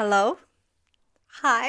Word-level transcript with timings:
Hello, 0.00 0.36
hi. 1.42 1.68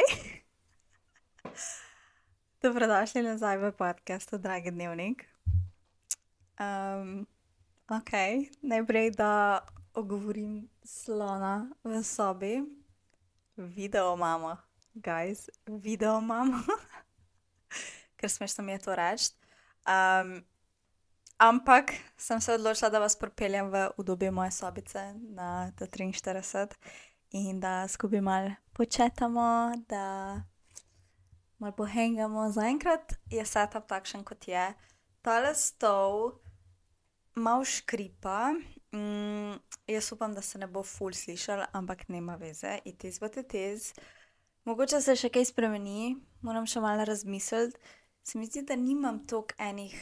Dobrodošli 2.63 3.27
nazaj 3.27 3.59
v 3.59 3.71
podkastu, 3.75 4.39
dragi 4.39 4.71
dnevnik. 4.71 5.27
Um, 6.55 7.27
ok, 7.91 8.11
najprej 8.63 9.11
da 9.19 9.59
ogovorim 9.91 10.63
slona 10.79 11.75
v 11.83 11.99
sobi. 12.03 12.63
Video 13.59 14.15
imamo, 14.15 14.55
guys, 14.95 15.51
video 15.67 16.23
imamo, 16.23 16.63
ker 18.15 18.31
smešno 18.31 18.63
mi 18.63 18.71
je 18.71 18.79
to 18.79 18.95
reči. 18.95 19.35
Um, 19.83 20.39
ampak 21.35 21.99
sem 22.15 22.39
se 22.39 22.55
odločila, 22.55 22.89
da 22.89 23.03
vas 23.03 23.19
pripeljem 23.19 23.67
v 23.67 23.89
udobje 23.99 24.31
moje 24.31 24.55
sobice 24.55 25.19
na 25.19 25.75
T43 25.75 27.10
in 27.31 27.59
da 27.59 27.87
skupaj 27.87 28.21
malo 28.21 28.51
početamo, 28.73 29.71
da 29.89 30.41
malo 31.59 31.75
pohengamo. 31.75 32.51
Zaenkrat 32.51 33.13
je 33.29 33.45
setup 33.45 33.87
takšen, 33.87 34.23
kot 34.23 34.47
je. 34.47 34.73
Tale 35.21 35.55
stol 35.55 36.31
malo 37.35 37.65
škripa. 37.65 38.53
Mm, 38.91 39.59
jaz 39.87 40.11
upam, 40.11 40.33
da 40.33 40.41
se 40.41 40.59
ne 40.59 40.67
bo 40.67 40.83
ful 40.83 41.13
slišal, 41.13 41.63
ampak 41.73 42.09
nema 42.09 42.35
veze, 42.35 42.79
it 42.85 43.03
is 43.03 43.21
what 43.21 43.37
it 43.37 43.53
is. 43.53 43.93
Mogoče 44.65 45.01
se 45.01 45.15
še 45.15 45.29
kaj 45.33 45.47
spremeni, 45.53 46.17
moram 46.41 46.67
še 46.67 46.81
malo 46.83 47.05
razmisliti. 47.07 47.79
Se 48.23 48.37
mi 48.37 48.45
zdi, 48.45 48.61
da 48.67 48.75
nimam 48.75 49.23
toliko 49.25 49.55
enih 49.57 49.95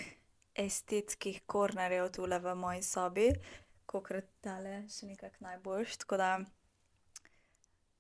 estetskih 0.60 1.44
kornerjev 1.48 2.10
tule 2.18 2.40
v 2.44 2.56
moji 2.56 2.82
sobi, 2.84 3.30
kokrat 3.88 4.28
tale 4.44 4.82
še 4.92 5.08
nekako 5.08 5.46
najboljši. 5.46 6.00
Tako 6.04 6.20
da 6.20 6.32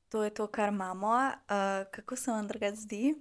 to 0.09 0.23
je 0.23 0.29
to, 0.29 0.47
kar 0.47 0.69
imamo. 0.69 1.07
Uh, 1.07 1.87
kako 1.91 2.15
se 2.15 2.31
vam 2.31 2.47
drugače 2.47 2.75
zdi? 2.75 3.15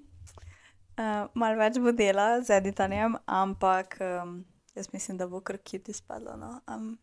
Uh, 0.99 1.29
malo 1.35 1.59
več 1.59 1.79
bo 1.79 1.93
dela 1.93 2.41
z 2.43 2.57
editanjem, 2.59 3.17
ampak 3.27 3.99
um, 4.01 4.41
jaz 4.75 4.89
mislim, 4.93 5.19
da 5.19 5.29
bo 5.29 5.41
kar 5.41 5.59
kit 5.59 5.89
izpadlo. 5.89 6.37
No? 6.37 6.61
Um, 6.67 6.99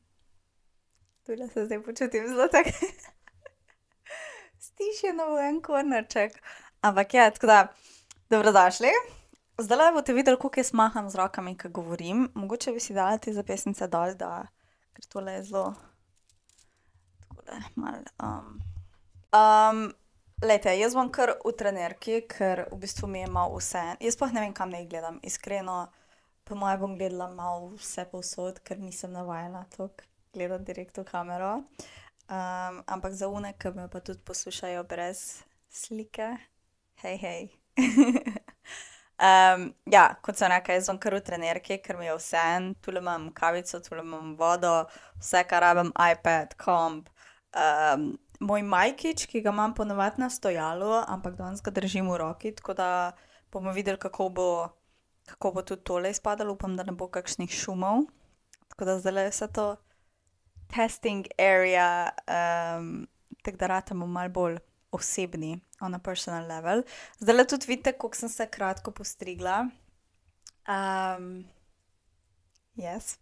Tule 1.25 1.47
se 1.49 1.65
zdaj 1.65 1.83
počutim 1.83 2.27
zelo 2.27 2.47
tako. 2.47 2.69
Stišeno 4.65 5.25
v 5.31 5.47
en 5.47 5.61
kornerček. 5.61 6.37
Ampak 6.81 7.13
je, 7.13 7.17
ja, 7.17 7.31
tako 7.31 7.47
da, 7.47 7.59
dobrodošli. 8.29 8.91
Zdaj 9.57 9.91
boste 9.95 10.13
videli, 10.13 10.37
kako 10.37 10.59
jaz 10.59 10.73
maham 10.73 11.09
z 11.09 11.15
rokami, 11.15 11.57
ko 11.57 11.69
govorim. 11.69 12.29
Mogoče 12.35 12.75
bi 12.75 12.79
si 12.79 12.93
dali 12.93 13.19
te 13.19 13.33
zapestnice 13.33 13.87
dol, 13.87 14.13
da, 14.19 14.45
ker 14.93 15.09
tole 15.09 15.39
je 15.39 15.43
zelo. 15.49 15.73
Tako 17.25 17.41
da, 17.47 17.61
mal. 17.75 18.03
Um. 18.19 18.74
Um, 19.35 19.93
lejte, 20.41 20.71
jaz 20.79 20.93
bom 20.95 21.09
kar 21.11 21.33
v 21.43 21.51
trenerki, 21.59 22.21
ker 22.29 22.67
v 22.71 22.77
bistvu 22.79 23.07
mi 23.11 23.19
je 23.23 23.27
malo 23.27 23.57
vse. 23.59 23.83
Jaz 23.99 24.15
pa 24.15 24.29
ne 24.31 24.45
vem, 24.45 24.53
kam 24.55 24.71
naj 24.71 24.85
gledam. 24.87 25.19
Iskreno, 25.23 25.89
po 26.47 26.55
mojem 26.55 26.79
bom 26.79 26.93
gledala 26.95 27.27
malo 27.33 27.73
vse 27.75 28.05
povsod, 28.11 28.61
ker 28.63 28.79
nisem 28.79 29.11
navajena 29.11 29.65
toliko 29.75 30.07
gledati 30.35 30.67
direkt 30.69 30.97
v 30.97 31.03
kamero. 31.03 31.53
Um, 32.29 32.81
ampak 32.87 33.13
za 33.13 33.27
une, 33.27 33.53
ki 33.59 33.73
me 33.75 33.89
pa 33.91 33.99
tudi 33.99 34.23
poslušajo 34.25 34.83
brez 34.83 35.43
slike, 35.69 36.29
hej, 37.03 37.17
hej. 37.17 37.49
um, 39.27 39.67
ja, 39.91 40.05
kot 40.21 40.39
sem 40.39 40.51
rekel, 40.51 40.79
jaz 40.79 40.87
sem 40.89 40.99
kar 40.99 41.15
v 41.15 41.23
trenerki, 41.27 41.81
ker 41.83 41.99
mi 41.99 42.07
je 42.07 42.15
vse 42.17 42.45
en, 42.55 42.71
tu 42.81 42.95
imam 42.95 43.29
kavico, 43.35 43.79
tu 43.83 43.99
imam 43.99 44.35
vodo, 44.39 44.85
vse, 45.19 45.43
kar 45.49 45.67
rabim, 45.67 45.91
iPad, 46.11 46.55
komp. 46.61 47.11
Um, 47.55 48.15
moj 48.39 48.63
majkič, 48.63 49.25
ki 49.31 49.41
ga 49.41 49.53
imam 49.53 49.73
ponovadi 49.75 50.21
na 50.21 50.29
stojalu, 50.29 51.03
ampak 51.07 51.35
danes 51.37 51.61
ga 51.61 51.71
držim 51.71 52.09
v 52.11 52.17
roki, 52.17 52.51
tako 52.55 52.73
da 52.73 52.89
bomo 53.51 53.71
videli, 53.71 53.97
kako 53.97 54.29
bo, 54.29 54.49
kako 55.25 55.51
bo 55.51 55.61
tudi 55.61 55.83
tole 55.83 56.11
izpadalo. 56.11 56.53
Upam, 56.53 56.75
da 56.75 56.83
ne 56.83 56.91
bo 56.91 57.07
kakšnih 57.07 57.51
šumov. 57.51 58.05
Tako 58.73 58.85
da 58.85 58.99
zdaj 58.99 59.13
le 59.13 59.27
vse 59.29 59.47
to 59.53 59.75
testing 60.67 61.27
area, 61.39 62.09
um, 62.27 63.07
tako 63.43 63.57
da 63.57 63.67
ratamo 63.67 64.07
malo 64.07 64.29
bolj 64.29 64.57
osebni, 64.91 65.59
on 65.81 65.95
a 65.95 65.99
personal 65.99 66.47
level. 66.47 66.83
Zdaj 67.19 67.35
le 67.35 67.47
tudi 67.47 67.65
vidite, 67.67 67.91
kako 67.91 68.15
sem 68.15 68.29
se 68.29 68.47
kratko 68.47 68.91
postrigla. 68.91 69.67
Um, 70.67 71.45
yes. 72.75 73.17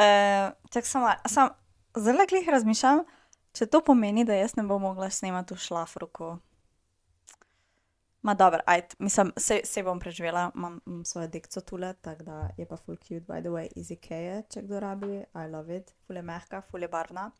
uh, 0.00 0.52
Čak 0.70 0.86
samo, 0.86 1.12
sam, 1.28 1.50
le 1.96 2.26
glih 2.28 2.48
razmišljam, 2.48 3.04
če 3.52 3.66
to 3.66 3.80
pomeni, 3.84 4.24
da 4.24 4.36
jaz 4.38 4.56
ne 4.56 4.64
bom 4.66 4.82
mogla 4.82 5.10
snemati 5.10 5.54
v 5.54 5.64
šlafruku. 5.64 6.36
Ma 8.22 8.34
dobro, 8.34 8.60
ajde, 8.66 8.94
mislim, 8.98 9.32
se, 9.36 9.60
se 9.64 9.82
bom 9.82 10.00
preživela, 10.00 10.50
imam, 10.54 10.80
imam 10.86 11.04
svojo 11.04 11.28
dikcijo 11.28 11.62
tule, 11.62 11.94
tako 12.00 12.22
da 12.22 12.48
je 12.56 12.66
pa 12.68 12.76
full 12.76 12.96
cute, 12.96 13.24
by 13.28 13.40
the 13.40 13.48
way, 13.48 13.68
iz 13.76 13.90
Ikea, 13.90 14.42
če 14.42 14.62
kdo 14.62 14.80
rabi, 14.80 15.22
I 15.34 15.48
love 15.48 15.76
it, 15.76 15.94
full 16.06 16.20
je 16.20 16.22
mehka, 16.22 16.60
full 16.70 16.84
je 16.84 16.88
barvna. 16.88 17.30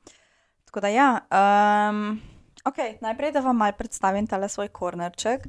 Tako 0.65 0.81
da 0.81 0.88
ja, 0.88 1.09
um, 1.31 2.20
ok, 2.65 2.78
najprej 3.00 3.32
da 3.32 3.44
vam 3.44 3.60
mal 3.60 3.76
predstavim 3.76 4.26
tale 4.26 4.49
svoj 4.49 4.69
kornerček. 4.69 5.44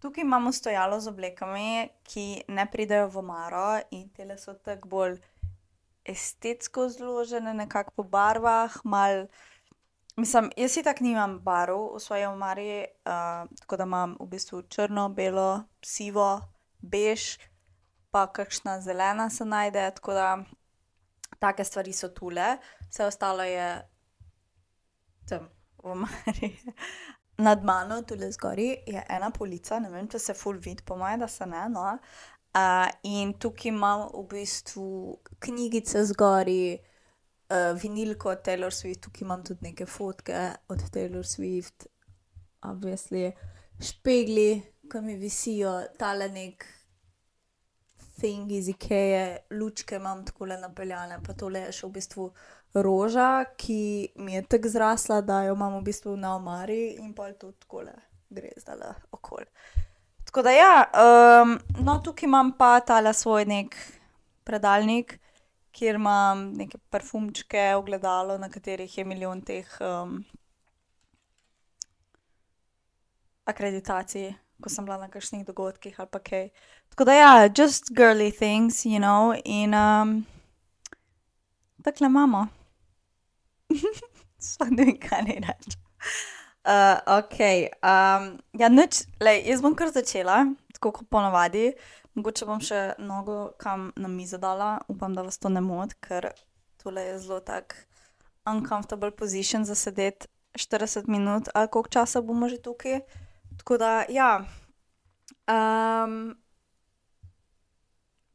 Tukaj 0.00 0.24
imamo 0.24 0.52
stojalo 0.52 1.00
z 1.00 1.12
oblekami, 1.12 1.88
ki 2.02 2.42
ne 2.48 2.64
pridejo 2.72 3.08
v 3.08 3.20
omaro 3.20 3.82
in 3.90 4.08
tele 4.16 4.38
so 4.40 4.54
tako 4.54 4.88
bolj 4.88 5.18
estetsko 6.08 6.88
zložene, 6.88 7.52
nekako 7.54 7.92
po 8.00 8.08
barvah, 8.08 8.80
mal. 8.84 9.26
Mislim, 10.20 10.50
jaz 10.56 10.72
si 10.72 10.82
tako 10.82 11.04
nimam 11.04 11.38
barv 11.40 11.78
v 11.94 12.00
svoji 12.00 12.24
omari, 12.26 12.84
uh, 13.08 13.48
tako 13.60 13.76
da 13.76 13.84
imam 13.88 14.16
v 14.20 14.26
bistvu 14.28 14.62
črno, 14.62 15.08
belo, 15.08 15.62
sivo, 15.82 16.40
bež, 16.80 17.38
pa 18.10 18.26
kakšna 18.26 18.80
zelena 18.80 19.30
se 19.30 19.44
najde, 19.44 19.86
tako 19.96 20.12
da 20.12 20.26
take 21.38 21.64
stvari 21.64 21.92
so 21.92 22.10
tule, 22.12 22.58
vse 22.90 23.06
ostalo 23.06 23.46
je 23.48 23.88
tam 25.28 25.48
v 25.82 25.94
omari. 25.96 26.52
Nad 27.46 27.64
mano, 27.64 28.02
tukaj 28.02 28.32
zgori, 28.36 28.68
je 28.86 29.06
ena 29.08 29.30
polica, 29.30 29.78
ne 29.80 29.88
vem, 29.88 30.08
če 30.08 30.18
se 30.18 30.34
full 30.36 30.60
vidi, 30.60 30.84
po 30.84 31.00
mojem, 31.00 31.24
da 31.24 31.28
se 31.28 31.46
ne. 31.48 31.64
No? 31.72 31.86
Uh, 32.52 32.90
in 33.08 33.32
tukaj 33.40 33.72
imam 33.72 34.10
v 34.12 34.26
bistvu 34.34 35.16
knjigice 35.40 36.04
zgori, 36.12 36.76
uh, 37.50 37.82
vinilko 37.82 38.30
od 38.30 38.42
Taylor 38.46 38.74
Swift, 38.74 39.00
tukaj 39.06 39.26
imam 39.26 39.44
tudi 39.44 39.66
neke 39.68 39.86
fotke 39.86 40.50
od 40.68 40.82
Taylor 40.94 41.26
Swift, 41.26 41.86
obvisli, 42.62 43.32
špegli, 43.80 44.62
ki 44.90 45.00
mi 45.00 45.16
visijo, 45.16 45.80
tale 45.98 46.28
nek 46.28 46.66
thing 48.20 48.52
iz 48.52 48.68
Ikeje, 48.68 49.36
lučke 49.50 49.96
imam 49.96 50.24
tako 50.26 50.44
le 50.44 50.58
napeljane, 50.60 51.20
pa 51.26 51.34
tole 51.34 51.66
je 51.66 51.72
še 51.72 51.86
v 51.86 51.94
bistvu 51.96 52.26
roža, 52.74 53.44
ki 53.56 54.12
mi 54.20 54.34
je 54.36 54.42
tako 54.46 54.68
zrasla, 54.68 55.20
da 55.20 55.42
jo 55.46 55.54
imam 55.56 55.78
v 55.78 55.84
bistvu 55.88 56.16
na 56.16 56.34
omari 56.36 56.96
in 57.00 57.14
pa 57.14 57.30
je 57.30 57.38
to 57.38 57.52
tako 57.52 57.86
le 57.88 57.96
gre 58.30 58.52
zdaj 58.56 58.92
okol. 59.10 59.46
Tako 60.24 60.42
da 60.46 60.52
ja, 60.54 60.74
um, 60.94 61.56
no 61.82 61.96
tukaj 62.04 62.28
imam 62.28 62.52
pa 62.58 62.78
tale 62.86 63.14
svoj 63.14 63.48
nek 63.50 63.74
predalnik 64.46 65.16
kjer 65.80 65.96
imam 65.96 66.42
neke 66.60 66.78
parfumčke, 66.92 67.62
ogledalo, 67.76 68.36
na 68.38 68.50
katerih 68.52 68.98
je 68.98 69.04
milijon 69.04 69.40
teh 69.40 69.68
um, 69.80 70.18
akreditacij, 73.48 74.34
ko 74.60 74.68
sem 74.68 74.84
bila 74.84 74.98
na 75.00 75.08
kakšnih 75.08 75.46
dogodkih 75.48 75.96
ali 76.00 76.12
pa 76.12 76.20
kaj. 76.20 76.50
Tako 76.92 77.06
da 77.08 77.14
ja, 77.16 77.32
just 77.48 77.94
girly 77.96 78.28
things, 78.28 78.84
you 78.84 79.00
know, 79.00 79.32
in 79.44 79.74
um, 79.74 80.26
tako 81.84 82.04
le 82.04 82.12
imamo. 82.12 82.46
Sploh 84.50 84.74
ne 84.76 84.92
kaj 85.00 85.24
naj 85.30 85.40
rečem. 85.46 85.80
Uh, 86.60 87.00
ok, 87.16 87.38
um, 87.80 88.26
ja, 88.60 88.68
nič, 88.68 89.06
lej, 89.24 89.46
jaz 89.48 89.64
bom 89.64 89.72
kar 89.72 89.88
začela, 89.94 90.42
tako 90.76 90.92
kot 91.00 91.08
ponavadi. 91.08 91.70
Mogoče 92.14 92.46
bom 92.46 92.60
še 92.60 92.80
nogo 92.98 93.52
kam 93.60 93.92
na 93.96 94.08
mizo 94.10 94.38
dala, 94.38 94.80
upam, 94.90 95.14
da 95.14 95.22
vas 95.22 95.38
to 95.38 95.48
ne 95.48 95.62
moti, 95.62 95.94
ker 96.02 96.32
tole 96.82 97.04
je 97.06 97.18
zelo 97.22 97.40
tak 97.40 97.76
uncomfortable 98.48 99.10
position 99.10 99.64
za 99.64 99.74
sedeti 99.74 100.26
40 100.58 101.08
minut 101.08 101.48
ali 101.54 101.68
koliko 101.68 101.88
časa 101.88 102.20
bomo 102.20 102.48
že 102.48 102.58
tukaj. 102.58 103.00
Tako 103.58 103.76
da, 103.78 104.04
ja. 104.08 104.44
Um, 105.46 106.34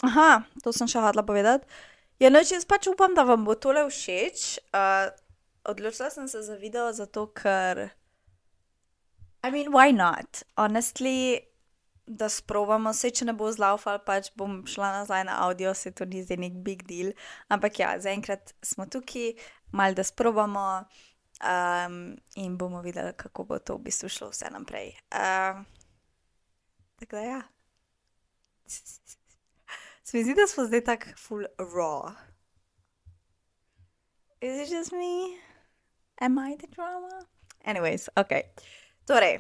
aha, 0.01 0.43
to 0.63 0.71
sem 0.73 0.87
še 0.87 1.01
hodila 1.01 1.25
povedati. 1.25 1.67
Ja, 2.19 2.29
noč 2.29 2.53
jaz 2.53 2.63
pač 2.63 2.87
upam, 2.87 3.15
da 3.15 3.25
vam 3.27 3.43
bo 3.43 3.55
tole 3.59 3.83
všeč. 3.89 4.45
Uh, 4.71 5.09
odločila 5.67 6.09
sem 6.13 6.27
se 6.31 6.43
za 6.45 6.55
video 6.55 6.93
zato, 6.93 7.27
ker. 7.27 7.89
I 9.43 9.51
mean, 9.51 9.73
why 9.73 9.91
not? 9.91 10.45
Honestly 10.55 11.43
da 12.07 12.29
sprovamo, 12.29 12.91
vse 12.93 13.09
če 13.17 13.25
ne 13.29 13.33
bo 13.37 13.49
zlaufal, 13.51 13.99
pač 14.05 14.29
bom 14.37 14.59
šla 14.69 14.91
nazaj 14.99 15.25
na 15.25 15.39
audio, 15.45 15.73
se 15.73 15.91
to 15.91 16.05
ni 16.05 16.23
zdaj 16.23 16.37
nek 16.41 16.59
big 16.65 16.85
deal. 16.89 17.13
Ampak 17.49 17.79
ja, 17.81 17.95
zaenkrat 18.01 18.53
smo 18.65 18.85
tukaj, 18.85 19.33
mal 19.73 19.97
da 19.97 20.05
sprovamo. 20.05 20.85
Um, 21.45 22.15
in 22.39 22.53
bomo 22.57 22.79
videli, 22.81 23.11
kako 23.19 23.43
bo 23.43 23.57
to 23.59 23.75
v 23.75 23.89
bistvu 23.89 24.07
šlo 24.09 24.29
vse 24.31 24.47
naprej. 24.53 24.93
Um, 25.11 25.65
tako 27.01 27.17
da 27.17 27.23
ja. 27.25 27.41
Se 30.03 30.17
mi 30.17 30.23
zdi, 30.23 30.33
da 30.37 30.47
smo 30.47 30.63
zdaj 30.65 30.83
tako 30.87 31.17
full 31.19 31.45
raw. 31.59 32.13
Is 34.41 34.67
it 34.67 34.71
just 34.71 34.91
me? 34.91 35.41
Am 36.21 36.39
I 36.39 36.55
the 36.57 36.67
drama? 36.67 37.25
Anyways, 37.65 38.07
ok. 38.15 38.31
Torej, 39.05 39.39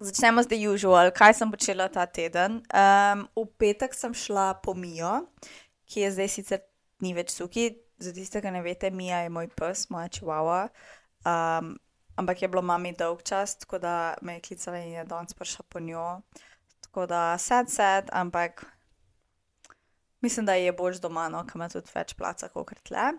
začnemo 0.00 0.42
z 0.42 0.46
the 0.46 0.58
usual. 0.68 1.10
Kaj 1.10 1.34
sem 1.34 1.50
počela 1.50 1.88
ta 1.88 2.06
teden? 2.06 2.62
Um, 2.72 3.28
v 3.36 3.46
petek 3.58 3.94
sem 3.94 4.14
šla 4.14 4.58
po 4.58 4.74
Mijo, 4.74 5.28
ki 5.86 6.06
je 6.06 6.08
zdaj 6.14 6.28
sicer 6.28 6.60
ni 7.04 7.14
več 7.14 7.34
suki. 7.34 7.78
Za 8.02 8.10
tiste, 8.10 8.42
ki 8.42 8.50
ne 8.50 8.62
veste, 8.64 8.90
Mija 8.90 9.22
je 9.24 9.30
moj 9.30 9.48
pes, 9.54 9.86
moja 9.90 10.10
čivava. 10.10 10.68
Um, 11.24 11.78
ampak 12.18 12.42
je 12.42 12.50
bilo 12.50 12.62
mami 12.62 12.92
dolg 12.92 13.22
čas, 13.22 13.56
tako 13.56 13.78
da 13.78 14.14
me 14.22 14.38
je 14.38 14.44
klicala 14.50 14.82
in 14.82 14.98
je 14.98 15.04
danes 15.06 15.34
prišla 15.34 15.64
po 15.68 15.80
njo. 15.80 16.20
Tako 16.84 17.06
da 17.06 17.38
sad, 17.38 17.70
sad, 17.70 18.10
ampak 18.12 18.66
mislim, 20.20 20.46
da 20.46 20.54
je 20.54 20.72
bolj 20.72 20.98
doma, 21.02 21.28
no, 21.28 21.44
ker 21.46 21.58
ima 21.58 21.68
tudi 21.68 21.90
več 21.94 22.14
placa 22.18 22.48
kot 22.48 22.74
tle. 22.86 23.12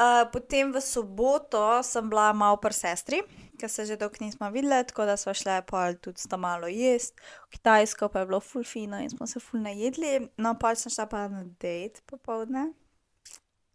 Uh, 0.00 0.24
potem 0.32 0.72
v 0.72 0.80
soboto 0.80 1.60
sem 1.84 2.08
bila 2.08 2.32
malo 2.32 2.56
pri 2.56 2.72
sestri, 2.72 3.20
ker 3.60 3.68
se 3.68 3.84
že 3.84 4.00
dolgo 4.00 4.16
nismo 4.24 4.48
videli, 4.48 4.80
tako 4.88 5.04
da 5.04 5.16
smo 5.20 5.34
šli 5.36 5.60
pa 5.68 5.92
tudi 5.92 6.16
sta 6.16 6.40
malo 6.40 6.64
jesti. 6.72 7.20
V 7.20 7.60
Kitajsko 7.60 8.08
pa 8.08 8.24
je 8.24 8.26
bilo 8.32 8.40
full 8.40 8.64
fino 8.64 8.96
in 8.96 9.12
smo 9.12 9.28
se 9.28 9.40
full 9.44 9.60
najedli. 9.60 10.32
No, 10.40 10.56
pa 10.56 10.72
sem 10.72 10.88
šla 10.88 11.04
pa 11.04 11.28
na 11.28 11.44
date 11.44 12.00
popovdne. 12.08 12.72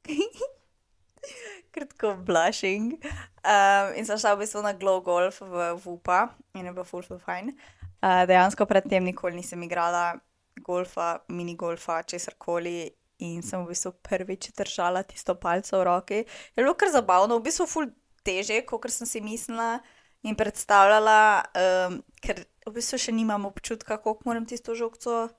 Kratko 1.73 2.17
blushing. 2.25 2.97
Um, 3.45 3.93
in 3.93 4.09
sem 4.09 4.17
šla 4.17 4.33
v 4.33 4.41
bistvu 4.41 4.65
na 4.65 4.73
glow 4.73 5.05
golf 5.05 5.45
v 5.45 5.77
Vupa 5.77 6.33
in 6.57 6.65
je 6.65 6.73
bilo 6.73 6.89
full, 6.89 7.05
full 7.05 7.21
fine. 7.21 7.53
Uh, 8.01 8.25
dejansko 8.25 8.65
predtem 8.65 9.05
nikoli 9.05 9.37
nisem 9.37 9.61
igrala 9.61 10.17
golfa, 10.65 11.19
mini 11.29 11.53
golfa, 11.53 12.01
česar 12.01 12.33
koli. 12.37 12.89
In 13.23 13.39
sem 13.45 13.61
v 13.63 13.71
bistvu 13.71 13.93
prvič 14.03 14.51
držala 14.57 15.05
tisto 15.07 15.37
palco 15.39 15.79
v 15.79 15.85
roki. 15.87 16.19
Je 16.55 16.63
bilo 16.63 16.75
kar 16.75 16.91
zabavno, 16.91 17.39
v 17.39 17.47
bistvu 17.47 17.67
ful 17.69 17.87
teže, 18.27 18.59
kot 18.67 18.89
sem 18.91 19.07
si 19.07 19.21
mislila 19.23 19.79
in 20.25 20.35
predstavljala, 20.35 21.45
um, 21.87 21.99
ker 22.19 22.43
v 22.65 22.73
bistvu 22.75 22.99
še 22.99 23.13
nimam 23.15 23.45
občutka, 23.47 24.01
kako 24.01 24.25
moram 24.25 24.47
tisto 24.49 24.75
žogco, 24.75 25.29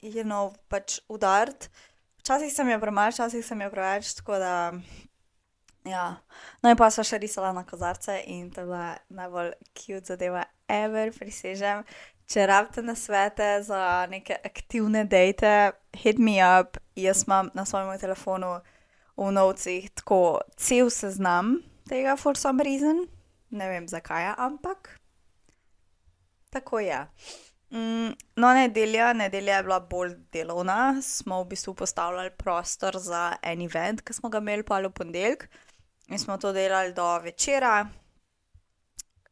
you 0.00 0.24
know, 0.24 0.54
pač 0.70 1.00
udariti. 1.12 1.68
Včasih 2.22 2.52
sem 2.54 2.70
jo 2.70 2.78
premalo, 2.78 3.10
včasih 3.10 3.42
sem 3.44 3.60
jo 3.60 3.70
preveč, 3.70 4.14
tako 4.14 4.38
da. 4.38 4.54
Ja, 5.82 6.22
no 6.62 6.70
in 6.70 6.78
pa 6.78 6.86
so 6.94 7.02
še 7.02 7.18
risala 7.18 7.50
na 7.50 7.64
kozarce 7.66 8.20
in 8.30 8.52
to 8.54 8.62
je 8.62 8.68
bila 8.70 8.92
najbolj 9.10 9.48
cute 9.74 10.06
zadeva, 10.06 10.44
ever, 10.70 11.10
prisežem. 11.10 11.82
Če 12.32 12.46
rabite 12.48 12.80
na 12.80 12.94
svete 12.96 13.58
za 13.60 14.06
neke 14.08 14.38
aktivne 14.40 15.02
date, 15.04 15.74
hit 16.00 16.16
me 16.16 16.38
up, 16.40 16.78
jaz 16.96 17.26
imam 17.26 17.50
na 17.52 17.66
svojem 17.68 17.98
telefonu 18.00 18.54
v 19.20 19.26
novcih 19.36 19.90
tako 19.92 20.40
cel 20.56 20.88
seznam 20.88 21.58
tega, 21.90 22.14
for 22.16 22.38
some 22.40 22.64
reason, 22.64 23.04
ne 23.52 23.66
vem 23.68 23.84
zakaj, 23.84 24.30
ampak 24.40 24.94
tako 26.56 26.80
je. 26.80 27.02
Mm, 27.68 28.16
no, 28.40 28.54
nedelja, 28.56 29.12
nedelja 29.12 29.58
je 29.60 29.68
bila 29.68 29.80
bolj 29.92 30.16
delovna, 30.32 31.02
smo 31.04 31.42
v 31.42 31.50
bistvu 31.52 31.74
postavljali 31.74 32.32
prostor 32.40 32.96
za 32.96 33.36
en 33.42 33.60
event, 33.60 34.00
ki 34.00 34.16
smo 34.16 34.32
ga 34.32 34.40
imeli 34.40 34.64
pa 34.64 34.80
v 34.80 34.88
ponedeljek 34.88 35.50
in 36.08 36.18
smo 36.18 36.40
to 36.40 36.56
delali 36.56 36.96
do 36.96 37.12
večera. 37.20 37.86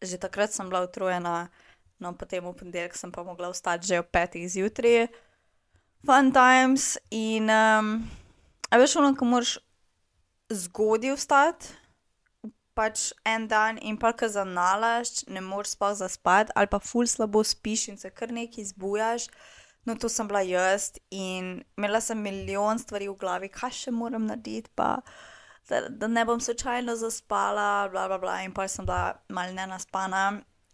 Že 0.02 0.20
takrat 0.20 0.52
sem 0.52 0.68
bila 0.68 0.84
utrujena. 0.84 1.48
No, 2.00 2.14
potem 2.16 2.44
v 2.44 2.54
ponedeljek 2.56 2.96
sem 2.96 3.12
pa 3.12 3.22
mogla 3.24 3.50
vstati 3.52 3.86
že 3.86 4.00
ob 4.00 4.08
petih 4.08 4.48
zjutraj, 4.48 5.10
fun 6.06 6.32
times. 6.32 6.96
In, 7.12 7.50
um, 7.52 8.08
a 8.72 8.80
veš, 8.80 8.96
ono, 8.96 9.12
ko 9.16 9.28
moraš 9.28 9.58
zgodaj 10.50 11.14
vstati, 11.18 11.76
pač 12.74 13.10
en 13.28 13.46
dan 13.50 13.78
in 13.84 13.98
pa 14.00 14.12
ka 14.16 14.28
zanalaš, 14.32 15.26
ne 15.28 15.42
moreš 15.44 15.76
sploh 15.76 15.94
zaspati, 15.98 16.52
ali 16.56 16.70
pa 16.70 16.80
ful 16.80 17.06
slabo 17.06 17.44
spiš 17.44 17.88
in 17.92 17.98
se 18.00 18.10
kar 18.10 18.32
nekaj 18.32 18.64
izbujaš. 18.64 19.28
No, 19.84 19.96
to 19.96 20.08
sem 20.12 20.28
bila 20.28 20.40
jaz 20.44 20.92
in 21.10 21.62
imela 21.76 22.00
sem 22.00 22.20
milijon 22.20 22.78
stvari 22.78 23.08
v 23.08 23.16
glavi, 23.20 23.48
kaj 23.48 23.72
še 23.76 23.92
moram 23.96 24.26
narediti, 24.28 24.72
pa 24.76 25.00
da, 25.68 25.86
da 25.88 26.08
ne 26.08 26.24
bom 26.28 26.40
slučajno 26.40 26.96
zaspala, 27.00 27.88
bla, 27.92 28.06
bla, 28.08 28.18
bla. 28.18 28.40
In 28.44 28.52
pa 28.52 28.68
sem 28.68 28.86
bila 28.86 29.16
malce 29.28 29.56
nenaspana. 29.56 30.24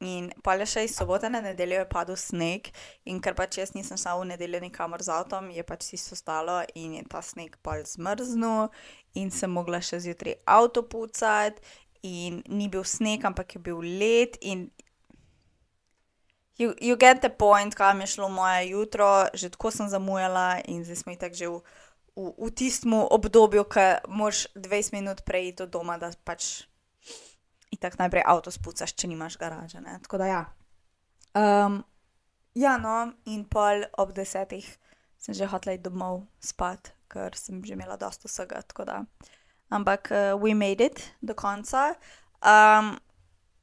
In 0.05 0.29
pa 0.45 0.53
le 0.61 0.67
še 0.69 0.83
iz 0.85 0.93
sobote 0.93 1.29
na 1.33 1.41
nedeljo 1.41 1.79
je 1.81 1.89
padel 1.89 2.19
sneg, 2.21 2.69
in 3.09 3.17
ker 3.25 3.33
pač 3.33 3.57
jaz 3.57 3.73
nisem 3.73 3.97
šla 3.97 4.19
v 4.21 4.27
nedeljo 4.35 4.61
nikamor 4.61 5.01
z 5.01 5.15
avtom, 5.15 5.49
je 5.49 5.65
pač 5.65 5.89
tisto 5.89 6.19
stalo 6.19 6.59
in 6.77 6.99
je 6.99 7.05
ta 7.09 7.23
sneg 7.25 7.57
pač 7.65 7.95
zmrznil, 7.95 8.69
in 9.17 9.33
sem 9.33 9.49
mogla 9.49 9.81
še 9.81 10.03
zjutraj 10.05 10.37
avto 10.45 10.85
pucati, 10.85 11.65
in 12.05 12.43
ni 12.53 12.69
bil 12.69 12.85
sneg, 12.85 13.25
ampak 13.25 13.57
je 13.57 13.61
bil 13.63 13.81
led. 13.81 14.37
In 14.45 14.69
you, 16.61 16.77
you 16.77 16.97
get 16.97 17.25
the 17.25 17.31
point, 17.31 17.75
kam 17.75 18.01
je 18.01 18.07
šlo 18.07 18.29
moje 18.29 18.69
jutro, 18.77 19.27
že 19.33 19.51
tako 19.51 19.71
sem 19.71 19.89
zamujala, 19.89 20.61
in 20.69 20.85
zdaj 20.85 20.97
smo 20.97 21.17
tako 21.17 21.35
že 21.35 21.49
v, 21.49 21.57
v, 22.17 22.29
v 22.37 22.51
tistem 22.53 22.93
obdobju, 23.01 23.65
ki 23.65 24.05
moraš 24.09 24.47
20 24.55 24.93
minut 24.93 25.25
prej 25.25 25.57
do 25.57 25.67
doma, 25.67 25.97
da 25.97 26.13
pač 26.25 26.69
in 27.71 27.79
tako 27.81 28.03
najprej 28.05 28.25
avto 28.27 28.51
spucaš, 28.51 28.95
če 28.95 29.11
nimaš 29.11 29.39
garaže. 29.41 29.81
Ne? 29.81 29.99
Tako 30.03 30.21
da 30.23 30.27
ja. 30.27 30.43
Um, 31.37 31.83
ja, 32.55 32.77
no, 32.81 33.13
in 33.27 33.45
pol 33.49 33.85
ob 33.99 34.15
desetih 34.17 34.67
sem 35.21 35.35
že 35.35 35.49
hotel 35.51 35.77
iti 35.77 35.85
domov 35.89 36.25
spat, 36.41 36.93
ker 37.11 37.35
sem 37.37 37.61
že 37.65 37.75
imela 37.75 37.97
dosta 37.97 38.29
vsega. 38.29 38.63
Ampak 39.71 40.11
uh, 40.13 40.39
we 40.39 40.55
made 40.55 40.81
it 40.85 41.03
do 41.21 41.35
konca. 41.35 41.97
Um, 42.39 42.95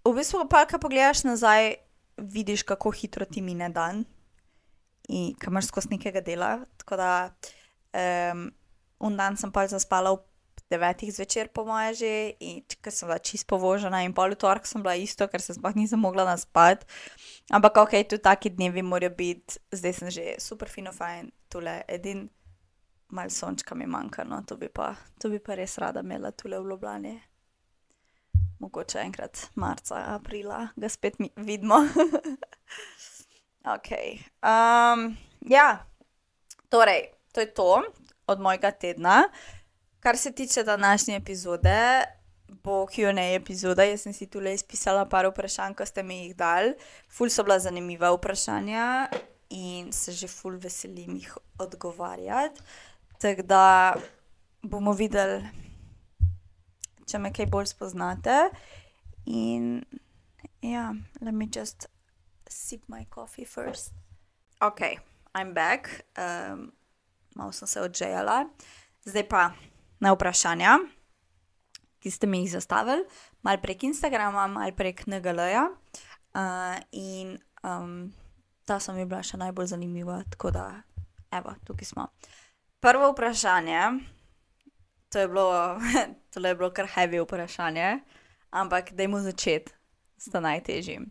v 0.04 0.12
bistvu 0.20 0.44
pa, 0.52 0.68
ko 0.68 0.82
pogledaš 0.82 1.24
nazaj, 1.24 1.80
vidiš, 2.18 2.68
kako 2.68 2.92
hitro 2.92 3.26
ti 3.26 3.42
mine 3.42 3.70
dan 3.70 4.04
in 5.08 5.34
kam 5.36 5.54
imaš 5.54 5.72
skozi 5.72 5.96
nekega 5.96 6.22
dela. 6.22 6.66
Tako 6.78 7.00
da 7.00 7.32
um, 7.96 8.52
un 9.00 9.18
dan 9.18 9.38
sem 9.38 9.52
pa 9.52 9.68
zaspala 9.68 10.14
v 10.16 10.22
devetih 10.74 11.14
zvečer, 11.14 11.50
po 11.54 11.66
moje, 11.68 11.94
že, 12.02 12.12
in 12.42 12.62
ker 12.82 12.94
sem 12.94 13.08
bila 13.08 13.20
čisto 13.22 13.54
povožena, 13.54 14.02
in 14.04 14.14
pol 14.18 14.34
torek 14.34 14.66
sem 14.68 14.82
bila 14.82 14.98
isto, 14.98 15.28
ker 15.30 15.42
se 15.42 15.56
sploh 15.56 15.78
nisem 15.78 16.02
mogla 16.02 16.26
naspati. 16.26 16.90
Ampak 17.54 17.78
ok, 17.86 17.94
tudi 18.10 18.26
taki 18.26 18.54
dnevi 18.54 18.82
morajo 18.82 19.14
biti, 19.18 19.62
zdaj 19.72 19.94
sem 19.94 20.10
že 20.14 20.26
super 20.42 20.72
fino 20.72 20.94
fajn, 20.96 21.30
tole 21.54 21.84
edin, 21.88 22.26
mal 23.14 23.30
sončka 23.30 23.76
mi 23.76 23.86
manjka, 23.86 24.26
no 24.26 24.42
to 24.48 24.58
bi 24.58 24.70
pa, 24.74 24.96
to 25.22 25.30
bi 25.30 25.40
pa 25.40 25.56
res 25.60 25.78
rada 25.78 26.02
imela 26.02 26.32
tole 26.32 26.60
v 26.60 26.70
Ljubljani. 26.74 27.14
Mogoče 28.64 29.00
enkrat 29.04 29.50
marca, 29.60 30.00
aprila, 30.16 30.68
ga 30.76 30.90
spet 30.90 31.20
vidimo. 31.36 31.82
ok. 33.76 33.92
Um, 34.40 35.18
ja, 35.50 35.84
torej, 36.72 37.12
to 37.36 37.44
je 37.44 37.54
to 37.54 37.84
od 38.28 38.40
mojega 38.40 38.72
tedna. 38.72 39.24
Kar 40.04 40.18
se 40.18 40.32
tiče 40.32 40.64
današnje 40.64 41.16
epizode, 41.16 42.04
bo 42.64 42.86
QA 42.86 43.36
epizoda. 43.36 43.84
Jaz 43.84 44.02
sem 44.02 44.14
si 44.14 44.28
tu 44.28 44.40
le 44.40 44.54
izpisala 44.54 45.06
par 45.10 45.26
vprašanj, 45.26 45.74
ko 45.80 45.86
ste 45.86 46.04
mi 46.04 46.18
jih 46.26 46.36
dali. 46.36 46.74
Ful 47.08 47.30
so 47.30 47.44
bila 47.44 47.60
zanimiva 47.60 48.12
vprašanja 48.12 49.08
in 49.50 49.94
se 49.94 50.12
že 50.12 50.28
ful 50.28 50.60
veselim 50.60 51.16
jih 51.16 51.38
odgovarjati. 51.60 52.62
Tako 53.18 53.42
da 53.42 53.96
bomo 54.62 54.92
videli, 54.92 55.40
če 57.08 57.18
me 57.18 57.32
kaj 57.34 57.48
bolj 57.48 57.72
spoznate. 57.72 58.50
In 59.26 59.86
ja, 60.62 60.94
let 61.22 61.34
me 61.34 61.48
just 61.56 61.88
sip 62.50 62.84
my 62.88 63.06
coffee 63.16 63.46
first. 63.46 63.94
Ok, 64.60 64.82
I'm 65.34 65.54
back. 65.54 66.04
Um, 66.20 66.74
malo 67.36 67.52
sem 67.52 67.68
se 67.68 67.82
odžejala. 67.82 68.50
Zdaj 69.06 69.30
pa 69.30 69.52
na 70.04 70.12
vprašanja, 70.12 70.78
ki 72.04 72.12
ste 72.12 72.28
mi 72.28 72.44
jih 72.44 72.52
zastavili, 72.52 73.06
malo 73.42 73.62
prek 73.64 73.84
Instagrama, 73.88 74.48
malo 74.52 74.76
prek 74.76 75.06
NGL-ja. 75.08 75.70
Uh, 76.34 76.82
in 76.92 77.38
um, 77.64 78.12
ta 78.66 78.80
so 78.80 78.94
mi 78.94 79.06
bila 79.06 79.22
še 79.24 79.38
najbolj 79.40 79.70
zanimiva, 79.72 80.18
tako 80.34 80.52
da, 80.52 80.66
evo, 81.32 81.54
tukaj 81.64 81.88
smo. 81.88 82.08
Prvo 82.84 83.12
vprašanje, 83.14 83.84
to 85.14 85.24
je 85.24 85.30
bilo, 85.32 85.80
to 86.34 86.44
je 86.44 86.56
bilo 86.56 86.72
kar 86.76 86.90
heavy 86.96 87.22
vprašanje, 87.24 88.02
ampak 88.52 88.92
dajmo 88.98 89.22
začeti 89.24 89.72
s 90.18 90.34
tem 90.34 90.44
najtežjim. 90.44 91.08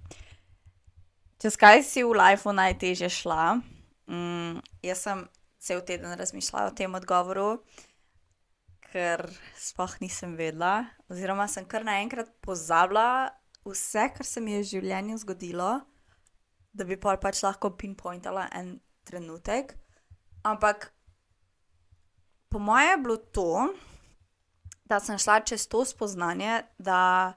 Čez 1.40 1.56
kaj 1.58 1.80
si 1.86 2.04
v 2.04 2.12
lifeu 2.18 2.52
najtežje 2.54 3.08
šla? 3.22 3.62
Mm, 4.10 4.60
jaz 4.84 5.06
sem 5.06 5.24
cel 5.62 5.80
teden 5.86 6.12
razmišljala 6.18 6.68
o 6.68 6.76
tem 6.76 6.94
odgovoru 6.94 7.62
ker 8.92 9.24
sploh 9.56 9.94
nisem 10.02 10.36
vedela, 10.36 10.84
oziroma 11.08 11.48
sem 11.48 11.64
kar 11.68 11.86
naenkrat 11.86 12.28
pozabila 12.44 13.32
vse, 13.64 14.08
kar 14.12 14.26
se 14.26 14.40
mi 14.40 14.56
je 14.56 14.62
v 14.62 14.68
življenju 14.74 15.20
zgodilo, 15.22 15.70
da 16.72 16.84
bi 16.88 16.98
pol 17.00 17.16
pač 17.20 17.42
lahko 17.44 17.72
pinpointala 17.78 18.48
en 18.58 18.74
trenutek. 19.08 19.74
Ampak 20.44 20.90
po 22.52 22.60
mojem 22.60 22.90
je 22.90 23.02
bilo 23.04 23.16
to, 23.16 23.50
da 24.84 25.00
sem 25.00 25.18
šla 25.18 25.40
čez 25.46 25.66
to 25.72 25.84
spoznanje, 25.88 26.62
da 26.78 27.32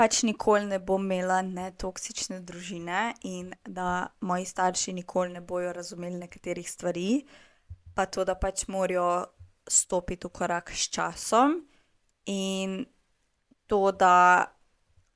pač 0.00 0.22
nikoli 0.26 0.66
ne 0.66 0.78
bom 0.80 1.02
imela 1.04 1.42
netoksične 1.44 2.40
družine 2.46 3.14
in 3.28 3.52
da 3.68 4.08
moji 4.20 4.46
starši 4.48 4.94
nikoli 4.96 5.36
ne 5.36 5.40
bojo 5.40 5.72
razumeli 5.72 6.18
nekaterih 6.24 6.70
stvari, 6.70 7.24
pa 7.94 8.06
to, 8.06 8.24
da 8.24 8.34
pač 8.34 8.66
morajo 8.68 9.26
stopiti 9.68 10.26
v 10.26 10.30
korak 10.30 10.70
s 10.70 10.88
časom 10.92 11.60
in 12.26 12.84
to, 13.66 13.92
da 13.92 14.46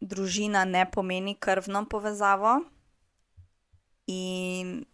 družina 0.01 0.65
ne 0.65 0.87
pomeni 0.91 1.35
krvno 1.35 1.85
povezavo. 1.89 2.61
In 4.07 4.87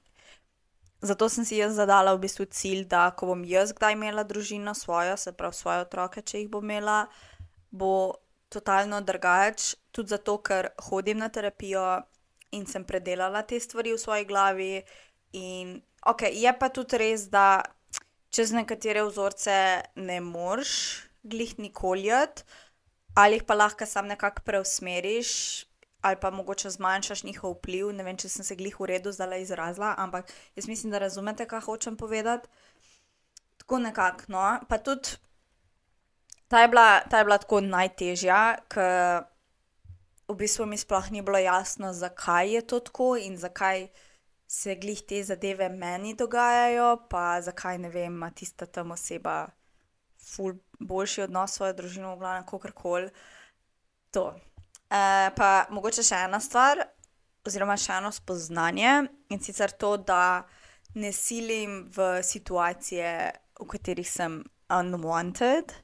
zato 1.00 1.28
sem 1.28 1.44
si 1.44 1.60
jaz 1.60 1.76
zadala 1.76 2.14
v 2.14 2.24
bistvu 2.24 2.48
cilj, 2.50 2.86
da 2.90 3.10
ko 3.14 3.30
bom 3.30 3.44
jaz 3.44 3.74
kdaj 3.76 3.94
imela 3.94 4.24
družino 4.24 4.74
svojo, 4.74 5.16
se 5.16 5.32
pravi 5.32 5.54
svoje 5.54 5.84
otroke, 5.84 6.22
če 6.22 6.42
jih 6.42 6.50
bom 6.50 6.64
imela, 6.64 7.06
bo 7.70 8.14
totalno 8.48 9.00
drugače. 9.00 9.76
Tudi 9.94 10.10
zato, 10.10 10.38
ker 10.42 10.72
hodim 10.88 11.20
na 11.22 11.28
terapijo 11.28 12.02
in 12.54 12.66
sem 12.66 12.84
predelala 12.84 13.44
te 13.46 13.60
stvari 13.60 13.92
v 13.94 13.98
svoji 13.98 14.24
glavi. 14.26 14.82
In 15.38 15.78
ok, 16.06 16.26
je 16.32 16.52
pa 16.58 16.68
tudi 16.74 16.98
res, 16.98 17.28
da 17.30 17.62
čez 18.34 18.52
nekatere 18.52 19.04
vzorce 19.06 19.54
ne 19.94 20.18
moreš 20.20 21.04
glih 21.22 21.54
nikoli, 21.58 22.10
ali 23.14 23.38
jih 23.38 23.44
pa 23.46 23.54
lahko 23.54 23.86
sam 23.86 24.10
nekako 24.10 24.42
preusmeriš, 24.44 25.30
ali 26.02 26.16
pa 26.20 26.30
mogoče 26.30 26.70
zmanjšaš 26.70 27.22
njihov 27.24 27.56
vpliv. 27.58 27.92
Ne 27.96 28.04
vem, 28.04 28.16
če 28.16 28.28
sem 28.28 28.44
se 28.44 28.56
glih 28.58 28.74
v 28.80 28.90
redu 28.90 29.12
zdaj 29.12 29.40
izrazila, 29.40 29.94
ampak 29.98 30.32
jaz 30.56 30.68
mislim, 30.68 30.92
da 30.92 30.98
razumete, 30.98 31.46
kaj 31.48 31.64
hočem 31.64 31.96
povedati. 31.96 32.48
Tako 33.62 33.78
nekako. 33.78 34.28
No. 34.28 34.42
Pa 34.68 34.78
tudi 34.78 35.16
ta 36.48 36.60
je 36.60 36.68
bila, 36.68 37.00
ta 37.10 37.22
je 37.22 37.24
bila 37.24 37.38
tako 37.38 37.60
najtežja, 37.64 38.40
ker 38.68 39.24
v 40.28 40.36
bistvu 40.36 40.66
mi 40.66 40.76
sploh 40.76 41.08
ni 41.10 41.22
bilo 41.22 41.38
jasno, 41.38 41.92
zakaj 41.92 42.52
je 42.54 42.66
to 42.66 42.80
tako 42.80 43.14
in 43.16 43.38
zakaj 43.40 43.88
se 44.46 44.74
glih 44.76 45.02
te 45.08 45.22
zadeve 45.24 45.68
meni 45.68 46.14
dogajajo, 46.14 47.06
pa 47.10 47.40
zakaj 47.42 47.78
ne 47.78 47.88
vem, 47.88 48.12
ima 48.12 48.30
tista 48.30 48.66
tam 48.66 48.90
oseba 48.90 49.46
boljši 50.78 51.22
odnos 51.22 51.50
s 51.50 51.54
svojo 51.54 51.72
družino, 51.72 52.14
v 52.14 52.18
glavnem, 52.18 52.46
kako 52.46 52.72
koli. 52.74 53.10
To. 54.10 54.26
Uh, 54.94 55.30
pa 55.36 55.66
mogoče 55.70 56.04
še 56.06 56.24
ena 56.28 56.40
stvar, 56.40 56.80
oziroma 57.44 57.76
še 57.76 57.98
eno 57.98 58.12
spoznanje 58.12 58.92
in 59.32 59.40
sicer 59.42 59.72
to, 59.72 59.96
da 59.96 60.44
ne 60.94 61.10
silim 61.12 61.84
v 61.92 62.22
situacije, 62.22 63.10
v 63.60 63.68
katerih 63.68 64.08
sem 64.08 64.38
unwanted. 64.70 65.74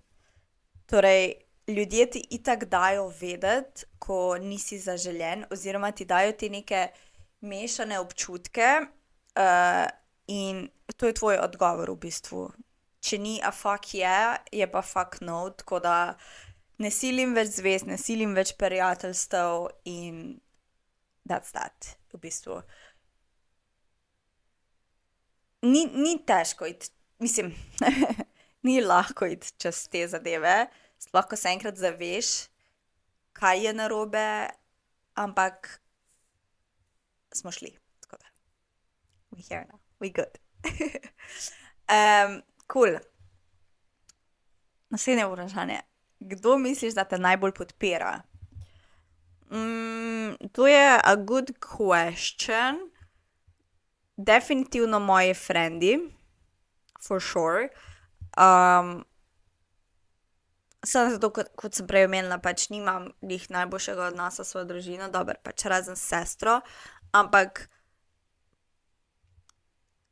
Torej, 0.90 1.34
ljudje 1.70 2.06
ti 2.10 2.22
itak 2.38 2.64
dajo 2.70 3.08
vedeti, 3.20 3.86
ko 3.98 4.38
nisi 4.38 4.78
zaželen, 4.78 5.44
oziroma 5.50 5.92
ti 5.92 6.04
dajo 6.04 6.32
ti 6.32 6.50
neke 6.50 6.88
mešane 7.40 7.98
občutke, 8.00 8.68
uh, 9.36 9.88
in 10.26 10.68
to 10.96 11.06
je 11.06 11.14
tvoj 11.14 11.38
odgovor 11.42 11.90
v 11.90 12.00
bistvu. 12.06 12.50
Če 13.00 13.18
ni 13.18 13.38
a 13.42 13.50
fuck 13.52 13.94
je, 13.94 14.04
yeah, 14.04 14.36
je 14.52 14.66
pa 14.70 14.82
fuck 14.84 15.22
no, 15.24 15.48
tako 15.56 15.80
da 15.80 15.96
ne 16.80 16.90
silim 16.92 17.32
več 17.36 17.56
zvez, 17.56 17.86
ne 17.88 17.96
silim 18.00 18.34
več 18.36 18.52
prijateljstev 18.60 19.70
in 19.88 20.40
that's 21.28 21.52
that, 21.56 21.94
v 22.12 22.20
bistvu. 22.20 22.60
Ni, 25.64 25.84
ni 25.92 26.16
težko 26.24 26.68
iti, 26.68 26.88
mislim, 27.20 27.52
ni 28.66 28.80
lahko 28.84 29.28
iti 29.28 29.52
čez 29.60 29.86
te 29.92 30.06
zadeve, 30.08 30.68
sploh 31.00 31.28
ko 31.28 31.36
se 31.36 31.52
enkrat 31.52 31.80
zaveš, 31.80 32.50
kaj 33.36 33.66
je 33.66 33.76
narobe, 33.76 34.28
ampak 35.20 35.80
smo 37.36 37.52
šli, 37.52 37.78
tako 38.00 38.16
da. 38.16 38.26
We 39.30 39.48
here 39.48 39.66
now, 39.72 39.78
we 40.00 40.12
good. 40.14 40.38
um, 41.96 42.42
cool. 42.72 42.98
Naslednje 44.90 45.26
vprašanje 45.26 45.80
kdo 46.20 46.58
misliš, 46.58 46.94
da 46.94 47.04
te 47.04 47.18
najbolj 47.18 47.52
podpira? 47.52 48.22
Mm, 49.50 50.48
to 50.52 50.66
je 50.66 51.00
a 51.04 51.16
good 51.16 51.50
question. 51.60 52.90
Definitivno 54.16 54.98
moji 54.98 55.34
frendi, 55.34 55.98
for 57.08 57.22
sure. 57.22 57.68
Um, 58.36 59.04
Samo 60.84 61.10
zato, 61.10 61.28
kot, 61.30 61.46
kot 61.56 61.76
sem 61.76 61.84
prej 61.86 62.06
omenila, 62.06 62.38
pač 62.40 62.70
nimam 62.72 63.10
njih 63.22 63.50
najboljšega 63.50 64.06
odnosa 64.06 64.44
s 64.44 64.48
svojo 64.48 64.64
družino, 64.64 65.10
dobro, 65.12 65.34
pač 65.44 65.66
razen 65.68 65.96
sestro, 65.96 66.60
ampak 67.12 67.68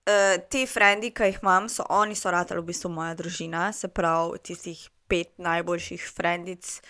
uh, 0.09 0.37
ti 0.51 0.67
frendi, 0.67 1.11
ki 1.15 1.33
jih 1.33 1.43
imam, 1.43 1.69
so 1.69 1.87
oni, 1.89 2.17
so 2.19 2.31
ratali 2.31 2.63
v 2.63 2.71
bistvu 2.73 2.93
moja 2.93 3.15
družina, 3.19 3.73
se 3.73 3.89
pravi, 3.89 4.39
tistih 4.43 4.89
pet 5.09 5.39
najboljših 5.41 6.05
frendic 6.13 6.81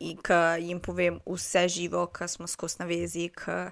ki 0.00 0.38
jim 0.64 0.80
povem 0.80 1.20
vse 1.26 1.68
živo, 1.68 2.06
ki 2.06 2.28
smo 2.28 2.46
skozi 2.46 2.80
navezi. 2.80 3.28
K, 3.28 3.70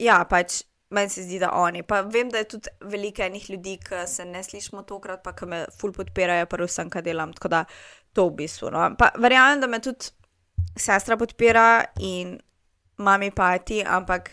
ja, 0.00 0.22
pač 0.28 0.62
meni 0.94 1.10
se 1.10 1.24
zdi, 1.26 1.38
da 1.42 1.52
oni. 1.52 1.82
Pa 1.82 2.00
vem, 2.00 2.30
da 2.32 2.40
je 2.40 2.48
tudi 2.56 2.72
veliko 2.80 3.22
enih 3.22 3.50
ljudi, 3.50 3.76
ki 3.84 4.06
se 4.08 4.24
ne 4.24 4.42
slišimo 4.42 4.84
tokrat, 4.88 5.22
pa 5.24 5.34
ki 5.36 5.48
me 5.50 5.64
ful 5.78 5.92
podpirajo, 5.92 6.48
pa 6.48 6.62
vsem, 6.64 6.90
kar 6.90 7.04
delam. 7.04 7.34
Tako 7.36 7.52
da 7.52 7.64
to 8.12 8.28
v 8.30 8.36
bistvu. 8.40 8.72
No. 8.72 8.86
Pa 8.98 9.12
verjamem, 9.20 9.60
da 9.60 9.68
me 9.68 9.82
tudi 9.84 10.12
sestra 10.76 11.18
podpira 11.20 11.84
in 12.00 12.38
mami 12.96 13.30
pati, 13.30 13.82
ampak. 13.84 14.32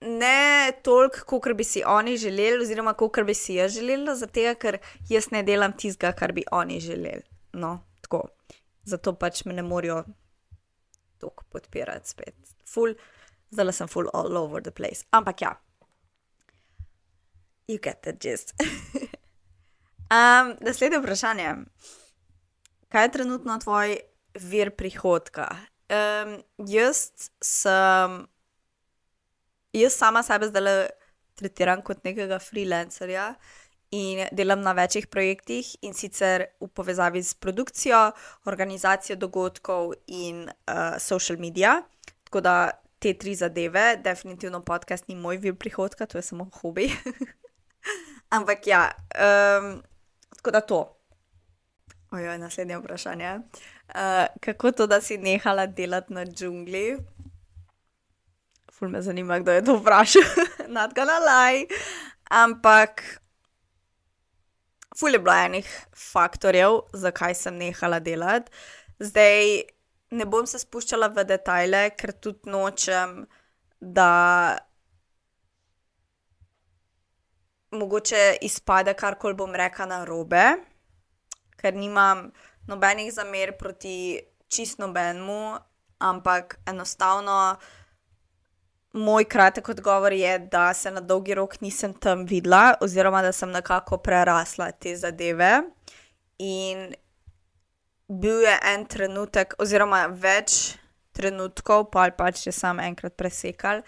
Ne 0.00 0.72
toliko, 0.82 1.40
kot 1.40 1.56
bi 1.56 1.64
si 1.64 1.82
oni 1.86 2.16
želeli, 2.16 2.62
oziroma 2.62 2.94
kot 2.94 3.20
bi 3.26 3.34
si 3.34 3.58
jaz 3.58 3.74
želela, 3.74 4.14
zato 4.16 4.54
ker 4.60 4.78
jaz 5.08 5.30
ne 5.30 5.42
delam 5.42 5.72
tistega, 5.76 6.12
kar 6.12 6.32
bi 6.32 6.44
oni 6.52 6.80
želeli. 6.80 7.22
No, 7.52 7.78
tako. 8.02 8.28
Zato 8.88 9.12
pač 9.20 9.44
me 9.44 9.52
ne 9.52 9.62
morajo 9.62 10.04
tako 11.20 11.44
podpirati 11.52 12.08
spet. 12.08 12.34
Ful, 12.68 12.94
zdaj 13.50 13.72
sem 13.72 13.88
full 13.88 14.08
all 14.14 14.36
over 14.36 14.62
the 14.62 14.70
place. 14.70 15.04
Ampak 15.10 15.42
ja, 15.42 15.52
you 17.68 17.78
get 17.82 18.02
the 18.02 18.12
gist. 18.12 18.54
um, 20.14 20.54
naslednje 20.60 20.98
vprašanje. 20.98 21.54
Kaj 22.88 23.04
je 23.04 23.12
trenutno 23.12 23.58
tvoj 23.58 23.98
vir 24.40 24.70
prihodka? 24.70 25.50
Um, 25.88 26.38
jaz 26.68 27.30
sem 27.44 28.24
jaz 29.72 29.92
sama 29.96 30.22
sebe 30.22 30.48
zdaj 30.48 30.88
tretiram 31.38 31.82
kot 31.82 32.04
nekega 32.04 32.38
freelancerja 32.42 33.34
in 33.90 34.26
delam 34.32 34.60
na 34.60 34.72
večjih 34.76 35.06
projektih 35.06 35.70
in 35.82 35.94
sicer 35.94 36.44
v 36.60 36.68
povezavi 36.68 37.22
s 37.22 37.34
produkcijo, 37.34 38.10
organizacijo 38.44 39.16
dogodkov 39.16 39.94
in 40.06 40.44
uh, 40.44 40.98
social 41.00 41.38
media. 41.38 41.82
Tako 42.24 42.40
da 42.40 42.70
te 42.98 43.14
tri 43.14 43.34
zadeve, 43.34 43.96
definitivno 44.04 44.60
podcast 44.64 45.08
ni 45.08 45.14
moj 45.14 45.38
vir 45.38 45.54
prihodka, 45.54 46.06
to 46.06 46.18
je 46.18 46.22
samo 46.22 46.50
hobi. 46.60 46.90
Ampak 48.36 48.66
ja, 48.66 48.90
um, 49.14 49.82
tako 50.36 50.50
da 50.50 50.60
to. 50.60 50.82
Ojoj, 52.10 52.38
naslednje 52.38 52.78
vprašanje. 52.78 53.34
Uh, 53.88 54.26
kako 54.40 54.72
to, 54.72 54.86
da 54.86 55.00
si 55.00 55.18
nehala 55.18 55.66
delati 55.66 56.12
na 56.12 56.24
džungli? 56.24 56.98
Ful 58.78 58.88
me 58.88 59.02
zanima, 59.02 59.38
kdo 59.38 59.52
je 59.52 59.64
to 59.64 59.76
vprašal, 59.78 60.22
not 60.76 60.94
gonna 60.94 61.18
lie. 61.18 61.66
Ampak, 62.30 63.02
ful 64.96 65.12
je 65.12 65.18
bilo 65.18 65.34
enih 65.34 65.66
faktorjev, 65.96 66.80
zakaj 66.92 67.34
sem 67.34 67.58
nehala 67.58 67.98
delati. 67.98 68.52
Zdaj 68.98 69.62
ne 70.10 70.24
bom 70.24 70.46
se 70.46 70.60
spuščala 70.62 71.10
v 71.14 71.24
detajle, 71.26 71.82
ker 71.98 72.14
tudi 72.22 72.50
nočem, 72.50 73.22
da 73.80 74.58
mogoče 77.70 78.38
izpade 78.42 78.94
karkoli 78.94 79.36
bom 79.38 79.54
rekla 79.54 79.86
na 79.86 80.02
robe, 80.04 80.44
ker 81.60 81.74
nimam 81.74 82.28
nobenih 82.68 83.10
zamer 83.12 83.54
proti 83.58 84.18
čist 84.48 84.78
nobenemu, 84.78 85.58
ampak 85.98 86.58
enostavno 86.66 87.58
moj 88.92 89.24
kratek 89.24 89.68
odgovor 89.68 90.12
je, 90.12 90.38
da 90.38 90.74
se 90.74 90.90
na 90.90 91.00
dolgi 91.00 91.34
rok 91.34 91.60
nisem 91.60 91.94
tam 91.94 92.24
videla, 92.26 92.74
oziroma 92.80 93.22
da 93.22 93.32
sem 93.32 93.50
nekako 93.50 93.98
prerasla 93.98 94.70
te 94.72 94.96
zadeve. 94.96 95.62
In 96.38 96.94
bil 98.08 98.40
je 98.42 98.58
en 98.74 98.86
trenutek, 98.86 99.54
oziroma 99.58 100.06
več 100.06 100.76
trenutkov, 101.12 101.90
pa 101.92 102.06
ali 102.06 102.16
pač 102.16 102.44
če 102.46 102.52
sem 102.54 102.80
enkrat 102.80 103.16
presekal, 103.18 103.82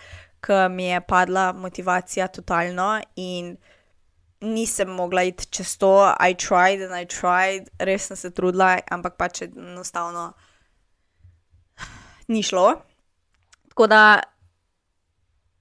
ki 0.45 0.67
mi 0.73 0.91
je 0.91 1.01
padla 1.01 1.51
motivacija 1.53 2.29
totalno 2.29 2.95
in 3.17 3.55
nisem 4.41 4.89
mogla 4.97 5.23
iti 5.29 5.47
čez 5.53 5.77
to. 5.79 5.93
I 6.21 6.35
tried 6.35 6.83
and 6.83 6.97
I 6.97 7.05
tried, 7.07 7.71
res 7.79 8.09
sem 8.09 8.17
se 8.17 8.31
trudila, 8.31 8.79
ampak 8.91 9.17
pač 9.21 9.43
enostavno 9.47 10.33
ni 12.29 12.43
šlo. 12.43 12.81
Tako 13.71 13.87
da 13.87 14.03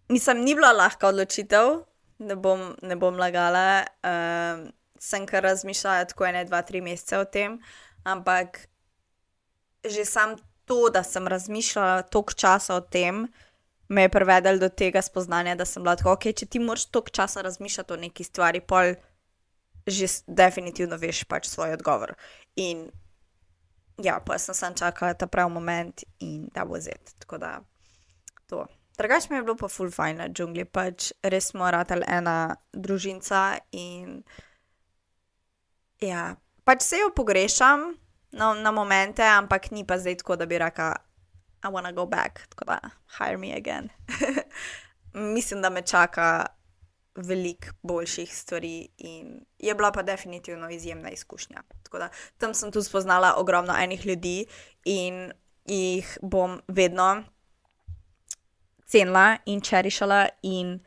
Mislim, 0.10 0.44
ni 0.44 0.56
bila 0.56 0.72
lahka 0.74 1.08
odločitev, 1.08 1.84
ne 2.20 2.36
bom, 2.36 2.74
ne 2.82 2.96
bom 2.96 3.18
lagala. 3.18 3.86
Um, 4.04 4.70
sem 5.00 5.26
kar 5.26 5.44
razmišljala 5.44 6.06
tako 6.06 6.26
ene, 6.26 6.44
dva, 6.46 6.62
tri 6.62 6.82
mesece 6.82 7.18
o 7.18 7.26
tem, 7.26 7.60
ampak 8.04 8.68
že 9.86 10.04
sam 10.06 10.36
to, 10.66 10.90
da 10.94 11.04
sem 11.04 11.28
razmišljala 11.28 12.02
toliko 12.02 12.34
časa 12.34 12.76
o 12.76 12.82
tem, 12.82 13.28
me 13.90 14.02
je 14.02 14.10
privedel 14.10 14.60
do 14.60 14.70
tega 14.70 15.02
spoznanja, 15.02 15.56
da 15.56 15.66
sem 15.66 15.84
bila 15.84 15.96
tako, 15.96 16.18
ok, 16.18 16.34
če 16.36 16.46
ti 16.46 16.60
moraš 16.60 16.90
toliko 16.92 17.16
časa 17.16 17.42
razmišljati 17.42 17.94
o 17.94 17.98
neki 17.98 18.24
stvari, 18.24 18.62
pol 18.62 18.94
že 19.88 20.06
definitivno 20.28 21.00
veš 21.02 21.24
pač 21.26 21.48
svoj 21.50 21.74
odgovor. 21.74 22.14
In 22.56 22.90
ja, 24.04 24.20
pa 24.26 24.38
sem 24.38 24.56
sam 24.56 24.76
čakala 24.78 25.14
ta 25.14 25.28
pravi 25.28 25.54
moment 25.54 26.04
in 26.20 26.50
da 26.54 26.66
bo 26.66 26.78
zet. 26.80 27.16
Tako 27.20 27.38
da 27.38 27.60
to. 28.48 28.68
Drugač 29.00 29.30
mi 29.30 29.40
je 29.40 29.44
bilo 29.48 29.56
pa 29.56 29.70
full 29.72 29.92
fajn 29.96 30.18
na 30.20 30.28
džungli, 30.28 30.66
pač 30.68 31.14
res 31.24 31.54
smo 31.54 31.70
ratali 31.72 32.04
ena 32.08 32.56
družinca 32.76 33.62
in 33.72 34.20
ja, 36.04 36.36
pač 36.68 36.84
se 36.84 37.00
jo 37.00 37.14
pogrešam 37.16 37.94
na, 38.36 38.54
na 38.60 38.72
momente, 38.76 39.24
ampak 39.24 39.72
ni 39.72 39.86
pa 39.88 39.98
zdaj 39.98 40.20
tako, 40.20 40.36
da 40.36 40.46
bi 40.46 40.60
rekla, 40.60 40.92
I 41.64 41.68
wanna 41.68 41.92
go 41.92 42.06
back, 42.06 42.48
tako 42.50 42.66
da 42.66 42.80
hire 43.18 43.38
me 43.38 43.52
again. 43.54 43.90
Mislim, 45.36 45.62
da 45.62 45.70
me 45.70 45.82
čaka 45.82 46.46
veliko 47.16 47.68
boljših 47.82 48.36
stvari 48.36 48.88
in 48.98 49.46
je 49.58 49.76
bila 49.76 49.92
pa 49.92 50.04
definitivno 50.04 50.70
izjemna 50.70 51.10
izkušnja. 51.10 51.64
Tako 51.84 51.98
da 51.98 52.10
tam 52.38 52.54
sem 52.54 52.72
tudi 52.72 52.86
spoznala 52.86 53.34
ogromno 53.38 53.76
enih 53.80 54.06
ljudi 54.06 54.46
in 54.84 55.32
jih 55.66 56.18
bom 56.22 56.62
vedno 56.68 57.24
cenila 58.90 59.38
in 59.46 59.62
čerišala 59.62 60.24
in 60.42 60.80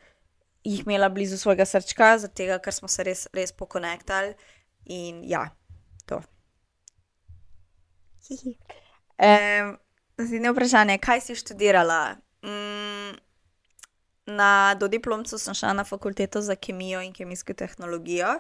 jih 0.64 0.82
imela 0.86 1.08
blizu 1.08 1.38
svojega 1.38 1.64
srčka, 1.66 2.18
zato 2.18 2.58
ker 2.62 2.74
smo 2.74 2.88
se 2.88 3.06
res, 3.06 3.26
res 3.32 3.52
pokonektali. 3.52 4.34
In 4.90 5.22
ja, 5.24 5.46
to. 6.06 6.22
Um, 9.22 9.76
Zdaj, 10.18 10.50
vprašanje, 10.52 10.98
kaj 10.98 11.20
si 11.20 11.34
študirala? 11.34 12.16
Mm, 12.44 13.14
na 14.26 14.74
dodiplomcu 14.74 15.38
sem 15.38 15.54
šla 15.54 15.72
na 15.72 15.84
fakulteto 15.84 16.40
za 16.40 16.54
kemijo 16.54 17.00
in 17.02 17.12
kemijsko 17.12 17.54
tehnologijo, 17.54 18.34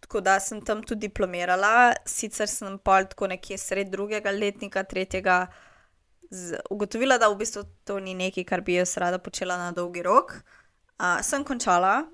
tako 0.00 0.20
da 0.20 0.40
sem 0.40 0.60
tam 0.64 0.82
tudi 0.82 1.08
diplomirala, 1.08 1.92
sicer 2.06 2.48
sem 2.48 2.78
pol 2.78 3.08
tako 3.10 3.26
nekje 3.26 3.58
sred 3.58 3.90
drugega 3.90 4.30
letnika, 4.30 4.84
tretjega 4.84 5.46
z, 6.30 6.58
ugotovila, 6.70 7.18
da 7.18 7.28
v 7.28 7.38
bistvu 7.40 7.64
to 7.84 7.98
ni 8.00 8.14
nekaj, 8.14 8.44
kar 8.44 8.60
bi 8.60 8.78
jaz 8.78 8.96
rada 8.96 9.18
počela 9.18 9.56
na 9.56 9.72
dolgi 9.72 10.02
rok. 10.02 10.38
Uh, 10.96 11.20
sem 11.22 11.44
končala, 11.44 12.06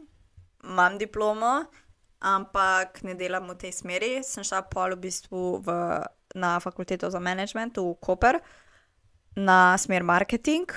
imam 0.65 0.99
diplomo, 0.99 1.65
ampak 2.21 3.03
ne 3.03 3.15
delam 3.15 3.51
v 3.51 3.59
tej 3.59 3.73
smeri. 3.73 4.13
Sem 4.27 4.45
šla 4.45 4.65
pol 4.71 4.97
v 4.97 5.09
bistvu 5.09 5.63
v, 5.65 5.77
na 6.35 6.59
fakulteto 6.61 7.11
za 7.11 7.21
management 7.21 7.79
v 7.79 7.95
Koper, 8.01 8.41
na 9.37 9.79
smer 9.79 10.03
marketing. 10.03 10.69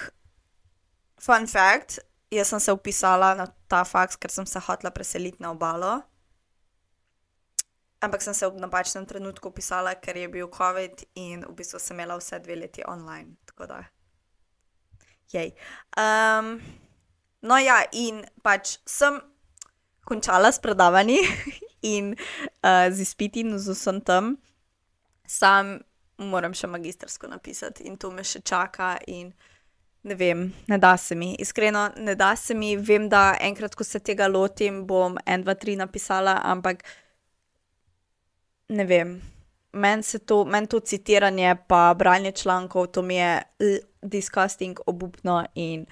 Fun 1.19 1.47
fact, 1.47 1.99
jaz 2.31 2.51
sem 2.51 2.59
se 2.59 2.71
upisala 2.71 3.35
na 3.35 3.47
ta 3.67 3.83
faks, 3.83 4.17
ker 4.17 4.31
sem 4.31 4.45
se 4.45 4.59
hotela 4.59 4.91
preseliti 4.91 5.41
na 5.41 5.51
obalo 5.51 6.03
ampak 8.05 8.21
sem 8.21 8.33
se 8.37 8.47
v 8.47 8.61
napačnem 8.61 9.05
trenutku 9.09 9.49
pisala, 9.51 9.95
ker 9.97 10.17
je 10.17 10.29
bil 10.29 10.47
COVID 10.47 11.03
in 11.17 11.41
v 11.41 11.53
bistvu 11.57 11.81
sem 11.81 11.97
imela 11.97 12.17
vse 12.21 12.39
dve 12.39 12.55
leti 12.55 12.85
online. 12.85 13.35
Tako 13.49 13.65
da. 13.65 13.81
Um, 15.97 16.61
no, 17.41 17.57
ja, 17.57 17.81
in 17.91 18.21
pač 18.45 18.77
sem 18.85 19.17
končala 20.05 20.51
s 20.53 20.61
predavanji 20.61 21.19
in 21.95 22.13
uh, 22.61 22.87
z 22.93 23.01
izpiti 23.01 23.41
in 23.41 23.57
z 23.59 23.73
vsem 23.73 24.01
tam, 24.05 24.37
sam 25.27 25.79
moram 26.21 26.53
še 26.55 26.69
magistrsko 26.71 27.27
napisati 27.27 27.83
in 27.89 27.97
to 27.97 28.11
me 28.11 28.23
še 28.23 28.39
čaka. 28.45 28.95
Ne 30.05 30.15
vem, 30.15 30.53
ne 30.69 30.77
da 30.77 30.93
se 31.01 31.15
mi, 31.17 31.33
iskreno, 31.41 31.89
ne 31.97 32.13
da 32.15 32.35
se 32.37 32.53
mi. 32.53 32.75
Vem, 32.77 33.09
da 33.09 33.33
enkrat, 33.41 33.73
ko 33.75 33.83
se 33.83 33.99
tega 33.99 34.27
lotim, 34.29 34.83
bom 34.85 35.17
en, 35.25 35.41
dva, 35.41 35.55
tri 35.57 35.73
napisala, 35.75 36.37
ampak 36.45 36.85
ne 38.69 38.85
vem. 38.85 39.21
Meni 39.75 40.19
to, 40.25 40.45
men 40.45 40.67
to 40.67 40.79
citiranje, 40.79 41.55
pa 41.67 41.93
branje 41.93 42.31
člankov, 42.31 42.87
to 42.87 43.01
mi 43.01 43.15
je 43.15 43.41
disgusting, 44.01 44.79
obupno 44.85 45.45
in 45.55 45.85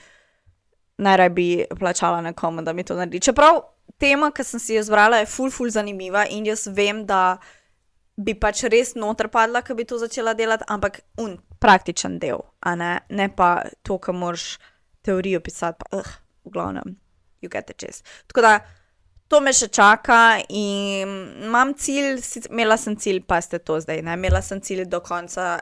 najraje 0.97 1.29
bi 1.29 1.65
plačala 1.79 2.21
nekomu, 2.21 2.61
da 2.61 2.73
mi 2.73 2.83
to 2.83 2.95
naredi. 2.95 3.19
Čeprav 3.19 3.61
tema, 3.97 4.31
ki 4.31 4.43
sem 4.43 4.59
si 4.59 4.77
jo 4.77 4.81
izbrala, 4.81 5.17
je 5.17 5.25
ful, 5.25 5.51
ful 5.51 5.69
zanimiva 5.69 6.25
in 6.29 6.45
jaz 6.45 6.67
vem, 6.71 7.05
da 7.05 7.37
bi 8.15 8.35
pač 8.39 8.63
res 8.71 8.93
noter 8.95 9.27
padla, 9.33 9.63
ki 9.65 9.75
bi 9.75 9.85
to 9.89 9.97
začela 9.97 10.33
delati, 10.37 10.67
ampak 10.69 11.01
un 11.19 11.37
praktičen 11.59 12.19
del, 12.21 12.43
ne? 12.77 12.93
ne 13.09 13.27
pa 13.35 13.63
to, 13.81 13.97
kar 13.97 14.15
moraš 14.15 14.57
teorijo 15.03 15.41
pisati, 15.43 15.79
pa 15.81 15.97
uh, 15.97 16.13
v 16.45 16.53
glavnem, 16.53 16.95
you 17.41 17.49
get 17.49 17.67
the 17.67 17.75
gist. 17.77 18.05
Tako 18.27 18.45
da 18.45 18.53
to 19.33 19.39
me 19.41 19.49
še 19.49 19.65
čaka 19.73 20.45
in 20.53 21.09
imam 21.47 21.73
cilj, 21.73 22.21
imela 22.51 22.77
sem 22.77 22.93
cilj, 23.01 23.23
pa 23.25 23.41
ste 23.41 23.57
to 23.57 23.79
zdaj, 23.81 24.03
ne? 24.05 24.13
imela 24.13 24.41
sem 24.45 24.61
cilj 24.61 24.85
do 24.91 24.99
konca 25.01 25.59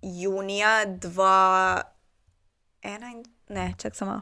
junija 0.00 0.86
2021, 1.04 1.84
ne, 3.52 3.74
čak 3.76 3.92
samo. 3.98 4.20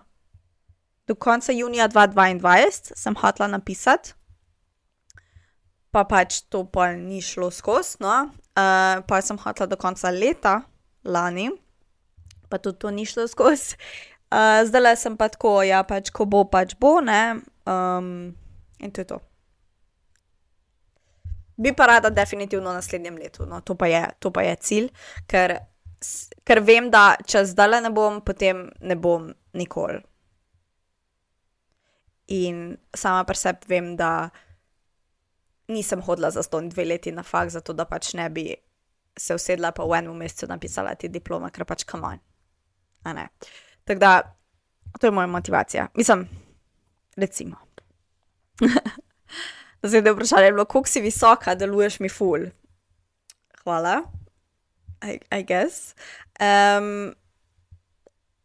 Do 1.07 1.15
konca 1.15 1.53
junija 1.55 1.87
2022 1.93 2.99
sem 2.99 3.15
hotla 3.21 3.47
napisati, 3.53 4.13
pa 5.95 6.03
pač 6.11 6.43
to 6.51 6.65
pa 6.67 6.91
ni 6.99 7.23
šlo 7.23 7.51
skozi, 7.55 8.03
no, 8.03 8.27
uh, 8.59 8.99
pa 9.07 9.23
sem 9.23 9.39
hotla 9.39 9.71
do 9.71 9.77
konca 9.79 10.11
leta 10.11 10.63
lani, 11.07 11.51
pa 12.51 12.59
tudi 12.59 12.79
to 12.83 12.91
ni 12.91 13.07
šlo 13.07 13.31
skozi. 13.31 13.79
Uh, 14.35 14.67
zdaj 14.67 14.83
le 14.83 14.97
sem 14.99 15.15
pa 15.15 15.31
tako, 15.31 15.63
ja, 15.63 15.87
pač 15.87 16.11
ko 16.11 16.27
bo, 16.27 16.43
pač 16.51 16.75
bo. 16.81 16.99
Um, 16.99 18.35
In 18.79 18.91
to 18.91 19.01
je 19.01 19.05
to. 19.05 19.21
Bi 21.57 21.73
pa 21.73 21.87
rada 21.87 22.11
definitivno 22.11 22.71
v 22.71 22.75
naslednjem 22.75 23.17
letu, 23.17 23.47
no, 23.47 23.61
to 23.61 23.75
pa 23.79 23.87
je, 23.87 24.03
to 24.19 24.33
pa 24.35 24.43
je 24.43 24.57
cilj, 24.57 24.89
ker, 25.31 25.55
ker 26.43 26.61
vem, 26.67 26.91
da 26.91 27.15
če 27.23 27.45
zdaj 27.47 27.79
ne 27.85 27.93
bom, 27.95 28.19
potem 28.27 28.67
ne 28.83 28.97
bom 28.99 29.31
nikoli. 29.55 30.01
In 32.35 32.75
sama 32.97 33.23
pri 33.29 33.39
sebi 33.39 33.71
vem, 33.71 33.95
da 33.97 34.31
nisem 35.69 36.03
hodila 36.03 36.31
za 36.31 36.43
ston 36.43 36.69
dve 36.69 36.85
leti 36.85 37.13
na 37.13 37.23
fakt, 37.23 37.55
zato 37.55 37.73
da 37.73 37.87
pač 37.87 38.15
ne 38.19 38.29
bi 38.31 38.49
se 39.17 39.35
usedla 39.35 39.71
pa 39.73 39.85
v 39.85 39.99
enem 39.99 40.17
mesecu 40.17 40.49
napisala 40.51 40.95
ti 40.99 41.09
diploma, 41.09 41.51
ker 41.51 41.65
pač 41.65 41.85
kamen. 41.87 42.19
Tako 43.05 44.01
da, 44.01 44.23
to 44.99 45.07
je 45.07 45.11
moja 45.11 45.27
motivacija. 45.27 45.89
Mislim, 45.95 46.27
recimo. 47.17 47.64
Zdaj 49.85 50.01
je 50.01 50.13
vprašanje, 50.13 50.53
kako 50.57 50.87
si 50.89 51.01
visoka, 51.01 51.55
deluješ 51.55 52.01
mi 52.01 52.09
ful. 52.09 52.49
Hvala, 53.65 54.03
I, 55.05 55.19
I 55.31 55.43
guess. 55.43 55.95
Um, 56.41 57.15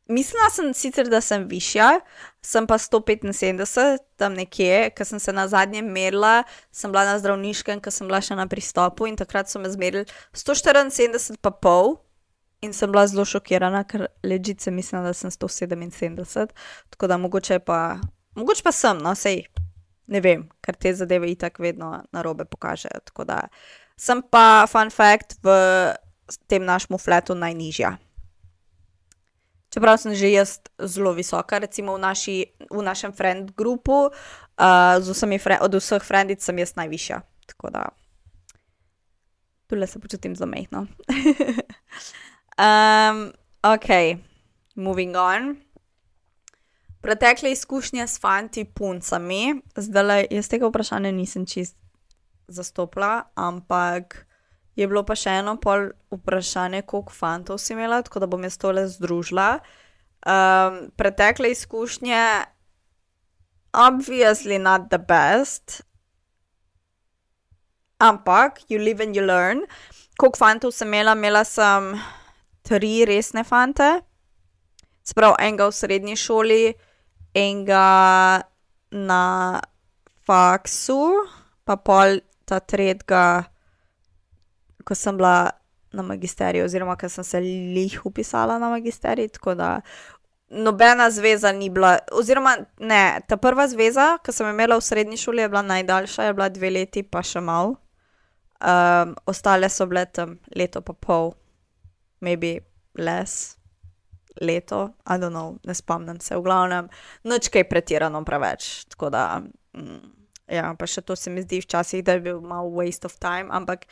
mislila 0.08 0.50
sem 0.50 0.74
sicer, 0.74 1.08
da 1.10 1.22
sem 1.22 1.46
višja, 1.48 2.00
sem 2.44 2.68
pa 2.68 2.78
175, 2.78 4.04
tam 4.20 4.36
nekje, 4.36 4.90
ker 4.96 5.08
sem 5.08 5.20
se 5.20 5.34
na 5.34 5.48
zadnje 5.48 5.82
merila, 5.86 6.44
sem 6.72 6.92
bila 6.92 7.06
na 7.08 7.16
zdravniškem, 7.20 7.80
ker 7.80 7.94
sem 7.94 8.10
bila 8.10 8.22
še 8.24 8.36
na 8.36 8.48
pristopu 8.50 9.08
in 9.08 9.16
takrat 9.20 9.52
so 9.52 9.62
me 9.62 9.72
zmerili 9.72 10.06
174, 10.36 11.40
pa 11.42 11.54
pol. 11.56 12.00
In 12.60 12.74
sem 12.76 12.92
bila 12.92 13.06
zelo 13.08 13.24
šokirana, 13.24 13.86
ker 13.88 14.10
ležice 14.28 14.68
mislim, 14.76 15.06
da 15.08 15.14
sem 15.16 15.32
177, 15.32 16.52
tako 16.92 17.08
da 17.08 17.16
mogoče 17.16 17.62
pa, 17.64 18.02
mogoče 18.36 18.66
pa 18.66 18.74
sem, 18.76 19.00
no, 19.00 19.14
sej 19.16 19.46
ne 20.10 20.22
vem, 20.26 20.46
ker 20.66 20.76
te 20.76 20.94
zadeve 20.98 21.30
itak 21.32 21.60
vedno 21.62 21.92
na 22.12 22.26
robe 22.26 22.46
pokažejo. 22.50 23.06
Tako 23.12 23.26
da 23.30 23.40
sem 24.00 24.22
pa, 24.26 24.66
fun 24.70 24.90
fact, 24.90 25.38
v 25.44 25.50
tem 26.50 26.66
našem 26.66 26.98
fletu 26.98 27.36
najnižja. 27.38 27.96
Čeprav 29.70 30.00
sem 30.02 30.18
že 30.18 30.34
jaz 30.34 30.58
zelo 30.82 31.14
visoka, 31.14 31.62
recimo 31.62 31.94
v, 31.94 32.02
naši, 32.02 32.36
v 32.74 32.82
našem 32.82 33.14
friend 33.14 33.54
grupu, 33.54 34.10
uh, 34.10 35.38
fre, 35.38 35.62
od 35.62 35.78
vseh 35.78 36.02
frendic 36.02 36.42
sem 36.42 36.58
jaz 36.58 36.74
najvišja. 36.74 37.22
Tako 37.54 37.70
da 37.70 37.90
tukaj 39.70 39.88
se 39.88 40.00
počutim 40.00 40.36
zelo 40.36 40.50
mehno. 40.50 40.88
um, 42.58 43.32
ok, 43.74 44.18
moving 44.76 45.16
on. 45.16 45.69
Pretekle 47.02 47.52
izkušnje 47.52 48.08
s 48.08 48.20
fanti, 48.20 48.66
puncami, 48.66 49.62
zdaj 49.76 50.28
jaz 50.32 50.50
tega 50.52 50.68
vprašanja 50.68 51.12
nisem 51.16 51.46
čist 51.48 51.78
zastopila, 52.48 53.30
ampak 53.36 54.26
je 54.76 54.88
bilo 54.88 55.04
pa 55.08 55.16
še 55.16 55.40
eno 55.40 55.56
pol 55.62 55.92
vprašanje, 56.12 56.82
koliko 56.88 57.16
fantov 57.16 57.60
si 57.60 57.74
imela, 57.74 58.02
tako 58.04 58.24
da 58.24 58.28
bom 58.32 58.44
jaz 58.44 58.58
tole 58.60 58.88
združila. 58.88 59.60
Um, 60.28 60.90
pretekle 61.00 61.52
izkušnje, 61.52 62.24
obviously 63.72 64.60
not 64.60 64.90
the 64.92 65.00
best, 65.00 65.82
ampak 68.00 68.60
you 68.68 68.80
live 68.80 69.04
and 69.04 69.16
you 69.16 69.24
learn. 69.24 69.64
Koliko 70.20 70.40
fantov 70.40 70.76
sem 70.76 70.92
imela, 70.92 71.16
imela 71.16 71.46
sem 71.48 71.94
tri 72.68 73.06
resne 73.08 73.44
fante, 73.48 74.02
sprav 75.08 75.40
enega 75.40 75.70
v 75.70 75.76
srednji 75.80 76.20
šoli 76.20 76.64
enega 77.34 78.44
na 78.92 79.24
faksu, 80.26 81.26
pa 81.66 81.78
pol 81.78 82.22
ta 82.46 82.60
tretjega, 82.60 83.46
ko 84.86 84.96
sem 84.96 85.18
bila 85.18 85.52
na 85.94 86.06
magisteriju, 86.06 86.66
oziroma 86.66 86.98
ko 86.98 87.10
sem 87.10 87.24
se 87.24 87.42
lih 87.42 88.00
upisala 88.06 88.60
na 88.60 88.70
magisterij. 88.70 89.30
Tako 89.38 89.56
da 89.56 89.82
nobena 90.50 91.10
zveza 91.12 91.52
ni 91.52 91.70
bila, 91.70 91.98
oziroma 92.12 92.58
ne, 92.80 93.22
ta 93.28 93.38
prva 93.38 93.68
zveza, 93.68 94.18
ki 94.26 94.34
sem 94.34 94.50
imela 94.50 94.78
v 94.78 94.86
srednji 94.86 95.18
šoli, 95.18 95.46
je 95.46 95.50
bila 95.50 95.62
najdaljša, 95.62 96.24
je 96.24 96.34
bila 96.34 96.50
dve 96.50 96.74
leti, 96.74 97.04
pa 97.04 97.22
še 97.26 97.42
mal. 97.42 97.76
Um, 98.60 99.14
ostale 99.30 99.70
so 99.72 99.86
bile 99.88 100.04
tam 100.12 100.36
leto 100.56 100.82
pa 100.82 100.94
pol, 100.94 101.32
maybe 102.20 102.60
less 102.98 103.59
leto, 104.42 104.94
I 105.06 105.18
don't 105.18 105.34
know, 105.34 105.58
ne 105.66 105.74
spomnim 105.74 106.20
se, 106.20 106.38
v 106.38 106.46
glavnem, 106.46 106.90
noč 107.24 107.50
kaj 107.50 107.68
pretirano 107.70 108.22
preveč. 108.26 108.86
Tako 108.94 109.10
da, 109.14 109.42
mm, 109.76 110.00
ja, 110.54 110.74
pa 110.78 110.88
še 110.88 111.02
to 111.02 111.16
se 111.16 111.34
mi 111.34 111.44
zdi 111.44 111.62
včasih, 111.64 112.04
da 112.06 112.18
je 112.18 112.26
bil 112.30 112.42
malo 112.42 112.70
waste 112.70 113.10
of 113.10 113.18
time, 113.20 113.50
ampak, 113.52 113.88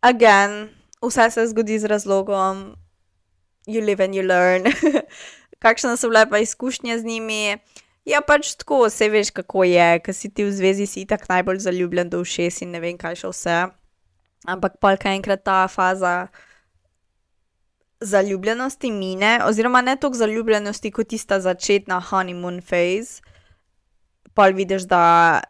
again, 0.00 0.68
vse 1.02 1.30
se 1.30 1.46
zgodi 1.52 1.78
z 1.78 1.90
razlogom, 1.90 2.76
you 3.66 3.82
live 3.84 4.00
and 4.00 4.14
you 4.14 4.22
learn. 4.22 4.70
Kakšne 5.64 5.96
so 5.96 6.08
bile 6.08 6.26
pa 6.30 6.38
izkušnje 6.38 6.98
z 6.98 7.04
njimi? 7.04 7.58
Ja, 8.06 8.20
pač 8.22 8.54
tako, 8.54 8.84
vse 8.86 9.08
veš, 9.10 9.32
kako 9.34 9.64
je, 9.66 9.88
ker 9.98 10.14
si 10.14 10.30
ti 10.30 10.46
v 10.46 10.52
zvezi, 10.54 10.86
si 10.86 11.06
tako 11.10 11.32
najbolj 11.32 11.64
zaljubljen 11.64 12.12
do 12.12 12.22
všes 12.22 12.62
in 12.62 12.70
ne 12.76 12.80
vem, 12.80 12.94
kaj 12.94 13.18
še 13.24 13.32
vse. 13.32 13.56
Ampak, 14.46 14.78
pa 14.78 14.94
kaj 14.94 15.18
enkrat 15.18 15.42
ta 15.42 15.64
faza 15.66 16.28
zaljubljenosti 18.00 18.90
mine, 18.90 19.40
oziroma 19.44 19.80
ne 19.82 19.96
toliko 19.96 20.18
zaljubljenosti 20.18 20.90
kot 20.90 21.08
tista 21.08 21.40
začetna 21.40 22.02
honeymoon 22.10 22.60
phase, 22.60 23.22
pa 24.34 24.48
vidiš, 24.48 24.82
da 24.82 25.40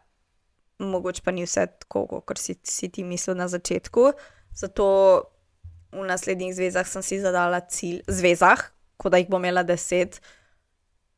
mogoče 0.79 1.21
pa 1.25 1.31
ni 1.31 1.43
vse 1.45 1.67
tako, 1.79 2.21
kot 2.21 2.37
si, 2.37 2.55
si 2.63 2.89
ti 2.89 3.03
mislil 3.03 3.37
na 3.37 3.47
začetku. 3.47 4.11
Zato 4.55 4.87
v 5.91 6.05
naslednjih 6.05 6.55
zvezah 6.55 6.87
sem 6.87 7.03
si 7.03 7.19
zadala 7.19 7.59
cilj, 7.59 8.01
zvezah, 8.07 8.69
kot 8.97 9.11
da 9.11 9.21
jih 9.21 9.29
bom 9.29 9.43
imela 9.43 9.63
deset. 9.63 10.21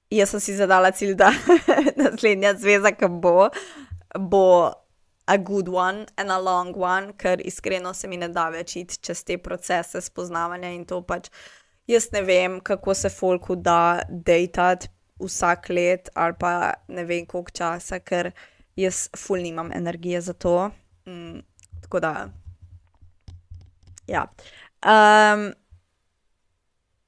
Jaz 0.09 0.33
sem 0.33 0.41
si 0.41 0.55
zadala 0.57 0.91
cilj, 0.91 1.15
da 1.19 1.31
naslednja 2.01 2.55
zveza, 2.57 2.91
ki 2.91 3.09
bo, 3.21 3.49
bo 4.17 4.45
a 5.29 5.37
good 5.37 5.67
one 5.69 6.07
and 6.17 6.31
a 6.31 6.39
long 6.41 6.73
one, 6.73 7.13
ker 7.13 7.37
iskreno 7.37 7.93
se 7.93 8.07
mi 8.07 8.17
ne 8.17 8.27
da 8.33 8.47
več 8.49 8.75
iti 8.81 8.97
čez 8.97 9.21
te 9.23 9.37
procese 9.37 10.01
spoznavanja 10.01 10.71
in 10.73 10.87
to 10.89 11.03
pač. 11.05 11.29
Jaz 11.89 12.09
ne 12.13 12.23
vem, 12.25 12.57
kako 12.65 12.95
se 12.97 13.11
folku 13.13 13.55
da 13.55 14.01
dejtati 14.09 14.89
vsak 15.21 15.69
let 15.69 16.09
ali 16.15 16.33
pa 16.39 16.73
ne 16.87 17.05
vem 17.05 17.27
koliko 17.29 17.53
časa, 17.61 17.99
ker 17.99 18.31
jaz 18.79 19.07
ful 19.17 19.41
nimam 19.45 19.69
energije 19.75 20.21
za 20.21 20.33
to. 20.33 20.71
Mm, 21.05 21.43
tako 21.83 21.99
da. 21.99 22.13
Ja. 24.09 24.25
Um, 24.81 25.51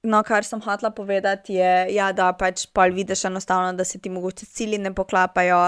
No, 0.04 0.24
kar 0.26 0.42
sem 0.42 0.58
hotela 0.62 0.90
povedati, 0.90 1.54
je, 1.54 1.74
ja, 1.94 2.08
da 2.12 2.32
pač 2.34 2.64
pa 2.74 2.88
vidiš 2.90 3.28
enostavno, 3.30 3.74
da 3.78 3.86
se 3.86 4.00
ti 4.02 4.10
mogoče 4.10 4.46
cilji 4.46 4.80
ne 4.82 4.90
poklapajo. 4.98 5.60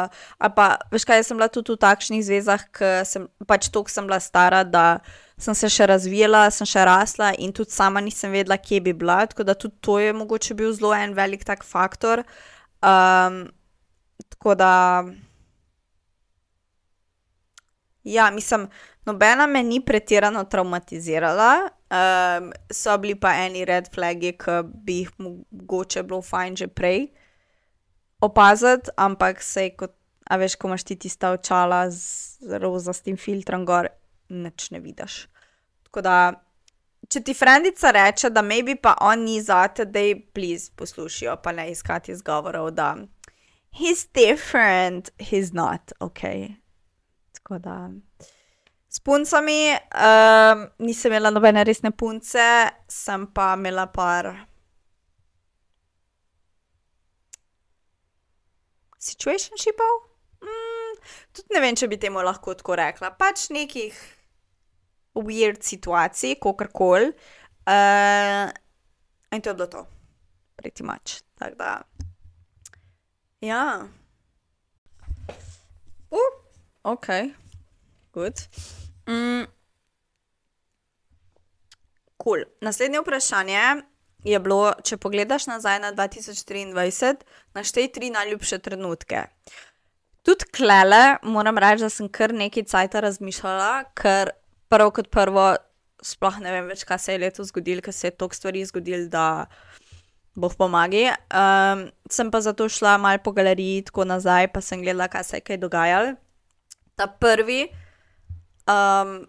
Pa, 0.56 0.66
veš 0.90 1.06
kaj, 1.06 1.20
jaz 1.22 1.28
sem 1.30 1.38
bila 1.38 1.48
tudi 1.54 1.76
v 1.76 1.82
takšnih 1.84 2.24
zvezah, 2.26 2.64
ker 2.74 3.06
sem 3.06 3.28
pač 3.46 3.68
toliko 3.70 3.94
sem 3.94 4.08
bila 4.10 4.18
stara, 4.18 4.64
da 4.66 5.04
sem 5.38 5.54
se 5.54 5.70
še 5.70 5.86
razvijala, 5.92 6.48
sem 6.50 6.66
še 6.66 6.86
rasla 6.90 7.30
in 7.38 7.54
tudi 7.54 7.76
sama 7.78 8.02
nisem 8.02 8.34
vedela, 8.34 8.58
kje 8.58 8.82
bi 8.82 8.96
bila. 8.98 9.20
Tako 9.30 9.46
da 9.46 9.54
tudi 9.54 9.78
to 9.86 10.00
je 10.02 10.18
mogoče 10.18 10.58
bil 10.58 10.74
zelo 10.74 10.96
en 10.98 11.14
velik 11.14 11.46
tak 11.46 11.62
faktor. 11.62 12.26
Um, 12.82 13.44
tako 14.34 14.58
da. 14.58 14.72
Ja, 18.04 18.32
mislim, 18.34 18.66
nobena 19.06 19.46
me 19.46 19.62
ni 19.64 19.78
pretirano 19.86 20.42
traumatizirala, 20.50 21.70
um, 21.94 22.52
so 22.72 22.98
bili 22.98 23.16
pa 23.16 23.34
eni 23.46 23.66
red 23.66 23.90
flagi, 23.94 24.34
ki 24.38 24.62
bi 24.86 25.02
jih 25.04 25.12
mogoče 25.22 26.04
bilo 26.04 26.22
fajn 26.26 26.58
že 26.64 26.68
prej 26.68 27.08
opaziti, 28.24 28.92
ampak 28.98 29.42
se 29.44 29.68
je 29.68 29.76
kot, 29.78 29.94
a 30.30 30.38
veš, 30.40 30.56
ko 30.56 30.72
imaš 30.72 30.88
ti 30.88 30.96
tista 30.96 31.34
očala 31.36 31.86
z 31.92 32.60
rozastim 32.64 33.18
filtrom 33.20 33.66
gor, 33.68 33.90
neč 34.30 34.70
ne 34.72 34.80
vidiš. 34.80 35.26
Tako 35.90 36.04
da, 36.06 36.18
če 37.12 37.22
ti 37.28 37.36
frendica 37.36 37.92
reče, 37.92 38.32
da 38.32 38.42
maybe 38.42 38.78
pa 38.80 38.96
on 39.04 39.26
ni 39.28 39.42
zate, 39.44 39.86
da 39.86 40.00
je 40.00 40.16
please 40.34 40.72
poslušijo, 40.76 41.36
pa 41.44 41.52
ne 41.52 41.68
iskati 41.72 42.16
izgovorov, 42.16 42.72
da 42.72 42.96
he's 43.76 44.08
different, 44.14 45.12
he's 45.20 45.52
not, 45.54 45.92
ok. 46.00 46.24
Tako 47.36 47.60
da. 47.60 47.90
S 48.94 49.00
puncami 49.02 49.74
um, 49.74 50.68
nisem 50.86 51.12
imela 51.12 51.32
nobene 51.34 51.64
resne 51.66 51.90
punce, 51.98 52.46
sem 52.88 53.26
pa 53.34 53.56
imela 53.58 53.88
par. 53.90 54.30
Situationshipov? 59.02 59.96
Mm, 60.46 61.00
tudi 61.34 61.56
ne 61.56 61.64
vem, 61.64 61.80
če 61.80 61.90
bi 61.90 61.98
temu 61.98 62.22
lahko 62.22 62.54
tako 62.60 62.78
rekla. 62.78 63.10
Pač 63.18 63.48
nekih 63.56 63.98
weird 65.18 65.66
situacij, 65.66 66.38
kako 66.44 66.70
koli. 66.70 67.10
Uh, 67.66 68.54
in 69.34 69.42
to 69.42 69.50
je 69.50 69.58
bilo 69.58 69.68
to, 69.74 69.84
pretty 70.62 70.86
much. 70.86 71.24
Tako 71.42 71.58
da. 71.58 71.74
Ja. 73.42 73.66
Uh, 76.14 76.32
ok, 76.94 77.10
good. 78.14 78.46
Mm. 79.10 79.44
Cool. 82.24 82.46
Naslednje 82.62 83.02
vprašanje 83.02 83.64
je 84.24 84.40
bilo, 84.40 84.72
če 84.84 84.98
pogledaš 84.98 85.48
nazaj 85.50 85.80
na 85.84 85.92
2023, 85.92 87.26
naštej 87.58 87.90
tri 87.92 88.10
najljubše 88.14 88.60
trenutke. 88.64 89.26
Tudi 90.24 90.48
klele, 90.56 91.18
moram 91.24 91.60
reči, 91.60 91.84
da 91.84 91.92
sem 91.92 92.08
kar 92.08 92.32
nekaj 92.32 92.64
cajt 92.72 92.96
razmišljala, 93.04 93.92
ker 94.00 94.32
prvo 94.72 94.94
kot 94.96 95.12
prvo, 95.12 95.50
sploh 96.04 96.40
ne 96.44 96.54
vem 96.56 96.72
več, 96.72 96.86
kaj 96.88 97.02
se 97.04 97.16
je 97.16 97.24
letos 97.26 97.52
zgodilo, 97.52 97.84
ker 97.84 97.96
se 97.96 98.08
je 98.08 98.16
toliko 98.16 98.40
stvari 98.40 98.64
zgodilo, 98.70 99.10
da 99.12 99.26
boh 100.40 100.56
pomagi. 100.56 101.10
Um, 101.28 101.90
sem 102.10 102.32
pa 102.32 102.40
zato 102.42 102.70
šla 102.72 102.96
mal 102.98 103.20
po 103.24 103.36
galeriji, 103.36 103.84
tako 103.92 104.08
nazaj, 104.08 104.48
pa 104.56 104.64
sem 104.64 104.82
gledala, 104.82 105.12
kaj 105.12 105.28
se 105.28 105.42
je 105.42 105.48
kaj 105.52 105.60
dogajalo. 105.60 106.16
Ta 106.96 107.08
prvi 107.08 107.68
Um, 108.68 109.26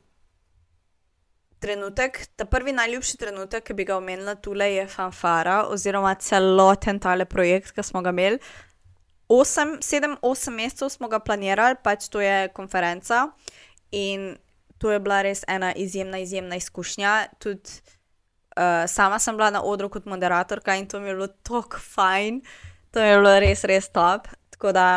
trenutek, 1.64 2.26
ta 2.36 2.44
prvi 2.44 2.74
najljubši 2.76 3.16
trenutek, 3.18 3.64
ki 3.64 3.74
bi 3.74 3.86
ga 3.88 3.96
omenila 3.96 4.34
tukaj, 4.34 4.76
je 4.76 4.86
fanfara, 4.92 5.62
oziroma 5.72 6.12
celoten 6.20 7.00
tale 7.00 7.24
projekt, 7.24 7.72
ki 7.72 7.82
smo 7.82 8.02
ga 8.04 8.12
imeli. 8.12 8.38
Osem, 9.32 9.78
sedem, 9.82 10.18
osem 10.22 10.58
mesecev 10.60 10.92
smo 10.92 11.08
ga 11.08 11.22
planirali, 11.24 11.80
pač 11.82 12.10
to 12.12 12.20
je 12.20 12.50
konferenca 12.52 13.30
in 13.90 14.34
to 14.78 14.92
je 14.92 15.00
bila 15.00 15.22
res 15.24 15.44
ena 15.48 15.72
izjemna, 15.72 16.20
izjemna 16.20 16.58
izkušnja. 16.60 17.14
Tudi 17.40 17.80
uh, 18.58 18.84
sama 18.90 19.18
sem 19.18 19.36
bila 19.36 19.48
na 19.50 19.62
odru 19.64 19.88
kot 19.88 20.04
moderatorka 20.04 20.76
in 20.76 20.88
to 20.88 21.00
mi 21.00 21.08
je 21.08 21.14
bilo 21.14 21.28
tako 21.28 21.80
fajn, 21.80 22.42
to 22.92 23.00
mi 23.00 23.08
je 23.08 23.20
bilo 23.22 23.38
res, 23.40 23.64
res 23.64 23.88
top. 23.88 24.28
Tako 24.52 24.72
da 24.76 24.88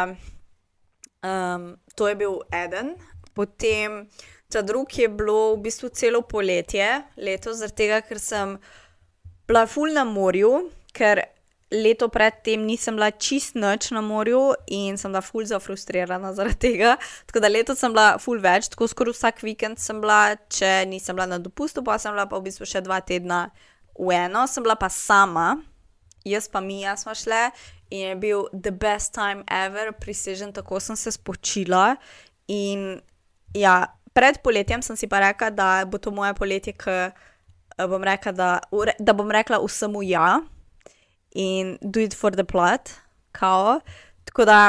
um, 1.23 1.77
to 1.95 2.09
je 2.11 2.15
bil 2.19 2.41
eden. 2.51 2.97
Potem 3.37 4.03
ta 4.49 4.63
drugi 4.65 5.05
je 5.05 5.13
bilo 5.13 5.53
v 5.53 5.61
bistvu 5.67 5.91
celo 5.93 6.23
poletje 6.25 6.87
letos, 7.21 7.61
zaradi 7.61 7.83
tega, 7.83 8.01
ker 8.01 8.19
sem 8.19 8.57
bila 9.47 9.67
ful 9.69 9.93
na 9.93 10.03
morju, 10.07 10.71
ker 10.97 11.21
leto 11.71 12.07
predtem 12.07 12.63
nisem 12.63 12.95
bila 12.95 13.11
čist 13.11 13.57
noč 13.59 13.91
na 13.91 14.01
morju 14.01 14.55
in 14.71 14.97
sem 14.97 15.11
bila 15.11 15.21
ful 15.21 15.45
zafrustrirana 15.45 16.33
zaradi 16.33 16.59
tega. 16.63 16.95
Tako 17.27 17.43
da 17.43 17.51
leto 17.51 17.75
sem 17.75 17.93
bila 17.93 18.17
ful 18.23 18.39
več, 18.43 18.71
tako 18.73 18.87
skoraj 18.87 19.17
vsak 19.17 19.43
vikend 19.43 19.81
sem 19.83 19.99
bila, 20.01 20.37
če 20.49 20.87
nisem 20.87 21.17
bila 21.17 21.27
na 21.35 21.41
dopustu, 21.43 21.83
pa 21.83 21.99
sem 21.99 22.15
bila 22.15 22.27
pa 22.27 22.39
v 22.39 22.47
bistvu 22.47 22.67
še 22.67 22.81
dva 22.87 23.01
tedna 23.03 23.49
v 23.99 24.13
eno, 24.15 24.47
sem 24.47 24.63
bila 24.63 24.77
pa 24.79 24.89
sama, 24.93 25.57
jaz 26.27 26.47
pa 26.51 26.63
mi, 26.63 26.81
jaz 26.85 27.03
smo 27.03 27.15
šle 27.15 27.49
in 27.89 28.09
je 28.09 28.15
bil 28.19 28.47
the 28.51 28.71
best 28.71 29.13
time 29.15 29.43
ever, 29.47 29.93
prisežen, 29.95 30.51
tako 30.55 30.79
sem 30.83 30.95
se 30.99 31.11
spočila. 31.15 31.95
In 32.47 32.99
ja, 33.53 33.85
pred 34.13 34.41
poletjem 34.43 34.81
sem 34.81 34.97
si 34.97 35.07
pa 35.07 35.19
rekla, 35.19 35.49
da 35.49 35.85
bo 35.85 35.97
to 36.01 36.11
moje 36.11 36.33
poletje, 36.33 36.73
ki 36.73 36.97
bom 37.85 38.03
rekla, 38.03 38.31
da, 38.31 38.49
da 38.99 39.13
bom 39.13 39.31
rekla 39.31 39.61
vsemu 39.61 40.01
ja 40.03 40.39
in 41.37 41.77
do 41.81 42.01
it 42.01 42.15
for 42.17 42.33
the 42.33 42.43
plot, 42.43 42.89
kao. 43.31 43.79
Tako 44.25 44.45
da 44.45 44.59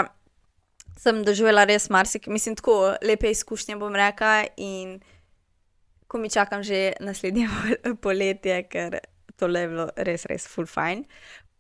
sem 0.99 1.23
doživela 1.25 1.65
res 1.65 1.89
marsikaj, 1.91 2.33
mislim, 2.33 2.57
tako 2.59 2.97
lepe 3.03 3.31
izkušnje 3.31 3.77
bom 3.81 3.95
rekla 3.97 4.45
in 4.57 4.99
ko 6.09 6.19
mi 6.19 6.31
čakam 6.31 6.63
že 6.63 6.93
naslednje 7.01 7.49
poletje, 8.05 8.63
ker 8.69 8.99
tole 9.37 9.61
je 9.61 9.69
bilo 9.69 9.89
res, 9.97 10.27
res 10.27 10.47
full 10.49 10.67
fine. 10.67 11.05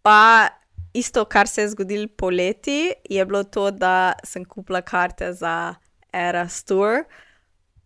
Pa 0.03 0.49
isto, 0.93 1.25
kar 1.25 1.49
se 1.49 1.63
je 1.63 1.75
zgodilo 1.75 2.09
poleti, 2.17 2.93
je 3.11 3.25
bilo 3.25 3.45
to, 3.45 3.71
da 3.71 4.13
sem 4.25 4.45
kupila 4.45 4.83
karte 4.83 5.33
za 5.33 5.75
Eras 6.13 6.63
Tour. 6.65 7.07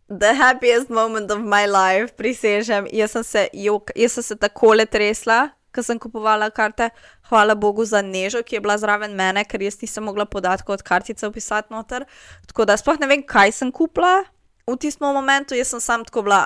The 0.09 0.35
happiest 0.35 0.91
moment 0.91 1.31
of 1.31 1.41
my 1.41 1.65
life, 1.67 2.17
prisežem. 2.17 2.87
Jaz 2.93 3.15
sem 3.17 3.25
se, 3.25 3.49
jok, 3.53 3.95
jaz 3.97 4.19
sem 4.19 4.27
se 4.27 4.37
tako 4.37 4.75
le 4.77 4.85
tresla, 4.87 5.55
ko 5.73 5.83
sem 5.83 5.99
kupovala 5.99 6.51
karte. 6.53 6.91
Hvala 7.31 7.55
Bogu 7.57 7.85
za 7.89 8.03
nežo, 8.05 8.43
ki 8.45 8.59
je 8.59 8.61
bila 8.61 8.77
zraven 8.77 9.17
mene, 9.17 9.45
ker 9.49 9.63
jaz 9.65 9.79
nisem 9.81 10.05
mogla 10.05 10.27
podatkov 10.29 10.77
od 10.77 10.85
kartice 10.85 11.27
upisati 11.27 11.73
noter. 11.73 12.05
Tako 12.51 12.69
da 12.69 12.77
sploh 12.77 13.01
ne 13.01 13.09
vem, 13.09 13.25
kaj 13.25 13.55
sem 13.63 13.73
kupila 13.73 14.21
v 14.69 14.77
tistem 14.77 15.09
momentu. 15.17 15.57
Jaz 15.57 15.73
sem 15.73 15.81
sam 15.81 16.05
tako 16.05 16.27
bila, 16.29 16.43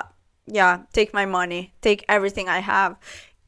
ja, 0.47 0.77
take 0.95 1.11
my 1.17 1.27
money, 1.27 1.73
take 1.81 2.07
everything 2.07 2.47
I 2.47 2.63
have. 2.63 2.95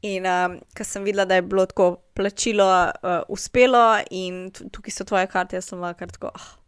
In 0.04 0.28
um, 0.28 0.60
ker 0.76 0.84
sem 0.84 1.04
videla, 1.04 1.24
da 1.24 1.40
je 1.40 1.48
bilo 1.48 1.64
tako 1.68 1.94
plačilo 2.16 2.68
uh, 2.68 3.20
uspelo 3.28 4.00
in 4.10 4.48
tukaj 4.52 4.92
so 4.92 5.04
tvoje 5.04 5.28
karte, 5.28 5.56
jaz 5.56 5.72
sem 5.72 5.80
bila 5.80 5.92
kar 5.96 6.12
tako, 6.12 6.32
oh. 6.36 6.59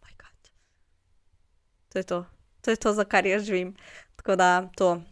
To 1.92 1.98
je 1.98 2.04
to, 2.04 2.24
to 2.60 2.70
je 2.70 2.76
to, 2.76 2.92
za 2.92 3.04
kar 3.04 3.26
jaz 3.26 3.44
živim. 3.44 3.76
Tako 4.16 4.36
da 4.36 4.68
to. 4.76 5.02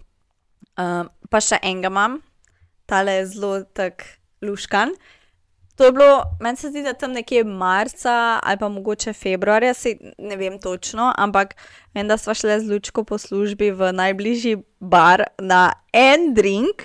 Um, 0.81 1.09
pa 1.31 1.41
še 1.45 1.59
enega 1.63 1.91
imam, 1.93 2.21
tale 2.89 3.21
je 3.21 3.27
zelo 3.35 3.63
tak 3.77 4.05
luškan. 4.43 4.95
To 5.77 5.85
je 5.85 5.93
bilo, 5.93 6.23
meni 6.41 6.57
se 6.57 6.69
zdi, 6.69 6.83
da 6.85 6.93
tam 6.93 7.13
nekje 7.17 7.45
marca 7.45 8.41
ali 8.43 8.59
pa 8.61 8.69
mogoče 8.69 9.13
februarja, 9.13 9.75
se 9.75 9.95
ne 10.19 10.37
vem 10.37 10.59
točno, 10.61 11.13
ampak 11.17 11.55
vem, 11.95 12.09
da 12.09 12.17
smo 12.21 12.35
šli 12.35 12.59
z 12.61 12.69
lučko 12.69 13.05
po 13.05 13.19
službi 13.19 13.71
v 13.71 13.93
najbližji 13.93 14.57
bar 14.81 15.25
na 15.39 15.73
en 15.93 16.35
drink. 16.35 16.85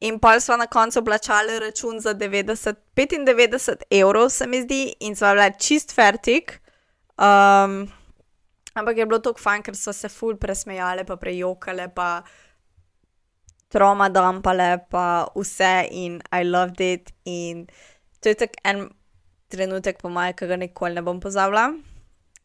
In 0.00 0.18
pa 0.18 0.40
smo 0.40 0.56
na 0.56 0.66
koncu 0.66 1.04
plačali 1.04 1.58
račun 1.60 2.00
za 2.00 2.14
90, 2.14 2.74
95 2.96 3.84
evrov, 3.90 4.28
se 4.28 4.46
mi 4.46 4.62
zdi, 4.62 4.94
in 5.00 5.16
smo 5.16 5.34
bili 5.34 5.52
čist 5.58 5.94
fertik. 5.94 6.60
Um, 7.16 7.88
ampak 8.74 8.98
je 8.98 9.06
bilo 9.06 9.18
tako 9.22 9.40
fajn, 9.42 9.62
ker 9.62 9.76
so 9.78 9.92
se 9.92 10.08
ful 10.08 10.36
presmejali, 10.40 11.04
pa 11.06 11.16
prejokale, 11.16 11.88
pa 11.94 12.08
troma 13.72 14.08
dampale, 14.12 14.84
pa 14.90 15.26
vse 15.34 15.88
in 15.90 16.20
I 16.30 16.44
loved 16.44 16.80
it. 16.80 17.12
In 17.24 17.66
to 18.20 18.28
je 18.28 18.34
tako 18.34 18.60
en 18.64 18.84
trenutek 19.48 19.98
po 20.02 20.10
maju, 20.10 20.34
ki 20.36 20.50
ga 20.50 20.56
nikoli 20.60 20.98
ne 20.98 21.02
bom 21.06 21.20
pozabila, 21.20 21.70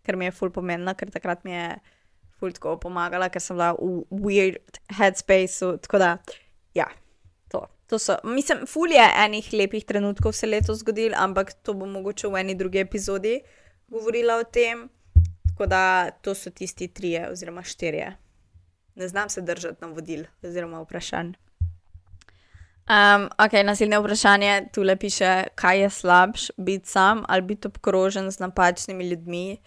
ker 0.05 0.17
mi 0.17 0.29
je 0.29 0.37
ful 0.37 0.53
pomenila, 0.53 0.93
ker 0.93 1.11
takrat 1.11 1.43
mi 1.45 1.53
je 1.53 1.67
ful 2.39 2.53
tako 2.55 2.77
pomagala, 2.79 3.29
ker 3.29 3.41
sem 3.43 3.57
bila 3.57 3.73
v 3.75 4.05
weird 4.23 4.81
headspace. 4.95 5.77
Tako 5.85 6.01
da, 6.01 6.17
ja. 6.77 6.87
To 7.89 7.97
so, 7.97 8.19
mislim, 8.23 8.67
fulje 8.69 9.01
enih 9.01 9.47
lepih 9.53 9.81
trenutkov 9.85 10.35
se 10.37 10.45
letos 10.45 10.83
zgodil, 10.83 11.15
ampak 11.17 11.55
to 11.65 11.73
bo 11.73 11.87
mogoče 11.89 12.29
v 12.29 12.37
eni 12.37 12.53
drugi 12.53 12.77
epizodi 12.83 13.39
govorila 13.89 14.35
o 14.37 14.43
tem. 14.45 14.83
Tako 15.60 15.67
da 15.69 16.12
to 16.12 16.36
so 16.36 16.50
tisti 16.50 16.88
trije 16.88 17.30
oziroma 17.32 17.63
štirje. 17.63 18.15
Ne 18.95 19.08
znam 19.08 19.30
se 19.30 19.41
držati 19.41 19.78
na 19.82 19.88
vodil 19.88 20.24
oziroma 20.43 20.80
vprašanj. 20.82 21.28
Um, 21.28 23.26
ok, 23.45 23.54
naslednje 23.63 24.00
vprašanje 24.00 24.67
tu 24.74 24.84
le 24.84 24.95
piše, 24.95 25.43
kaj 25.56 25.82
je 25.82 25.89
slabš, 25.89 26.48
biti 26.58 26.89
sam 26.89 27.24
ali 27.28 27.41
biti 27.41 27.67
obkrožen 27.67 28.32
z 28.32 28.39
napačnimi 28.39 29.10
ljudmi. 29.10 29.58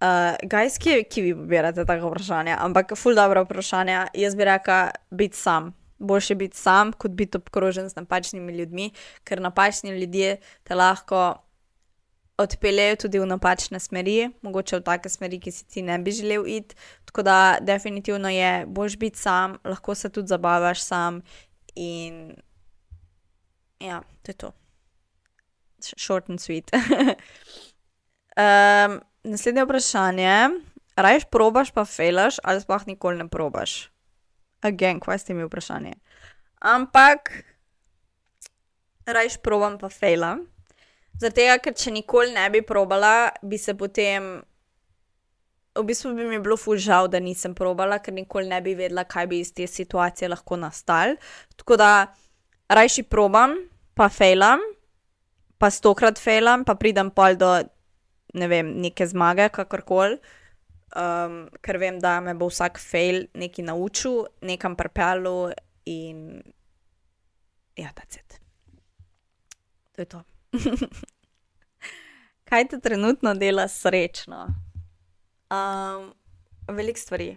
Uh, 0.00 0.34
Gajs, 0.42 0.78
ki, 0.78 1.04
ki 1.10 1.22
vi 1.22 1.34
pobirate 1.34 1.84
tako 1.84 2.10
vprašanje, 2.10 2.56
ampak 2.58 2.96
ful 2.96 3.14
dobro 3.14 3.44
vprašanje, 3.44 4.06
jaz 4.14 4.34
bi 4.34 4.44
rekla, 4.44 4.90
biti 5.10 5.36
sam 5.36 5.74
boljše 5.98 6.34
biti 6.34 6.56
sam, 6.56 6.92
kot 6.92 7.10
biti 7.10 7.36
obkrožen 7.36 7.88
z 7.88 7.96
napačnimi 7.96 8.52
ljudmi, 8.52 8.90
ker 9.24 9.40
napačni 9.40 9.90
ljudje 10.00 10.36
te 10.62 10.74
lahko 10.74 11.34
odpeljejo 12.38 12.96
tudi 12.96 13.18
v 13.18 13.26
napačne 13.26 13.78
smeri, 13.80 14.30
mogoče 14.42 14.80
v 14.80 14.84
take 14.86 15.08
smeri, 15.08 15.38
ki 15.40 15.52
si 15.54 15.66
ti 15.70 15.82
ne 15.82 15.98
bi 15.98 16.12
želel 16.12 16.46
iti. 16.46 16.74
Tako 17.04 17.22
da, 17.22 17.58
definitivno 17.60 18.28
je 18.28 18.66
boljš 18.66 18.96
biti 18.96 19.18
sam, 19.18 19.58
lahko 19.64 19.94
se 19.94 20.08
tudi 20.08 20.28
zabavaš 20.28 20.82
sam 20.82 21.22
in 21.74 22.34
ja, 23.80 24.02
to 24.22 24.30
je 24.30 24.34
to. 24.34 24.52
Short 25.96 26.30
and 26.30 26.38
sweet. 26.40 26.70
um, 28.40 29.00
naslednje 29.24 29.64
vprašanje. 29.64 30.48
Rajš 30.96 31.24
probaš, 31.30 31.70
pa 31.70 31.84
fejlaš, 31.84 32.36
ali 32.42 32.60
sploh 32.60 32.86
nikoli 32.86 33.18
ne 33.18 33.28
probaš? 33.28 33.90
Agen, 34.62 35.00
kaj 35.00 35.18
ste 35.18 35.34
mi 35.34 35.44
vprašanje. 35.44 35.92
Ampak, 36.60 37.44
rajš 39.06 39.36
probam 39.42 39.78
pa 39.78 39.88
fejlam. 41.20 41.30
Zato, 41.46 41.62
ker 41.62 41.74
če 41.74 41.92
nikoli 41.94 42.34
ne 42.34 42.48
bi 42.50 42.62
probala, 42.62 43.30
bi 43.42 43.58
se 43.58 43.74
potem. 43.74 44.42
V 45.74 45.82
bistvu 45.82 46.12
bi 46.14 46.28
mi 46.30 46.38
bilo 46.38 46.56
ful 46.56 46.78
žal, 46.78 47.08
da 47.10 47.18
nisem 47.18 47.54
probala, 47.54 47.98
ker 47.98 48.14
nikoli 48.14 48.46
ne 48.46 48.60
bi 48.62 48.76
vedela, 48.78 49.02
kaj 49.04 49.26
bi 49.26 49.40
iz 49.42 49.50
te 49.52 49.66
situacije 49.66 50.28
lahko 50.30 50.56
nastal. 50.56 51.16
Tako 51.56 51.76
da 51.76 51.88
rajši 52.70 53.02
probam, 53.10 53.56
pa 53.94 54.06
fejlam, 54.08 54.62
pa 55.58 55.70
stokrat 55.70 56.18
fejlam, 56.22 56.62
pa 56.64 56.76
pridem 56.78 57.10
pol 57.10 57.34
do 57.34 57.50
ne 58.34 58.48
vem, 58.50 58.70
neke 58.82 59.06
zmage, 59.06 59.48
kakorkoli 59.54 60.18
um, 60.94 61.38
ker 61.62 61.78
vem, 61.78 61.98
da 62.00 62.18
me 62.20 62.34
bo 62.38 62.48
vsak 62.50 62.78
fail 62.82 63.24
nekaj 63.38 63.66
naučil, 63.70 64.24
nekam 64.42 64.76
pripeljal 64.78 65.54
in 65.90 66.42
ja, 67.76 67.90
se 68.08 68.22
ti. 68.28 68.38
To 69.94 70.02
je 70.02 70.06
to. 70.06 70.22
Kaj 72.48 72.68
te 72.68 72.80
trenutno 72.80 73.34
dela 73.34 73.68
srečno? 73.68 74.46
Um, 75.50 76.12
Veliko 76.68 77.00
stvari. 77.00 77.36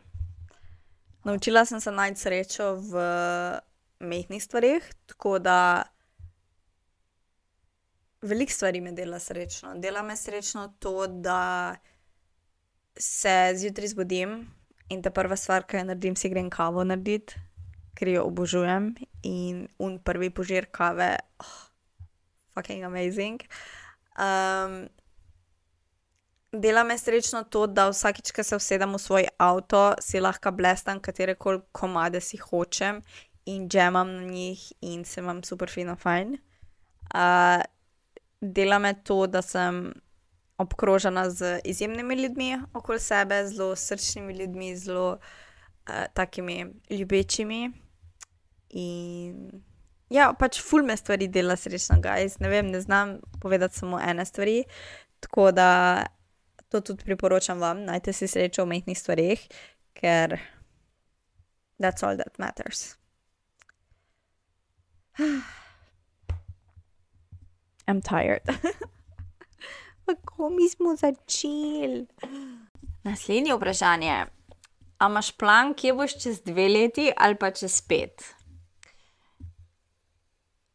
Naučila 1.23 1.65
sem 1.65 1.81
se 1.81 1.91
najti 1.91 2.19
srečo 2.19 2.73
v 2.75 3.01
mehkih 3.99 4.43
stvarih, 4.43 4.93
tako 5.05 5.39
da 5.39 5.83
veliko 8.21 8.51
stvari 8.51 8.81
me 8.81 8.91
dela 8.91 9.19
srečno. 9.19 9.73
Dela 9.75 10.01
me 10.03 10.15
srečno 10.15 10.73
to, 10.79 11.07
da 11.07 11.75
se 12.97 13.53
zjutraj 13.55 13.87
zbudim 13.87 14.51
in 14.89 15.01
ta 15.03 15.09
prva 15.09 15.35
stvar, 15.35 15.67
ki 15.67 15.77
jo 15.77 15.83
naredim, 15.83 16.15
si 16.15 16.29
grem 16.29 16.49
kavo 16.49 16.83
narediti, 16.83 17.35
ker 17.93 18.07
jo 18.07 18.23
obožujem. 18.23 18.93
In 19.23 19.67
un 19.79 19.99
prvi 19.99 20.29
požir 20.29 20.69
kave, 20.71 21.15
oh, 21.39 21.66
fucking 22.57 22.83
amazing. 22.83 23.41
Um, 24.17 24.89
dela 26.51 26.83
me 26.83 26.97
srečno 26.97 27.43
to, 27.43 27.67
da 27.67 27.89
vsakič, 27.89 28.31
ko 28.31 28.43
se 28.43 28.57
usedem 28.57 28.95
v 28.97 29.01
svoj 29.01 29.29
avto, 29.37 29.93
si 30.01 30.19
lahko 30.19 30.51
blestam 30.51 30.99
katere 30.99 31.35
koli 31.35 31.61
komade 31.71 32.21
si 32.21 32.37
hočem 32.41 33.01
in 33.45 33.69
džemam 33.69 34.09
na 34.15 34.23
njih 34.27 34.71
in 34.81 35.05
se 35.05 35.21
vam 35.21 35.43
super 35.43 35.69
fino 35.69 35.95
fajn. 35.95 36.37
Uh, 37.13 37.61
dela 38.41 38.79
me 38.79 38.93
to, 39.03 39.27
da 39.27 39.41
sem 39.41 39.93
obkrožena 40.57 41.29
z 41.29 41.59
izjemnimi 41.63 42.15
ljudmi 42.15 42.57
okoli 42.73 42.99
sebe, 42.99 43.43
zelo 43.47 43.75
srčnimi 43.75 44.33
ljudmi, 44.33 44.75
zelo 44.77 45.11
uh, 45.11 46.05
takimi 46.13 46.65
ljubečimi. 46.89 47.71
In 48.69 49.63
ja, 50.09 50.33
pač 50.39 50.61
ful 50.63 50.83
me 50.87 50.97
stvari 50.97 51.27
dela 51.27 51.55
srečna, 51.55 51.99
gajs. 52.03 52.39
Ne 52.39 52.49
vem, 52.49 52.71
ne 52.71 52.81
znam 52.81 53.19
povedati 53.41 53.79
samo 53.79 53.99
ene 53.99 54.25
stvari. 54.25 54.63
Tako 55.19 55.51
da 55.51 56.05
to 56.69 56.81
tudi 56.81 57.03
priporočam 57.03 57.59
vam, 57.59 57.83
najte 57.87 58.13
si 58.13 58.27
srečo 58.27 58.65
v 58.65 58.67
mehkih 58.75 58.99
stvarih, 58.99 59.47
ker 59.95 60.39
that's 61.79 62.03
all 62.03 62.17
that 62.17 62.39
matters. 62.39 62.97
I'm 67.87 68.01
tired. 68.01 68.43
Kako 70.05 70.49
mi 70.49 70.69
smo 70.69 70.95
začeli? 70.95 72.07
Naslednje 73.03 73.55
vprašanje. 73.55 74.25
A 74.97 75.05
imaš 75.07 75.31
plan, 75.31 75.73
kje 75.73 75.93
boš 75.93 76.23
čez 76.23 76.41
dve 76.41 76.67
leti 76.67 77.11
ali 77.17 77.35
pa 77.35 77.51
čez 77.51 77.81
pet? 77.81 78.36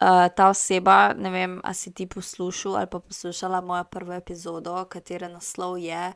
Uh, 0.02 0.26
ta 0.34 0.48
oseba, 0.50 1.12
ne 1.14 1.30
vem, 1.30 1.60
a 1.62 1.70
si 1.78 1.92
ti 1.94 2.08
poslušal 2.10 2.74
ali 2.76 2.88
pa 2.90 2.98
poslušala 2.98 3.60
mojo 3.62 3.84
prvo 3.84 4.16
epizodo, 4.16 4.74
katere 4.90 5.28
naslov 5.30 5.76
je, 5.78 6.08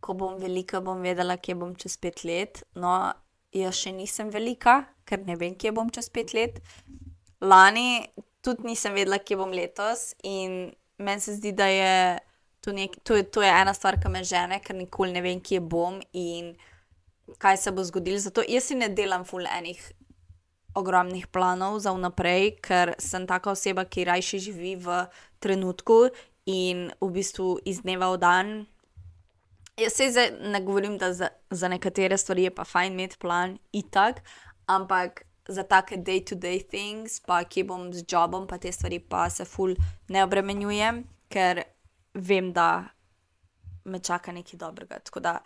ko 0.00 0.14
bom 0.16 0.38
velika, 0.40 0.80
bom 0.80 1.02
vedela, 1.04 1.36
kje 1.36 1.58
bom 1.60 1.74
čez 1.76 1.98
pet 2.00 2.22
let. 2.24 2.62
No, 2.72 2.94
jaz 3.52 3.76
še 3.82 3.92
nisem 3.92 4.30
velika, 4.32 4.78
ker 5.04 5.20
ne 5.26 5.36
vem, 5.36 5.58
kje 5.60 5.74
bom 5.76 5.90
čez 5.92 6.08
pet 6.14 6.32
let. 6.32 6.62
Lani 7.44 8.06
tudi 8.40 8.70
nisem 8.70 8.96
vedela, 8.96 9.20
kje 9.20 9.36
bom 9.42 9.52
letos, 9.52 10.14
in 10.24 10.72
meni 11.02 11.20
se 11.20 11.36
zdi, 11.36 11.52
da 11.52 11.68
je 11.68 11.92
to, 12.64 12.72
nek, 12.72 12.96
to, 13.04 13.18
je, 13.20 13.26
to 13.28 13.44
je 13.44 13.50
ena 13.50 13.74
stvar, 13.76 14.00
ki 14.00 14.08
me 14.08 14.24
žene, 14.24 14.62
ker 14.64 14.78
nikoli 14.78 15.12
ne 15.12 15.20
vem, 15.20 15.42
kje 15.44 15.60
bom 15.60 16.00
in 16.16 16.54
kaj 17.42 17.60
se 17.60 17.72
bo 17.76 17.84
zgodilo. 17.84 18.24
Zato 18.24 18.46
jaz 18.48 18.70
si 18.70 18.78
ne 18.78 18.88
delam 18.88 19.28
ful 19.28 19.44
enih 19.46 19.82
ogromnih 20.74 21.26
planov 21.26 21.78
za 21.84 21.92
vnaprej, 21.92 22.56
ker 22.64 22.94
sem 22.98 23.26
taka 23.26 23.52
oseba, 23.52 23.84
ki 23.84 24.06
rajši 24.08 24.38
živi 24.38 24.76
v 24.76 25.06
trenutku 25.42 26.08
in 26.46 26.90
v 27.00 27.08
bistvu 27.12 27.58
iz 27.64 27.82
dneva 27.82 28.12
v 28.14 28.18
dan. 28.18 28.48
Jaz 29.80 29.96
se 29.96 30.10
zdaj 30.12 30.30
ne 30.52 30.60
govorim, 30.60 30.98
da 30.98 31.12
za, 31.12 31.28
za 31.50 31.68
nekatere 31.68 32.18
stvari 32.18 32.48
je 32.48 32.54
pa 32.54 32.64
fajn 32.64 32.92
imeti 32.92 33.18
plan, 33.18 33.58
itak, 33.72 34.22
ampak 34.66 35.24
za 35.48 35.62
take 35.62 35.96
day-to-day 35.96 36.62
things, 36.62 37.20
pa 37.20 37.42
ki 37.44 37.64
bom 37.66 37.92
z 37.92 38.04
jobom, 38.08 38.46
pa 38.46 38.58
te 38.58 38.72
stvari, 38.72 39.00
pa 39.00 39.28
se 39.30 39.44
ful 39.44 39.74
ne 40.08 40.24
obremenjujem, 40.24 41.02
ker 41.32 41.64
vem, 42.14 42.52
da 42.52 42.88
me 43.84 43.98
čaka 43.98 44.32
nekaj 44.32 44.58
dobrega. 44.58 45.00
Tako 45.02 45.20
da, 45.20 45.38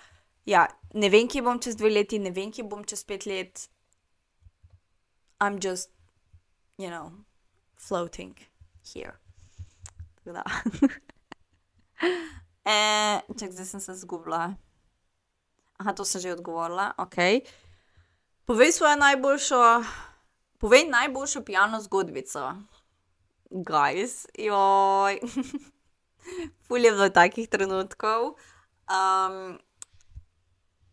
ja, 0.47 0.67
ne 0.95 1.09
vem, 1.09 1.29
kje 1.29 1.43
bom 1.43 1.61
čez 1.63 1.79
dve 1.79 1.91
leti, 1.91 2.19
ne 2.19 2.31
vem, 2.31 2.53
kje 2.53 2.67
bom 2.69 2.85
čez 2.85 3.05
pet 3.05 3.27
let. 3.27 3.69
I'm 5.41 5.59
just, 5.59 5.91
you 6.79 6.89
know, 6.91 7.13
floating 7.77 8.35
here. 8.95 9.15
Tako 10.17 10.33
da. 10.33 10.45
e, 12.73 13.21
čak, 13.39 13.53
zdaj 13.53 13.67
sem 13.67 13.81
se 13.81 13.95
zgubila. 13.95 14.55
Aha, 15.79 15.93
to 15.93 16.05
sem 16.05 16.21
že 16.21 16.33
odgovorila, 16.33 16.93
ok. 16.99 17.45
Povej 18.45 18.73
svojo 18.73 18.97
najboljšo, 18.97 19.85
povej 20.59 20.89
najboljšo 20.89 21.45
pijano 21.45 21.81
zgodbico. 21.81 22.53
Guys, 23.51 24.27
joj. 24.39 25.21
Ful 26.67 26.85
je 26.85 26.93
bilo 26.93 27.09
takih 27.09 27.49
trenutkov. 27.49 28.41
Um, 28.89 29.59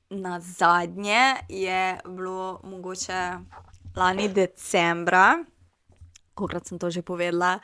na 0.10 0.40
zadnje 0.40 1.36
je 1.50 2.00
bilo 2.06 2.60
mogoče 2.64 3.40
lani 3.96 4.28
decembra, 4.28 5.44
kokrat 6.34 6.68
sem 6.68 6.80
to 6.80 6.90
že 6.90 7.06
povedala, 7.06 7.60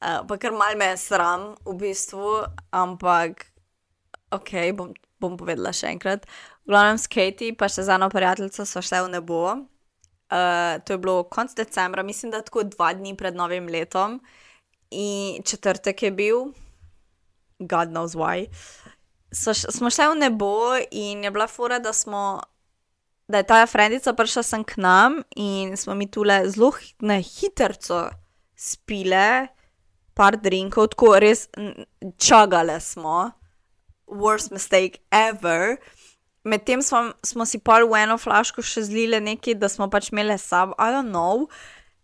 uh, 0.00 0.22
pa 0.26 0.34
kar 0.38 0.54
mal 0.54 0.76
me 0.78 0.94
je 0.94 0.96
sram 0.96 1.54
v 1.66 1.74
bistvu, 1.82 2.46
ampak 2.70 3.50
ok, 4.30 4.74
bom, 4.74 4.94
bom 5.20 5.38
povedala 5.38 5.74
še 5.74 5.90
enkrat. 5.94 6.26
V 6.64 6.72
glavnem 6.72 6.98
s 6.98 7.06
Katie, 7.10 7.54
pa 7.54 7.68
še 7.68 7.84
z 7.86 7.94
eno 7.94 8.08
prijateljico, 8.10 8.64
so 8.66 8.80
šle 8.82 9.04
v 9.06 9.14
nebo. 9.18 9.40
Uh, 10.32 10.80
to 10.82 10.96
je 10.96 10.98
bilo 10.98 11.28
konec 11.28 11.54
decembra, 11.54 12.02
mislim, 12.02 12.32
da 12.32 12.42
tako 12.42 12.64
dva 12.66 12.94
dni 12.96 13.14
pred 13.14 13.36
novim 13.36 13.68
letom, 13.70 14.18
in 14.90 15.42
četrtek 15.44 16.02
je 16.02 16.10
bil, 16.10 16.38
God 17.58 17.92
knows 17.92 18.16
why. 18.16 18.48
So, 19.34 19.54
smo 19.54 19.90
šli 19.90 20.08
v 20.14 20.18
nebo 20.22 20.74
in 20.90 21.24
je 21.24 21.30
bila 21.30 21.46
fura, 21.46 21.78
da, 21.78 21.92
smo, 21.92 22.40
da 23.28 23.40
je 23.40 23.46
ta 23.48 23.66
frendica 23.66 24.12
prišla 24.12 24.42
sem 24.42 24.64
k 24.64 24.76
nam 24.76 25.22
in 25.36 25.76
smo 25.76 25.94
mi 25.94 26.10
tule 26.10 26.42
zelo 26.50 26.72
na 27.00 27.20
hitro 27.20 28.10
spile, 28.56 29.48
par 30.14 30.36
drinkov, 30.38 30.92
tako 30.94 31.18
res 31.18 31.48
čagale 32.18 32.78
smo, 32.80 33.32
worst 34.06 34.52
mistake 34.54 35.02
ever. 35.10 35.76
Medtem 36.44 36.82
smo, 36.82 37.12
smo 37.24 37.46
si 37.48 37.58
pol 37.58 37.88
v 37.88 38.04
eno 38.04 38.18
flaško 38.20 38.62
še 38.62 38.84
zlile 38.86 39.20
nekaj, 39.20 39.56
da 39.58 39.68
smo 39.68 39.88
pač 39.90 40.12
imeli 40.12 40.36
sabo, 40.38 40.76
I 40.78 40.92
don't 40.92 41.10
know. 41.10 41.48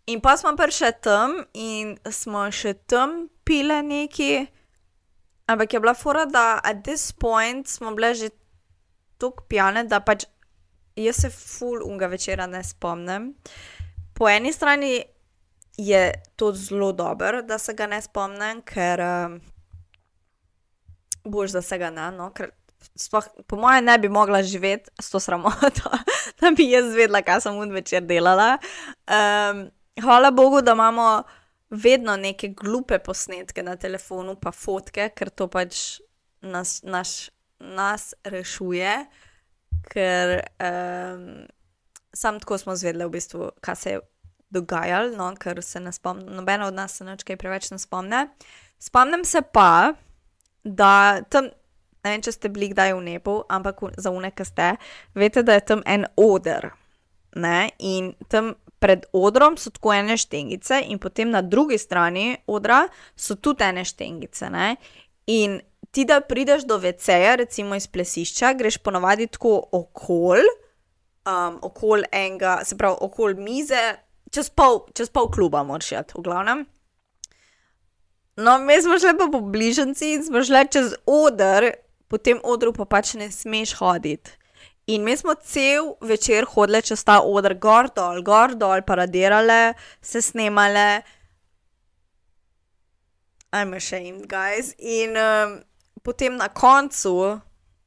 In 0.09 0.19
pa 0.19 0.35
smo 0.35 0.55
prišli 0.57 0.91
tam 0.99 1.45
in 1.53 1.95
smo 2.09 2.49
še 2.51 2.73
tam 2.89 3.29
pile 3.45 3.79
nekaj. 3.85 4.49
Ampak 5.47 5.73
je 5.73 5.79
bila 5.83 5.93
fora, 5.93 6.25
da 6.25 6.59
at 6.63 6.83
this 6.83 7.11
point 7.11 7.67
smo 7.67 7.93
bile 7.95 8.13
že 8.15 8.31
tako 9.21 9.45
pijane, 9.47 9.85
da 9.85 10.01
pač 10.01 10.25
jaz 10.95 11.21
se 11.21 11.29
full 11.29 11.83
unga 11.85 12.07
večera 12.07 12.47
ne 12.47 12.63
spomnim. 12.63 13.33
Po 14.13 14.29
eni 14.29 14.53
strani 14.53 15.03
je 15.77 16.11
to 16.35 16.53
zelo 16.53 16.91
dobro, 16.91 17.41
da 17.41 17.57
se 17.57 17.73
ga 17.73 17.87
ne 17.87 18.01
spomnim, 18.01 18.61
ker 18.61 19.01
um, 19.01 19.39
boš, 21.23 21.51
da 21.51 21.61
se 21.61 21.77
ga 21.77 21.89
ne, 21.89 22.11
no, 22.11 22.29
ker 22.33 22.51
sploh, 22.95 23.27
po 23.47 23.57
mojem 23.57 23.85
ne 23.85 23.97
bi 23.99 24.09
mogla 24.09 24.43
živeti 24.43 24.91
s 25.01 25.09
to 25.09 25.19
sramoto, 25.19 25.91
da 26.41 26.51
bi 26.57 26.69
jaz 26.69 26.93
vedela, 26.95 27.21
kaj 27.25 27.41
sem 27.41 27.57
un 27.57 27.71
večer 27.71 28.03
delala. 28.05 28.57
Um, 29.07 29.69
hvala 30.01 30.31
Bogu, 30.31 30.61
da 30.61 30.71
imamo 30.77 31.23
vedno 31.69 32.17
neke 32.17 32.47
glupe 32.47 32.99
posnetke 32.99 33.63
na 33.63 33.75
telefonu, 33.75 34.35
pa 34.35 34.51
fotke, 34.51 35.09
ker 35.15 35.29
to 35.29 35.47
pač 35.47 36.01
nas, 36.41 36.81
naš, 36.83 37.29
nas 37.59 38.13
rešuje. 38.23 39.05
Ker 39.89 40.39
um, 40.61 41.47
sam 42.13 42.39
tako 42.39 42.57
smo 42.57 42.75
zvedeli, 42.75 43.05
v 43.05 43.15
bistvu, 43.17 43.51
kaj 43.61 43.75
se 43.75 43.95
je 43.95 44.01
dogajalo, 44.51 45.15
no, 45.17 45.31
ker 45.39 45.63
se 45.63 45.79
ne 45.79 45.91
spomnim, 45.91 46.35
nobeno 46.35 46.67
od 46.67 46.73
nas 46.73 46.97
se 46.97 47.07
nekaj 47.07 47.37
preveč 47.39 47.71
ne 47.71 47.79
spomne. 47.79 48.27
Spomnim 48.79 49.25
se 49.25 49.41
pa, 49.41 49.93
da 50.63 51.21
tam, 51.29 51.47
ne 52.03 52.13
vem, 52.13 52.21
če 52.21 52.35
ste 52.35 52.51
bili 52.51 52.71
kdaj 52.73 52.95
v 52.97 53.05
nebu, 53.05 53.37
ampak 53.49 53.83
za 53.97 54.11
uneke 54.11 54.45
ste, 54.45 54.73
veste, 55.15 55.45
da 55.47 55.55
je 55.57 55.65
tam 55.73 55.83
en 55.85 56.05
oder. 56.19 56.71
Ne? 57.35 57.71
In 57.79 58.11
tam 58.27 58.55
pred 58.81 59.05
odrom 59.13 59.55
so 59.61 59.71
tako 59.71 59.93
ene 59.93 60.17
štengice, 60.17 60.81
in 60.89 60.99
potem 60.99 61.31
na 61.31 61.41
drugi 61.41 61.77
strani 61.77 62.33
odra 62.49 62.87
so 63.15 63.37
tudi 63.37 63.63
ene 63.63 63.85
štengice. 63.87 64.49
Ne? 64.51 64.75
In 65.31 65.61
ti, 65.91 66.05
da 66.05 66.21
prideš 66.21 66.65
do 66.67 66.77
VC-ja, 66.79 67.35
recimo 67.35 67.75
iz 67.75 67.87
plesišča, 67.87 68.53
greš 68.53 68.77
ponovadi 68.77 69.27
tako 69.27 69.59
okol, 69.71 70.47
um, 71.27 71.59
okol 71.61 72.05
enega, 72.11 72.61
se 72.65 72.77
pravi, 72.77 72.97
okol 73.01 73.35
mize, 73.37 73.81
čez 74.31 74.49
pol, 74.49 74.85
čez 74.95 75.11
pol 75.11 75.29
kluba, 75.31 75.63
moraš 75.67 75.91
šati, 75.91 76.17
v 76.17 76.25
glavnem. 76.25 76.65
No, 78.41 78.57
mi 78.63 78.81
smo 78.81 78.99
šli 78.99 79.17
pa 79.19 79.27
po 79.31 79.41
bližnjici 79.41 80.13
in 80.15 80.23
smo 80.23 80.43
šli 80.43 80.67
čez 80.71 80.93
odr, 81.05 81.73
po 82.07 82.17
tem 82.17 82.39
odru 82.43 82.73
pa 82.73 82.85
pač 82.85 83.13
ne 83.19 83.27
smeš 83.31 83.75
hoditi. 83.79 84.37
In 84.87 85.03
mi 85.03 85.13
smo 85.17 85.35
cel 85.35 85.93
večer 86.01 86.47
hodili 86.49 86.81
čez 86.81 87.03
ta 87.03 87.19
oder, 87.21 87.53
gor 87.53 87.91
dol, 87.95 88.23
gor 88.23 88.55
dol, 88.55 88.81
paradirale, 88.87 89.73
se 90.01 90.21
snemale. 90.21 91.03
I'm 93.53 93.73
ashamed, 93.73 94.27
guys. 94.31 94.73
In 94.79 95.17
um, 95.19 95.59
potem 96.03 96.35
na 96.37 96.49
koncu, 96.49 97.39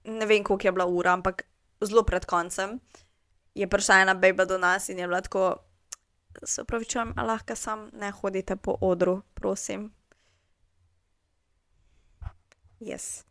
ne 0.05 0.27
vem, 0.27 0.45
koliko 0.45 0.69
je 0.69 0.73
bila 0.73 0.87
ura, 0.87 1.13
ampak 1.13 1.45
zelo 1.85 2.03
pred 2.03 2.25
koncem, 2.25 2.81
je 3.55 3.67
prišla 3.67 4.01
ena 4.03 4.15
beba 4.15 4.45
do 4.45 4.59
nas 4.59 4.89
in 4.89 4.99
je 4.99 5.07
bila 5.07 5.21
tako, 5.21 5.57
se 6.45 6.63
upravičujem, 6.63 7.15
lahko 7.17 7.57
sam 7.57 7.91
ne 7.93 8.11
hodite 8.11 8.57
po 8.57 8.77
odru, 8.81 9.23
prosim. 9.35 9.93
Yes. 12.81 13.25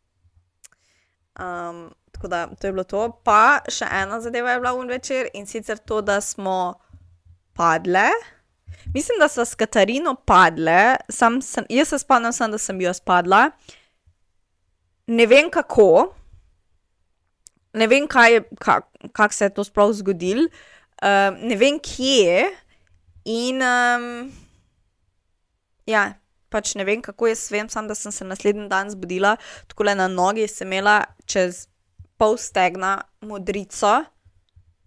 Um, 1.39 1.93
Tako 2.13 2.27
da 2.27 2.47
to 2.47 2.67
je 2.67 2.73
bilo 2.73 2.83
to. 2.83 3.07
Pa 3.23 3.59
še 3.67 3.87
ena 3.91 4.19
zadeva 4.21 4.53
je 4.53 4.59
bila 4.61 4.71
v 4.77 4.85
večer 4.87 5.27
in 5.33 5.47
sicer 5.49 5.77
to, 5.77 6.01
da 6.01 6.21
smo 6.21 6.73
padle. 7.53 8.07
Mislim, 8.93 9.19
da 9.19 9.27
so 9.27 9.45
s 9.45 9.55
Katarino 9.55 10.15
padle, 10.15 10.95
sam 11.09 11.41
sem, 11.41 11.65
jaz 11.69 11.89
se 11.89 11.99
spomnim, 11.99 12.31
da 12.51 12.57
sem 12.57 12.81
jo 12.81 12.93
spadla. 12.93 13.49
Ne 15.07 15.25
vem 15.27 15.49
kako, 15.51 16.13
ne 17.73 17.87
vem, 17.87 18.07
kaj 18.07 18.41
kako 18.59 18.93
kak 19.11 19.33
se 19.33 19.45
je 19.45 19.53
to 19.53 19.63
sploh 19.63 19.91
zgodilo, 19.91 20.47
um, 21.03 21.39
ne 21.47 21.55
vem 21.55 21.79
kje. 21.79 22.47
In 23.25 23.61
um, 23.63 24.31
ja, 25.87 26.13
pač 26.51 26.75
ne 26.75 26.85
vem 26.87 27.01
kako 27.01 27.27
jaz 27.31 27.45
vem, 27.51 27.69
samo 27.69 27.87
da 27.87 27.95
sem 27.95 28.11
se 28.11 28.25
naslednji 28.27 28.67
dan 28.69 28.91
zbudila, 28.91 29.35
tako 29.67 29.87
le 29.87 29.95
na 29.95 30.07
nogi 30.07 30.47
sem 30.47 30.67
imela 30.67 31.01
čez 31.25 31.67
pol 32.19 32.37
stegna 32.37 33.01
modrico, 33.21 34.03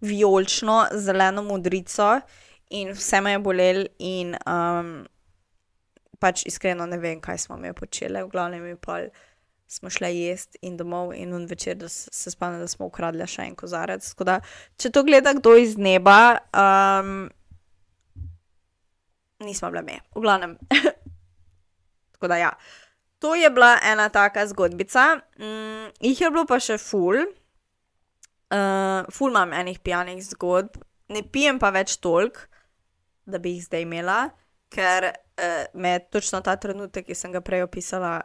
vijolično, 0.01 0.77
zeleno 0.93 1.43
modrico, 1.43 2.19
in 2.69 2.93
vse 2.93 3.21
me 3.21 3.33
je 3.33 3.39
bolelo, 3.41 3.85
in 3.99 4.35
um, 4.45 4.91
pač 6.21 6.45
iskreno 6.45 6.85
ne 6.85 6.97
vem, 7.01 7.21
kaj 7.21 7.41
smo 7.45 7.57
mi 7.57 7.73
počeli, 7.73 8.21
v 8.21 8.31
glavnem 8.33 8.69
je 8.69 8.77
pol. 8.81 9.09
Smo 9.67 9.89
šli 9.91 10.13
jesti 10.15 10.61
in 10.61 10.77
domov, 10.77 11.11
in 11.13 11.33
on 11.35 11.45
večer 11.45 11.75
da 11.75 11.89
se 11.89 12.31
spomnim, 12.31 12.61
da 12.63 12.67
smo 12.71 12.87
ukradli 12.87 13.27
še 13.27 13.49
en 13.49 13.55
kozarec. 13.55 14.05
Tako 14.13 14.27
Da, 14.29 14.39
če 14.79 14.91
to 14.95 15.03
gleda 15.03 15.33
kdo 15.35 15.57
iz 15.59 15.75
neba, 15.77 16.37
um, 16.55 17.27
nismo 19.43 19.71
bile 19.73 19.83
mi, 19.83 19.97
v 20.15 20.23
glavnem. 20.23 20.55
Tako 22.15 22.31
da 22.31 22.37
ja. 22.37 22.51
To 23.19 23.35
je 23.35 23.49
bila 23.49 23.77
ena 23.83 24.09
taka 24.09 24.47
zgodbica. 24.47 25.19
Mm, 25.39 25.91
jih 25.99 26.21
je 26.21 26.29
bilo 26.31 26.45
pa 26.47 26.59
še 26.63 26.77
ful. 26.81 27.25
Uh, 28.47 29.03
ful 29.11 29.33
imam 29.33 29.51
enih 29.53 29.79
pijanih 29.83 30.21
zgodb, 30.23 30.77
ne 31.11 31.19
pijem 31.19 31.57
pa 31.59 31.67
več 31.75 31.97
toliko, 31.99 32.45
da 33.27 33.41
bi 33.43 33.57
jih 33.57 33.65
zdaj 33.65 33.83
imela, 33.83 34.29
ker 34.71 35.09
uh, 35.11 35.65
me 35.75 35.97
točno 36.07 36.39
ta 36.45 36.55
trenutek, 36.55 37.09
ki 37.09 37.17
sem 37.17 37.33
ga 37.35 37.41
prej 37.43 37.65
opisala, 37.65 38.21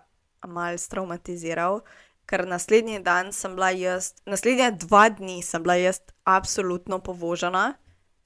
mal 0.48 0.78
traumatiziral. 0.78 1.82
Ker 2.26 2.46
naslednji 2.46 3.02
dan 3.02 3.32
sem 3.32 3.54
bila 3.56 3.72
jaz, 3.74 4.14
naslednje 4.26 4.70
dva 4.86 5.08
dni 5.10 5.42
sem 5.42 5.62
bila 5.62 5.74
jaz 5.76 6.00
absolutno 6.24 7.02
povožena, 7.02 7.74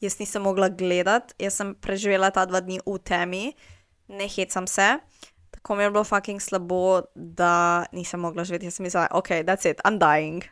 jaz 0.01 0.19
nisem 0.21 0.45
mogla 0.45 0.69
gledati, 0.69 1.35
jaz 1.41 1.57
sem 1.57 1.75
preživela 1.75 2.31
ta 2.31 2.45
dva 2.47 2.61
dni 2.61 2.79
v 2.85 2.99
temi, 3.01 3.45
ne 4.09 4.29
hecam 4.29 4.67
se. 4.69 4.99
Tako 5.51 5.75
mi 5.75 5.83
je 5.83 5.91
bilo 5.91 6.05
fucking 6.05 6.41
slabo, 6.41 7.03
da 7.15 7.87
nisem 7.93 8.21
mogla 8.21 8.45
živeti. 8.45 8.69
Jaz 8.69 8.79
sem 8.79 8.85
mislila, 8.85 9.09
ok, 9.11 9.43
that's 9.43 9.65
it, 9.71 9.81
I'm 9.85 9.99
dying. 9.99 10.45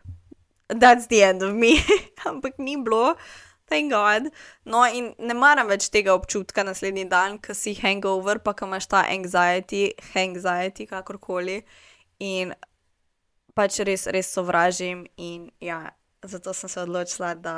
That's 0.68 1.06
the 1.06 1.22
end 1.22 1.42
of 1.42 1.52
me. 1.52 1.84
Ampak 2.28 2.58
ni 2.58 2.80
bilo, 2.80 3.14
thank 3.68 3.92
God. 3.92 4.30
No, 4.64 4.84
in 4.86 5.12
ne 5.18 5.34
maram 5.34 5.68
več 5.70 5.88
tega 5.92 6.14
občutka 6.14 6.64
naslednji 6.66 7.08
dan, 7.10 7.38
ko 7.42 7.56
si 7.56 7.74
hangover, 7.78 8.40
pa 8.44 8.54
ko 8.54 8.68
imaš 8.68 8.88
ta 8.92 9.04
anxiety, 9.10 9.88
anxiety, 10.18 10.86
kakorkoli. 10.90 11.62
In 12.24 12.54
pač 13.54 13.80
res, 13.86 14.06
res 14.10 14.30
sovražim, 14.34 15.04
in 15.16 15.48
ja, 15.62 15.82
zato 16.24 16.54
sem 16.54 16.70
se 16.70 16.82
odločila, 16.82 17.34
da 17.34 17.56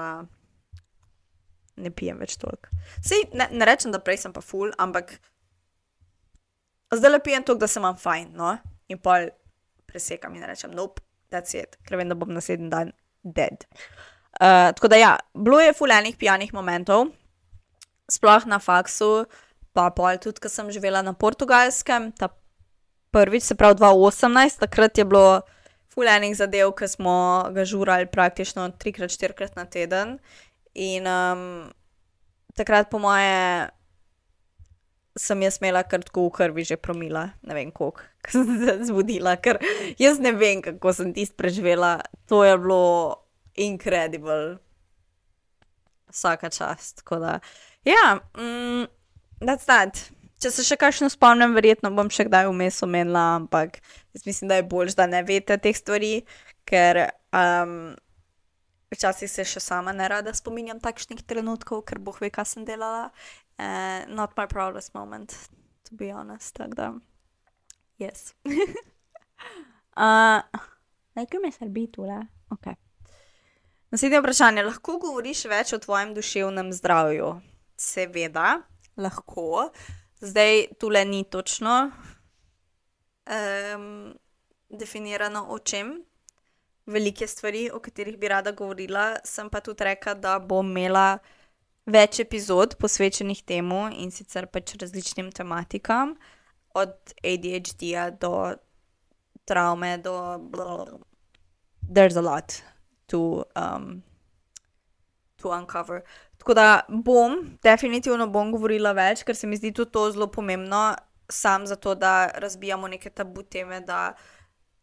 ne 1.76 1.92
pijem 1.92 2.20
več 2.20 2.36
toliko. 2.40 2.72
Sej 3.04 3.28
ne, 3.36 3.48
ne 3.52 3.68
rečem, 3.68 3.92
da 3.92 4.00
prej 4.02 4.22
sem 4.24 4.34
pa 4.36 4.42
ful, 4.44 4.72
ampak 4.80 5.16
zdaj 6.94 7.12
le 7.12 7.20
pijem 7.24 7.44
toliko, 7.44 7.64
da 7.64 7.70
se 7.70 7.80
imam 7.80 7.98
fajn, 8.00 8.30
no, 8.36 8.54
in 8.92 9.00
pol 9.02 9.30
presekam 9.88 10.36
in 10.36 10.46
rečem, 10.48 10.72
nope, 10.76 11.04
that's 11.32 11.56
it, 11.56 11.76
ker 11.86 12.00
vem, 12.00 12.08
da 12.12 12.18
bom 12.18 12.32
naslednji 12.32 12.72
dan 12.72 12.92
dead. 13.22 13.66
Uh, 14.36 14.72
tako 14.76 14.88
da 14.88 14.96
ja, 14.96 15.12
bilo 15.34 15.60
je 15.60 15.72
ful 15.72 15.90
enih 15.90 16.16
pijanih 16.20 16.52
momentov, 16.54 17.06
sploh 18.12 18.44
na 18.46 18.58
faksu, 18.60 19.24
pa 19.72 19.88
pol 19.96 20.18
tudi, 20.20 20.42
ko 20.44 20.50
sem 20.52 20.68
živela 20.72 21.00
na 21.02 21.14
portugalskem, 21.16 22.10
ta 22.12 22.28
prvič, 23.16 23.48
se 23.48 23.54
pravi 23.56 23.80
2018, 23.80 24.60
takrat 24.60 24.98
je 24.98 25.04
bilo 25.08 25.40
ful 25.88 26.08
enih 26.08 26.36
zadev, 26.36 26.74
ki 26.76 26.88
smo 26.88 27.16
ga 27.56 27.64
žurali 27.64 28.10
praktično 28.12 28.68
trikrat, 28.76 29.14
štirikrat 29.16 29.56
na 29.56 29.64
teden. 29.64 30.18
In 30.76 31.08
um, 31.08 31.72
takrat, 32.52 32.90
po 32.92 33.00
moje, 33.00 33.68
sem 35.16 35.42
jaz 35.42 35.56
imela 35.62 35.80
kar 35.88 36.04
tako 36.04 36.28
v 36.28 36.36
krvi 36.36 36.64
že 36.68 36.76
promila, 36.76 37.30
ne 37.40 37.56
vem 37.56 37.72
koliko, 37.72 38.04
ko 38.24 38.36
sem 38.36 38.58
se 38.60 38.76
zbudila, 38.92 39.38
ker 39.40 39.56
jaz 39.96 40.20
ne 40.20 40.36
vem, 40.36 40.60
kako 40.60 40.92
sem 40.92 41.16
tisto 41.16 41.40
preživela. 41.40 42.02
To 42.28 42.44
je 42.44 42.52
bilo 42.60 43.24
incredible. 43.56 44.58
Vsaka 46.10 46.50
čast. 46.50 47.02
Da, 47.10 47.40
ja, 47.84 48.20
mm, 48.36 48.86
that's 49.40 49.66
that. 49.66 50.10
Če 50.36 50.50
se 50.52 50.64
še 50.68 50.76
kakšno 50.76 51.08
spomnim, 51.08 51.54
verjetno 51.56 51.90
bom 51.96 52.10
še 52.12 52.26
kdaj 52.28 52.50
vmes 52.50 52.82
omenila, 52.84 53.38
ampak 53.40 53.78
jaz 54.12 54.26
mislim, 54.28 54.50
da 54.52 54.60
je 54.60 54.66
bolj, 54.68 54.92
da 54.98 55.06
ne 55.08 55.22
veste 55.24 55.56
teh 55.64 55.76
stvari, 55.76 56.10
ker 56.68 57.06
um, 57.32 57.94
včasih 58.92 59.30
se 59.32 59.46
še 59.48 59.62
sama 59.64 59.96
ne 59.96 60.08
rada 60.12 60.34
spominjam 60.36 60.80
takšnih 60.84 61.24
trenutkov, 61.24 61.86
ker 61.88 62.02
boh 62.04 62.20
ve, 62.20 62.30
kaj 62.30 62.50
sem 62.52 62.68
delala. 62.68 63.08
Uh, 63.56 64.04
not 64.12 64.36
my 64.36 64.44
proudest 64.44 64.92
moment, 64.94 65.32
to 65.88 65.96
be 65.96 66.12
honest. 66.12 66.52
Tako 66.60 66.76
da, 66.76 66.92
yes. 68.02 68.34
uh, 69.96 70.44
Nekaj 71.16 71.40
me 71.40 71.52
srbi 71.52 71.88
tule. 71.88 72.26
Okay. 72.52 72.76
Naslednje 73.90 74.18
vprašanje. 74.20 74.62
Lahko 74.66 74.96
govoriš 74.98 75.44
več 75.46 75.70
o 75.72 75.78
tvojem 75.78 76.10
duševnem 76.14 76.72
zdravju? 76.74 77.28
Seveda, 77.78 78.62
lahko. 78.98 79.68
Zdaj 80.18 80.64
tule 80.80 81.04
ni 81.06 81.22
točno 81.30 81.92
um, 83.30 83.86
definirano 84.68 85.44
o 85.54 85.58
čem. 85.58 86.02
Velike 86.86 87.26
stvari, 87.26 87.70
o 87.70 87.78
katerih 87.78 88.18
bi 88.18 88.28
rada 88.28 88.50
govorila, 88.50 89.20
sem 89.24 89.50
pa 89.50 89.60
tudi 89.60 89.84
rekla, 89.84 90.14
da 90.14 90.36
bom 90.38 90.66
imela 90.66 91.18
več 91.86 92.20
epizod 92.22 92.74
posvečenih 92.82 93.42
temu 93.46 93.86
in 93.94 94.10
sicer 94.10 94.46
pač 94.50 94.74
različnim 94.80 95.30
tematikam, 95.34 96.16
od 96.74 96.94
ADHD-ja 97.22 98.10
do 98.10 98.54
travme, 99.46 99.98
do. 99.98 100.16
Blablabla. 100.50 101.04
There's 101.86 102.16
a 102.18 102.22
lot 102.22 102.62
to, 103.06 103.44
um, 103.56 104.02
to 105.36 105.50
uncover. 105.50 106.02
Tako 106.38 106.54
da 106.54 106.80
bom, 106.88 107.58
definitivno 107.62 108.26
bom 108.26 108.52
govorila 108.52 108.92
več, 108.92 109.24
ker 109.26 109.36
se 109.36 109.46
mi 109.46 109.56
zdi 109.56 109.72
tudi 109.72 109.92
to 109.92 110.10
zelo 110.10 110.26
pomembno, 110.32 110.94
sam 111.28 111.66
zato, 111.66 111.94
da 111.94 112.30
razbijamo 112.34 112.88
neke 112.88 113.10
tabu 113.10 113.42
teme, 113.42 113.80
da 113.80 114.14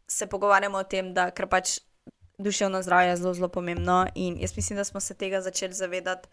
se 0.07 0.27
pogovarjamo 0.27 0.77
o 0.77 0.83
tem, 0.83 1.13
da 1.13 1.29
ker 1.31 1.47
pač 1.47 1.79
duševno 2.37 2.81
zdravje 2.83 3.09
je 3.09 3.17
zelo, 3.17 3.33
zelo 3.33 3.47
pomembno. 3.47 4.05
In 4.15 4.37
jaz 4.41 4.55
mislim, 4.57 4.77
da 4.77 4.83
smo 4.83 4.99
se 4.99 5.13
tega 5.13 5.41
začeli 5.41 5.73
zavedati 5.73 6.29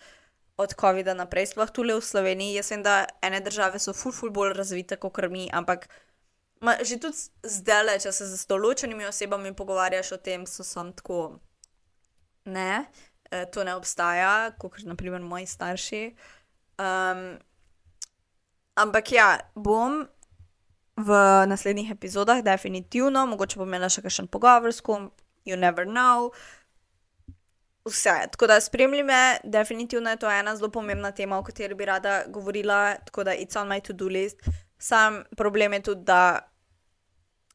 od 0.57 0.75
COVID-a 0.81 1.15
naprej, 1.15 1.47
sploh 1.47 1.71
tule 1.71 1.95
v 1.95 2.05
Sloveniji. 2.05 2.59
Jaz 2.59 2.71
vem, 2.71 2.83
da 2.83 3.05
ene 3.23 3.41
države 3.41 3.79
so 3.79 3.95
ful, 3.97 4.13
ful 4.13 4.31
bolj 4.31 4.53
razvite 4.57 4.97
kot 4.97 5.19
mi, 5.31 5.49
ampak 5.53 5.89
ma, 6.61 6.77
že 6.85 6.99
tudi 7.01 7.17
zdaj, 7.45 8.01
če 8.05 8.13
se 8.13 8.27
z 8.27 8.47
določenimi 8.49 9.09
osebami 9.09 9.55
pogovarjaš 9.57 10.13
o 10.13 10.19
tem, 10.19 10.47
so 10.47 10.65
sam 10.65 10.93
tako. 10.93 11.39
Ne, 12.51 12.85
eh, 13.31 13.47
to 13.53 13.65
ne 13.65 13.75
obstaja, 13.79 14.51
kot 14.59 14.83
naprimer 14.89 15.23
moji 15.23 15.47
starši. 15.47 16.05
Um, 16.81 17.39
ampak 18.75 19.13
ja, 19.13 19.29
bom 19.55 20.05
v 21.01 21.11
naslednjih 21.47 21.91
epizodah, 21.91 22.43
definitivno, 22.45 23.27
mogoče 23.27 23.61
bom 23.61 23.69
imela 23.69 23.89
še 23.93 24.05
kakšen 24.05 24.29
pogovor 24.33 24.73
s 24.75 24.85
kom, 24.85 25.11
you 25.49 25.57
never 25.57 25.87
know. 25.89 26.31
Vse, 27.89 28.13
tako 28.33 28.47
da 28.51 28.61
spremljaj 28.61 29.05
me, 29.09 29.23
definitivno 29.45 30.11
je 30.11 30.21
to 30.21 30.31
ena 30.31 30.53
zelo 30.57 30.69
pomembna 30.71 31.13
tema, 31.17 31.39
o 31.39 31.45
kateri 31.45 31.75
bi 31.75 31.89
rada 31.89 32.25
govorila, 32.29 32.97
tako 33.07 33.25
da 33.25 33.33
it's 33.33 33.57
on 33.61 33.69
my 33.69 33.81
to-do 33.81 34.09
list. 34.09 34.45
Sam 34.79 35.25
problem 35.37 35.73
je 35.73 35.83
tudi, 35.83 36.05
da 36.05 36.51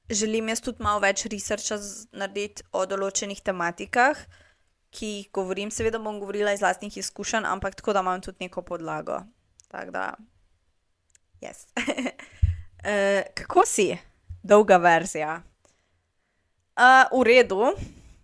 želim 0.09 0.49
jaz 0.49 0.61
tudi 0.61 0.83
malo 0.83 0.99
več 0.99 1.25
researcha 1.29 1.77
narediti 2.13 2.65
o 2.71 2.85
določenih 2.89 3.41
tematikah, 3.45 4.17
ki 4.95 5.11
jih 5.11 5.31
govorim. 5.35 5.71
Seveda 5.71 5.99
bom 5.99 6.19
govorila 6.19 6.53
iz 6.55 6.63
lastnih 6.63 6.97
izkušenj, 6.97 7.45
ampak 7.45 7.75
tako 7.75 7.93
da 7.93 8.03
imam 8.05 8.21
tudi 8.21 8.47
neko 8.47 8.61
podlago. 8.61 9.19
Tako 9.67 9.91
da, 9.91 10.13
yes. 11.41 11.67
uh, 11.77 13.25
kako 13.39 13.65
si? 13.65 13.97
Dolga 14.43 14.77
verzija. 14.77 15.41
Uh, 16.75 17.19
v 17.19 17.23
redu, 17.23 17.73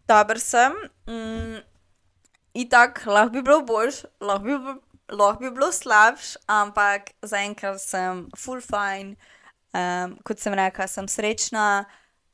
dober 0.07 0.39
sem. 0.39 0.73
Mm, 1.07 1.59
Itak, 2.53 3.05
lahko 3.07 3.31
bi 3.31 3.41
bilo 3.41 3.61
boljš, 3.63 4.01
lahko 4.19 4.43
bi, 4.43 4.73
lahko 5.15 5.43
bi 5.43 5.51
bilo 5.55 5.71
slabš, 5.71 6.35
ampak 6.51 7.13
zaenkrat 7.23 7.79
sem 7.79 8.25
full 8.37 8.61
fine. 8.61 9.15
Um, 9.71 10.17
kot 10.27 10.39
sem 10.43 10.53
rekla, 10.53 10.87
sem 10.91 11.07
srečna, 11.07 11.85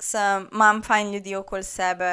sem, 0.01 0.47
imam 0.53 0.81
fajn 0.81 1.13
ljudi 1.13 1.35
okoli 1.37 1.63
sebe, 1.63 2.09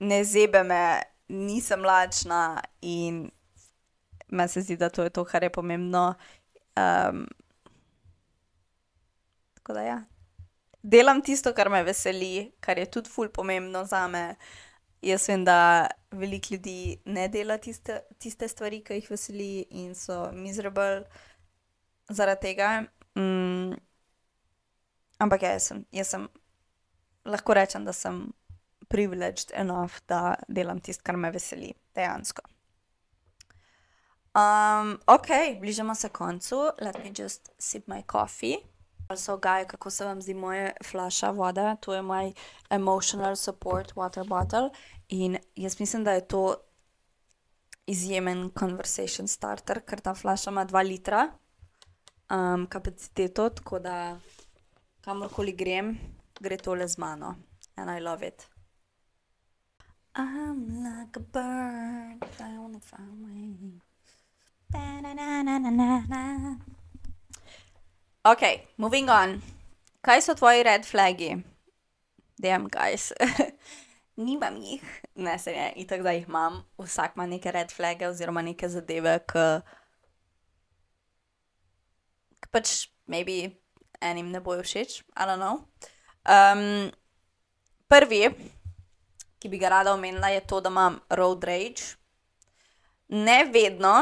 ne 0.00 0.22
zebe 0.24 0.62
me, 0.64 0.80
nisem 1.28 1.84
lačna 1.84 2.60
in 2.80 3.30
meni 4.28 4.48
se 4.48 4.60
zdi, 4.60 4.76
da 4.76 4.88
to 4.88 5.02
je 5.02 5.10
to, 5.10 5.24
kar 5.24 5.42
je 5.42 5.50
pomembno. 5.50 6.14
Um, 6.76 7.26
tako 9.54 9.72
da 9.72 9.82
ja. 9.82 10.04
Delam 10.82 11.22
tisto, 11.22 11.52
kar 11.54 11.70
me 11.70 11.82
veseli, 11.82 12.52
kar 12.60 12.78
je 12.78 12.86
tudi 12.90 13.10
ful 13.10 13.28
pomembno 13.28 13.84
za 13.84 14.06
me. 14.08 14.34
Jaz 15.02 15.28
vem, 15.28 15.44
da 15.44 15.86
veliko 16.10 16.54
ljudi 16.54 16.98
ne 17.04 17.28
dela 17.28 17.58
tiste, 17.58 18.00
tiste 18.18 18.48
stvari, 18.48 18.80
ki 18.84 19.00
jih 19.00 19.10
veseli 19.10 19.66
in 19.70 19.94
so 19.94 20.30
miserable 20.32 21.04
zaradi 22.08 22.40
tega. 22.40 22.70
Mm, 23.18 23.76
ampak 25.18 25.42
ja, 25.42 25.52
jaz 25.56 25.68
sem, 25.70 25.84
jaz 25.92 26.10
sem, 26.14 26.28
lahko 27.24 27.54
rečem, 27.54 27.84
da 27.84 27.92
sem 27.92 28.22
privileged 28.88 29.50
enough, 29.54 30.02
da 30.08 30.34
delam 30.48 30.80
tisto, 30.80 31.02
kar 31.04 31.16
me 31.16 31.30
veseli, 31.30 31.72
dejansko. 31.94 32.42
Um, 34.36 34.98
ok, 35.06 35.60
bližamo 35.60 35.94
se 35.94 36.08
koncu. 36.08 36.56
Let 36.80 36.98
me 37.04 37.12
just 37.18 37.50
sip 37.58 37.86
my 37.86 38.02
coffee. 38.12 38.56
So, 39.16 39.36
gaj, 39.36 39.64
kako 39.66 39.90
se 39.90 40.04
vam 40.04 40.22
zdi 40.22 40.34
moja 40.34 40.70
flaša 40.84 41.30
vode? 41.30 41.76
To 41.80 41.94
je 41.94 42.02
moj 42.02 42.32
emotional 42.70 43.36
support 43.36 43.94
water 43.94 44.28
bottle. 44.28 44.70
In 45.08 45.38
jaz 45.56 45.80
mislim, 45.80 46.04
da 46.04 46.12
je 46.12 46.28
to 46.28 46.54
izjemen 47.86 48.50
conversation 48.58 49.28
starter, 49.28 49.80
ker 49.80 50.00
ta 50.00 50.14
flaša 50.14 50.50
ima 50.50 50.66
2 50.66 50.88
litra 50.88 51.28
um, 52.30 52.66
kapaciteto, 52.66 53.48
tako 53.48 53.78
da 53.78 54.18
kamorkoli 55.00 55.52
grem, 55.52 55.98
gre 56.40 56.56
tole 56.56 56.88
z 56.88 56.98
mano. 56.98 57.34
And 57.76 57.98
I 57.98 58.00
love 58.00 58.26
it. 58.26 58.55
I'm 60.16 60.82
like 60.82 61.16
a 61.16 61.20
bird, 61.20 62.24
I 62.40 62.58
wanna 62.58 62.80
fly 62.80 63.04
away. 63.04 63.76
Ok, 68.24 68.42
moving 68.78 69.10
on. 69.10 69.42
Kaj 70.00 70.22
so 70.22 70.34
tvoji 70.34 70.64
red 70.64 70.82
flagi? 70.88 71.44
Damn, 72.40 72.68
guys. 72.68 73.12
Nimam 74.16 74.56
jih, 74.56 74.82
ne 75.14 75.38
se 75.38 75.52
je, 75.52 75.72
itak 75.84 76.02
da 76.02 76.10
jih 76.16 76.24
imam. 76.28 76.64
Vsak 76.78 77.12
ima 77.14 77.26
neke 77.26 77.52
red 77.52 77.70
flage 77.70 78.08
oziroma 78.08 78.42
neke 78.42 78.68
zadeve, 78.68 79.18
ki 79.28 79.60
pač 82.50 82.88
maybe 83.06 83.52
enim 84.00 84.32
ne 84.32 84.40
bojo 84.40 84.64
všeč, 84.64 85.02
I 85.12 85.26
don't 85.28 85.38
know. 85.38 85.68
Um, 86.24 86.90
prvi, 87.88 88.32
ki 89.46 89.50
bi 89.50 89.58
ga 89.62 89.68
rada 89.70 89.92
omenila, 89.94 90.28
je 90.34 90.40
to, 90.42 90.60
da 90.60 90.70
imam 90.72 90.98
road 91.08 91.44
rage. 91.44 91.94
Ne 93.08 93.44
vedno, 93.54 93.94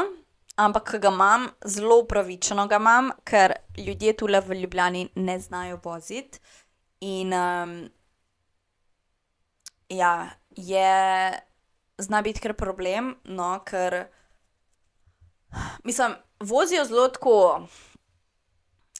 ampak 0.57 0.95
ga 1.01 1.11
imam, 1.13 1.45
zelo 1.65 1.99
upravičeno 2.01 2.65
ga 2.67 2.79
imam, 2.81 3.11
ker 3.23 3.53
ljudje 3.77 4.15
tule 4.17 4.41
v 4.41 4.57
Ljubljani 4.63 5.03
ne 5.15 5.39
znajo 5.39 5.77
voziti. 5.83 6.39
In 7.05 7.33
um, 7.33 7.75
ja, 9.89 10.29
je, 10.49 11.39
zna 11.97 12.21
biti 12.25 12.41
kar 12.41 12.55
problem, 12.57 13.13
no, 13.23 13.59
ker 13.69 14.07
mislim, 15.83 16.17
vozijo 16.39 16.87
zelo 16.89 17.07
tako, 17.13 17.67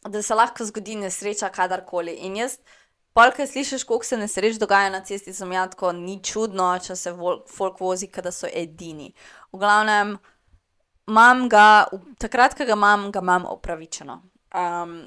da 0.05 0.21
se 0.21 0.37
lahko 0.37 0.65
zgodi 0.65 0.99
nesreča 1.01 1.49
kadarkoli. 1.49 2.19
In 2.29 2.37
jaz, 2.37 2.59
polk, 3.15 3.39
slišiš, 3.47 3.83
koliko 3.87 4.05
se 4.05 4.17
nesreč 4.17 4.59
dogaja 4.59 4.89
na 4.91 5.01
cesti, 5.03 5.33
sem 5.33 5.51
jaz 5.51 5.71
tako 5.73 5.93
ni 5.95 6.19
čudno, 6.23 6.67
če 6.83 6.95
se 6.99 7.13
folk 7.55 7.79
vozi, 7.79 8.09
da 8.23 8.31
so 8.31 8.47
edini. 8.51 9.13
V 9.53 9.59
glavnem, 9.59 10.17
imam 11.07 11.45
ga, 11.49 11.85
takrat, 12.19 12.57
ko 12.57 12.67
ga 12.67 12.75
imam, 12.75 13.11
ga 13.11 13.23
imam 13.23 13.47
upravičeno. 13.51 14.21
Um, 14.55 14.97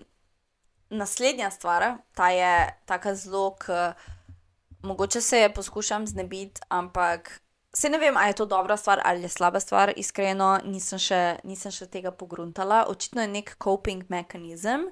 naslednja 0.90 1.50
stvar, 1.50 1.98
ta 2.14 2.30
je 2.30 2.54
tako 2.86 3.14
zelo, 3.14 3.56
mogoče 4.82 5.20
se 5.20 5.38
je 5.38 5.52
poskušam 5.54 6.06
znebiti, 6.06 6.60
ampak 6.68 7.40
se 7.74 7.88
ne 7.88 7.98
vem, 7.98 8.16
ali 8.16 8.30
je 8.30 8.34
to 8.34 8.46
dobra 8.46 8.76
stvar 8.76 9.00
ali 9.04 9.22
je 9.22 9.28
slaba 9.28 9.60
stvar, 9.60 9.92
iskreno 9.96 10.58
nisem 10.64 10.98
še, 10.98 11.20
nisem 11.44 11.72
še 11.72 11.86
tega 11.86 12.10
pogruntala. 12.10 12.86
Očitno 12.88 13.22
je 13.22 13.28
nek 13.28 13.56
coping 13.62 14.08
mehanizem, 14.08 14.88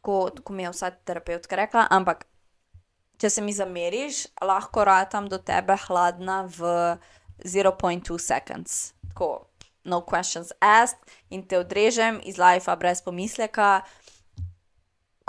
tako, 0.00 0.30
tako 0.36 0.56
mi 0.56 0.64
je 0.64 0.72
vsa 0.72 0.90
terapeutka 0.90 1.60
rekla, 1.60 1.86
ampak 1.92 2.24
če 3.20 3.30
se 3.30 3.44
mi 3.44 3.52
zameriš, 3.52 4.26
lahko 4.40 4.84
ratam 4.88 5.28
do 5.28 5.38
tebe 5.38 5.76
hladna 5.86 6.42
v 6.48 6.74
0.2 7.44 8.18
seconds. 8.18 8.94
Tako, 9.12 9.46
no 9.84 10.00
questions 10.00 10.52
asked, 10.60 11.04
in 11.30 11.44
te 11.46 11.60
odrežem 11.60 12.20
iz 12.24 12.40
life 12.40 12.76
brez 12.80 13.04
pomisleka 13.04 13.82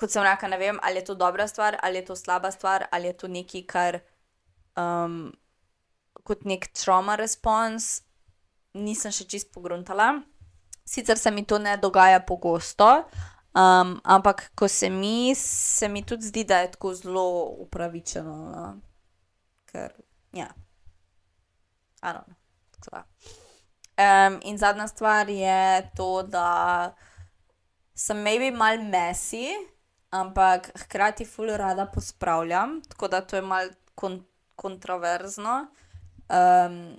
kot 0.02 0.10
sem 0.10 0.26
rekel, 0.26 0.50
ne 0.50 0.58
vem, 0.58 0.80
ali 0.82 1.02
je 1.02 1.12
to 1.12 1.16
dobra 1.16 1.46
stvar, 1.48 1.78
ali 1.86 2.02
je 2.02 2.08
to 2.10 2.16
slaba 2.18 2.52
stvar, 2.52 2.88
ali 2.92 3.12
je 3.12 3.18
to 3.22 3.28
nekaj, 3.30 3.64
kar 3.70 4.00
um, 4.74 5.30
kot 6.26 6.46
nek 6.50 6.72
trauma 6.74 7.16
response, 7.22 8.02
nisem 8.74 9.14
še 9.14 9.28
čist 9.30 9.52
pogruntala. 9.54 10.16
Sicer 10.88 11.20
se 11.22 11.32
mi 11.32 11.46
to 11.46 11.60
ne 11.62 11.76
dogaja 11.78 12.24
pogosto, 12.26 12.88
um, 13.56 14.00
ampak 14.04 14.52
ko 14.56 14.68
se 14.68 14.90
mi, 14.90 15.36
se 15.36 15.88
mi 15.88 16.06
tudi 16.06 16.28
zdi, 16.28 16.44
da 16.44 16.60
je 16.60 16.72
tako 16.72 16.94
zelo 16.94 17.44
upravičeno. 17.66 18.36
No? 18.36 18.80
Ker, 19.66 19.92
ja, 20.34 20.48
ano. 22.02 22.24
Um, 22.92 24.40
in 24.42 24.58
zadnja 24.58 24.88
stvar 24.88 25.30
je 25.30 25.90
to, 25.96 26.24
da 26.24 26.96
sem 27.94 28.18
maybe 28.18 28.52
mal 28.52 28.82
mesi, 28.82 29.52
ampak 30.10 30.72
hkrati 30.86 31.26
ful 31.26 31.52
rada 31.58 31.86
pospravljam, 31.86 32.82
tako 32.90 33.08
da 33.08 33.22
to 33.22 33.36
je 33.36 33.42
mal 33.42 33.70
kon 33.96 34.24
kontroverzno. 34.56 35.68
Um, 36.32 36.98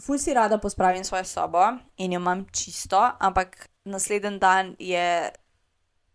ful 0.00 0.18
si 0.18 0.34
rada 0.34 0.58
pospravim 0.58 1.04
svojo 1.04 1.24
sobo 1.24 1.64
in 1.96 2.12
jo 2.12 2.20
imam 2.20 2.46
čisto, 2.52 3.00
ampak 3.18 3.69
naslednji 3.84 4.38
dan 4.38 4.74
je 4.78 5.30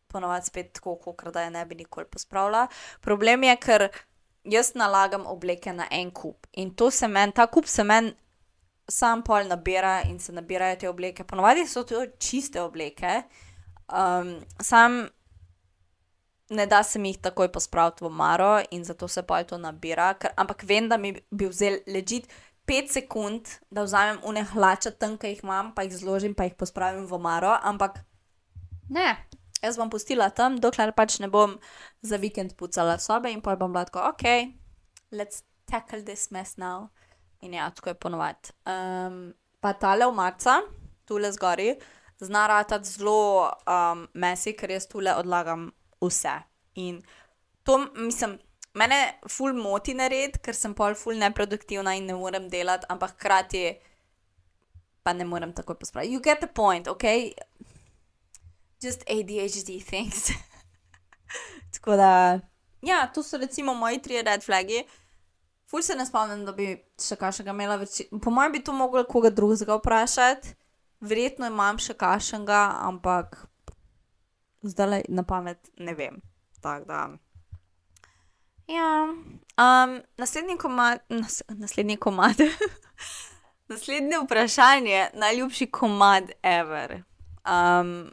ponovadi 0.07 0.45
spet 0.45 0.73
tako, 0.73 0.95
kot 0.95 1.33
da 1.33 1.41
je 1.41 1.51
ne 1.51 1.65
bi 1.65 1.75
nikoli 1.75 2.05
pospravila. 2.05 2.67
Problem 3.01 3.43
je, 3.43 3.55
ker 3.55 3.87
jaz 4.43 4.73
nalagam 4.75 5.25
obleke 5.27 5.73
na 5.73 5.87
en 5.91 6.11
kup 6.11 6.47
in 6.53 6.71
to 6.75 6.91
se 6.91 7.07
meni, 7.07 7.33
ta 7.35 7.47
kup 7.47 7.67
se 7.67 7.83
meni. 7.83 8.13
Sam 8.87 9.23
pol 9.25 9.47
nabira 9.49 10.03
in 10.05 10.19
se 10.21 10.33
nabirajo 10.33 10.75
te 10.77 10.89
obleke, 10.89 11.23
ponovadi 11.25 11.63
so 11.67 11.81
to 11.83 12.03
čiste 12.21 12.61
obleke, 12.61 13.23
um, 13.89 14.35
sam 14.61 15.07
ne 16.49 16.65
da 16.69 16.83
se 16.83 16.99
mi 16.99 17.09
jih 17.09 17.17
takoj 17.17 17.49
pospraviti 17.51 18.05
v 18.05 18.11
maro 18.13 18.59
in 18.71 18.83
zato 18.85 19.07
se 19.07 19.23
pa 19.23 19.43
to 19.43 19.57
nabira. 19.57 20.13
Ker, 20.13 20.35
ampak 20.37 20.63
vem, 20.63 20.89
da 20.89 20.97
mi 20.97 21.15
bi 21.31 21.49
vzel 21.49 21.79
ležit 21.87 22.29
pet 22.65 22.91
sekund, 22.91 23.49
da 23.71 23.85
vzamem 23.85 24.19
une 24.25 24.43
hlače 24.43 24.95
tam, 24.99 25.17
ki 25.21 25.35
jih 25.35 25.43
imam, 25.45 25.71
pa 25.75 25.85
jih 25.85 25.95
zložim, 25.99 26.35
pa 26.35 26.47
jih 26.47 26.55
pospravim 26.57 27.05
v 27.09 27.19
maro. 27.21 27.53
Ampak 27.61 27.99
ne, 28.89 29.07
jaz 29.61 29.77
bom 29.77 29.89
pustila 29.89 30.29
tam, 30.29 30.59
dokler 30.61 30.93
pač 30.97 31.19
ne 31.23 31.29
bom 31.31 31.57
za 32.01 32.17
vikend 32.21 32.55
pucala 32.57 32.97
sobe 33.01 33.31
in 33.33 33.41
pa 33.45 33.55
bom 33.59 33.73
lahko, 33.73 34.01
ok, 34.11 34.25
let's 35.11 35.43
tackle 35.69 36.01
this 36.01 36.31
mess 36.31 36.57
now. 36.57 36.89
In 37.41 37.53
ja, 37.53 37.69
tako 37.69 37.93
je 37.93 37.99
ponovadi. 37.99 38.55
Um, 38.65 39.33
pa 39.61 39.73
tale 39.73 40.07
v 40.07 40.15
marca, 40.15 40.61
tule 41.05 41.31
zgori, 41.31 41.75
zna 42.21 42.47
ratati 42.47 42.89
zelo 42.89 43.51
um, 43.67 44.07
mesi, 44.13 44.55
ker 44.57 44.71
jaz 44.71 44.87
tule 44.89 45.13
odlagam 45.13 45.69
vse. 46.01 46.39
In 46.81 47.01
to, 47.63 47.77
mislim, 47.95 48.39
mene 48.75 48.99
ful 49.31 49.55
moti 49.55 49.95
nared, 49.95 50.39
ker 50.43 50.55
sem 50.57 50.73
pol 50.75 50.95
ful 50.99 51.17
neproduktivna 51.19 51.95
in 51.95 52.09
ne 52.09 52.17
morem 52.17 52.49
delati, 52.51 52.87
ampak 52.91 53.15
hkrati 53.15 53.63
pa 55.05 55.13
ne 55.13 55.25
morem 55.25 55.53
tako 55.53 55.77
pospraviti. 55.79 56.13
You 56.13 56.21
get 56.21 56.41
the 56.41 56.47
point, 56.47 56.87
ok? 56.87 57.03
Just 58.81 59.05
ADHD 59.07 59.79
things. 59.85 60.31
tako 61.73 61.95
da, 61.95 62.39
ja, 62.81 63.05
to 63.13 63.23
so 63.23 63.37
recimo 63.37 63.73
moji 63.73 64.01
tri 64.01 64.21
red 64.21 64.43
flagi. 64.43 64.83
Ful 65.69 65.81
se 65.81 65.95
ne 65.95 66.05
spomnim, 66.05 66.45
da 66.45 66.53
bi 66.53 66.75
še 67.01 67.17
kašnega 67.17 67.53
imela 67.53 67.77
več. 67.81 68.03
Po 68.21 68.33
mojem 68.33 68.57
bi 68.57 68.63
to 68.63 68.73
mogla 68.73 69.05
koga 69.07 69.31
drugega 69.33 69.77
vprašati. 69.79 70.55
Verjetno 71.05 71.47
imam 71.49 71.77
še 71.81 71.93
kašnega, 71.97 72.61
ampak 72.85 73.37
zdaj 74.65 75.05
na 75.09 75.23
pamet 75.23 75.71
ne 75.77 75.93
vem. 75.97 76.21
Da. 76.61 77.05
Ja. 78.67 79.13
Um, 79.57 80.01
naslednji 80.17 80.57
komad, 80.57 80.99
nas, 81.09 81.43
naslednji 81.47 81.97
komad. 81.97 82.35
Naslednje 83.67 84.17
vprašanje, 84.23 85.09
najljubši 85.13 85.65
komad 85.71 86.31
ever. 86.43 87.03
Um, 87.45 88.11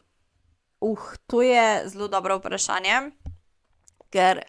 uh, 0.79 0.99
to 1.27 1.41
je 1.41 1.89
zelo 1.89 2.07
dobro 2.07 2.37
vprašanje, 2.37 3.11
ker 4.09 4.41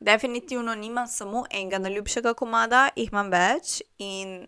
definitivno 0.00 0.74
nimam 0.74 1.06
samo 1.06 1.44
enega 1.50 1.78
najljubšega 1.78 2.34
komada, 2.34 2.88
jih 2.96 3.12
imam 3.12 3.30
več 3.30 3.82
in 3.98 4.46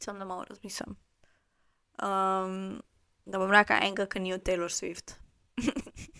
sem 0.00 0.18
da 0.18 0.24
malo 0.24 0.44
razmislim. 0.44 0.96
Um, 2.02 2.82
da 3.24 3.38
bom 3.38 3.50
rekel 3.50 3.76
enega, 3.82 4.06
ki 4.06 4.20
ni 4.20 4.34
od 4.34 4.42
Taylor 4.42 4.70
Swift. 4.70 5.14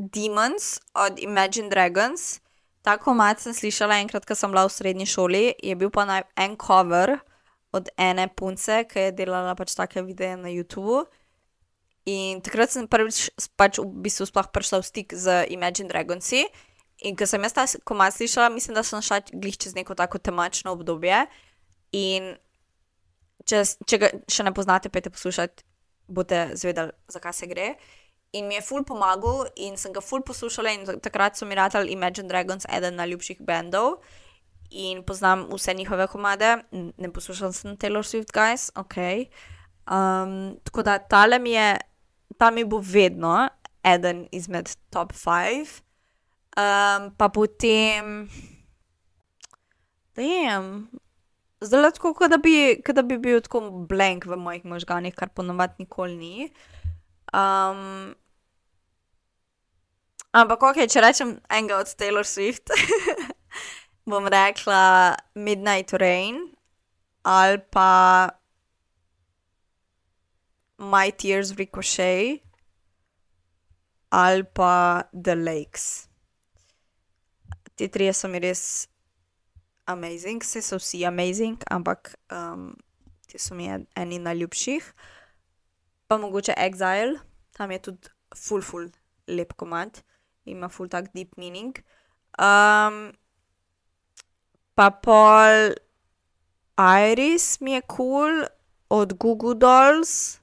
Demons 0.00 0.80
od 0.96 1.20
Imagine 1.20 1.68
Dragons. 1.68 2.40
Ta 2.82 2.96
komat 2.96 3.42
sem 3.44 3.52
slišala 3.52 4.00
enkrat, 4.00 4.24
ko 4.24 4.32
sem 4.34 4.48
bila 4.48 4.64
v 4.64 4.72
srednji 4.72 5.06
šoli, 5.06 5.44
je 5.60 5.76
bil 5.76 5.92
pa 5.92 6.24
en 6.36 6.56
cover 6.56 7.18
od 7.76 7.88
ene 8.00 8.24
punce, 8.32 8.84
ki 8.88 9.10
je 9.10 9.12
delala 9.12 9.52
pač 9.54 9.76
take 9.76 10.00
videe 10.02 10.36
na 10.40 10.48
YouTubu. 10.48 11.04
In 12.08 12.40
takrat 12.40 12.72
sem 12.72 12.88
prvič 12.88 13.28
pač 13.60 13.78
v 13.78 13.86
bistvu 14.00 14.24
sploh 14.26 14.48
prišla 14.48 14.80
v 14.80 14.88
stik 14.88 15.12
z 15.12 15.44
Imagine 15.52 15.92
Dragonsi. 15.92 16.48
In 17.04 17.16
ko 17.16 17.28
sem 17.28 17.44
jaz 17.44 17.52
ta 17.52 17.64
komat 17.84 18.16
slišala, 18.16 18.48
mislim, 18.52 18.74
da 18.74 18.82
sem 18.82 19.04
šla 19.04 19.20
glih 19.28 19.56
čez 19.56 19.76
neko 19.76 19.94
tako 19.94 20.18
temačno 20.18 20.72
obdobje. 20.72 21.28
In 21.92 22.34
če, 23.44 23.64
če 23.84 24.00
ga 24.00 24.08
še 24.28 24.44
ne 24.48 24.52
poznate, 24.56 24.88
pejte 24.88 25.12
poslušati. 25.12 25.68
boste 26.10 26.56
zvedeli, 26.58 26.90
zakaj 27.06 27.32
se 27.32 27.46
gre. 27.46 27.74
In 28.32 28.46
mi 28.46 28.54
je 28.54 28.62
ful 28.62 28.84
pomagal, 28.86 29.48
in 29.56 29.76
sem 29.76 29.92
ga 29.92 30.00
ful 30.00 30.22
poslušala, 30.22 30.70
in 30.70 31.00
takrat 31.02 31.36
so 31.36 31.46
mi 31.46 31.54
ratali 31.58 31.90
Imagine 31.90 32.28
Dragons, 32.28 32.66
eden 32.70 32.94
najljubših 32.94 33.40
bendov. 33.42 33.98
In 34.70 35.02
poznam 35.02 35.48
vse 35.50 35.74
njihove 35.74 36.06
komade, 36.06 36.56
ne 36.70 37.12
poslušam 37.12 37.52
sem 37.52 37.76
Taylor 37.76 38.06
Swift, 38.06 38.30
guys, 38.30 38.70
ok. 38.78 39.26
Um, 39.90 40.60
tako 40.64 40.82
da 40.82 40.98
tale 40.98 41.38
mi 41.38 41.50
je, 41.50 41.76
ta 42.38 42.50
mi 42.50 42.64
bo 42.64 42.78
vedno 42.78 43.48
eden 43.82 44.28
izmed 44.32 44.70
top 44.90 45.12
5. 45.12 45.80
Um, 46.54 47.10
pa 47.16 47.28
potem, 47.28 48.28
da 50.14 50.22
jem. 50.22 50.88
Zdaj 51.60 51.90
tako, 51.90 52.14
kot 52.14 52.30
da, 52.30 52.38
da 52.92 53.02
bi 53.02 53.18
bil 53.18 53.40
tako 53.40 53.60
blank 53.88 54.24
v 54.26 54.36
mojih 54.36 54.64
možganjih, 54.64 55.14
kar 55.14 55.28
ponovadi 55.28 55.74
nikoli 55.82 56.16
ni. 56.16 56.50
Um, 57.34 58.14
ampak, 60.36 60.62
ok, 60.70 60.84
če 60.90 61.02
rečem 61.04 61.34
enega 61.50 61.80
od 61.82 61.90
Taylor 61.98 62.26
Swift, 62.26 62.72
bom 64.10 64.26
rekla 64.30 65.16
Midnight 65.34 65.92
Rain 65.92 66.50
ali 67.26 67.60
pa 67.70 68.30
My 70.80 71.12
Tears 71.12 71.52
Ricochet 71.58 72.40
ali 74.10 74.42
pa 74.42 75.04
The 75.12 75.36
Lakes. 75.36 76.08
Ti 77.76 77.88
trije 77.88 78.12
so 78.16 78.28
mi 78.28 78.40
res 78.42 78.88
amazing, 79.86 80.42
vse 80.42 80.62
so 80.64 80.80
vsi 80.80 81.04
amazing, 81.06 81.60
ampak 81.70 82.14
um, 82.32 82.72
ti 83.28 83.38
so 83.38 83.54
mi 83.54 83.68
eni 83.70 84.18
najljubših 84.18 84.94
pa 86.10 86.18
mogoče 86.18 86.54
Exile, 86.58 87.18
tam 87.54 87.70
je 87.70 87.78
tudi 87.78 88.08
full, 88.34 88.62
full 88.62 88.88
lep 89.28 89.52
komad, 89.54 90.02
ima 90.44 90.68
full 90.68 90.88
tak 90.88 91.12
deep 91.14 91.36
meaning. 91.36 91.76
Um, 92.38 93.12
pa 94.74 94.90
pol 94.90 95.74
Iris 96.80 97.60
mi 97.60 97.72
je 97.72 97.82
kul 97.82 97.96
cool, 97.96 98.44
od 98.90 99.12
Google 99.18 99.54
Dolls, 99.54 100.40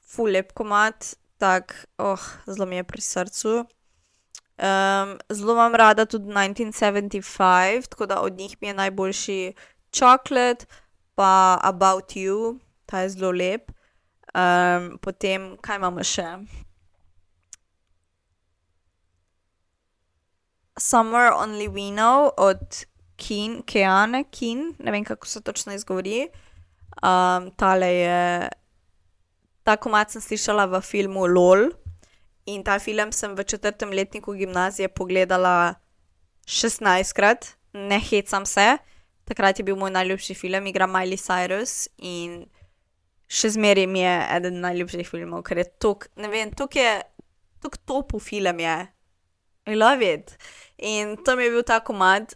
full 0.00 0.32
lep 0.32 0.52
komad, 0.52 0.94
tak, 1.38 1.74
oh, 1.98 2.20
zelo 2.46 2.66
mi 2.66 2.76
je 2.76 2.84
pri 2.84 3.00
srcu. 3.00 3.54
Um, 4.60 5.18
zelo 5.30 5.52
imam 5.52 5.74
rada 5.74 6.04
tudi 6.04 6.32
1975, 6.32 7.88
tako 7.88 8.06
da 8.06 8.20
od 8.20 8.32
njih 8.36 8.56
mi 8.60 8.68
je 8.68 8.74
najboljši 8.74 9.54
Chocolate, 9.92 10.66
pa 11.14 11.58
About 11.62 12.16
You, 12.16 12.58
ta 12.86 13.00
je 13.00 13.08
zelo 13.08 13.30
lep. 13.30 13.70
Um, 14.34 14.98
potem, 15.02 15.56
kaj 15.60 15.76
imamo 15.76 16.04
še? 16.04 16.26
Summer 20.80 21.32
Only 21.36 21.68
We 21.68 21.90
Know 21.92 22.30
od 22.36 22.84
Keen, 23.16 23.62
Keane, 23.62 24.24
Keen, 24.32 24.74
ne 24.78 24.90
vem 24.90 25.04
kako 25.04 25.26
se 25.26 25.40
točno 25.40 25.74
izgovori. 25.74 26.28
Um, 27.02 27.50
tale 27.56 27.86
je, 27.86 28.48
ta 29.62 29.76
komat 29.76 30.10
sem 30.10 30.22
slišala 30.24 30.64
v 30.66 30.80
filmu 30.80 31.26
LOL 31.28 31.68
in 32.46 32.64
ta 32.64 32.78
film 32.78 33.12
sem 33.12 33.36
v 33.36 33.44
četrtem 33.44 33.92
letniku 33.92 34.32
gimnazije 34.32 34.88
pogledala 34.88 35.74
16krat, 36.46 37.54
ne 37.72 38.00
hecam 38.00 38.46
se. 38.46 38.76
Takrat 39.24 39.58
je 39.58 39.64
bil 39.64 39.76
moj 39.76 39.90
najljubši 39.90 40.34
film, 40.34 40.66
igra 40.66 40.88
Miley 40.88 41.20
Cyrus 41.20 41.88
in 41.98 42.48
še 43.30 43.52
zmeraj 43.54 43.86
mi 43.86 44.00
je 44.00 44.14
eden 44.36 44.58
najljubših 44.64 45.06
filmov, 45.06 45.44
ker 45.46 45.60
je 45.60 45.68
tok, 45.78 46.08
ne 46.16 46.32
vem, 46.32 46.50
tok 46.56 46.74
je, 46.80 46.96
tok 47.62 47.76
topu 47.86 48.18
film 48.18 48.64
je. 48.64 48.78
I 49.66 49.74
love 49.74 50.02
it. 50.02 50.36
In 50.78 51.16
to 51.24 51.36
mi 51.36 51.44
je 51.44 51.50
bil 51.50 51.62
ta 51.62 51.80
komad 51.80 52.34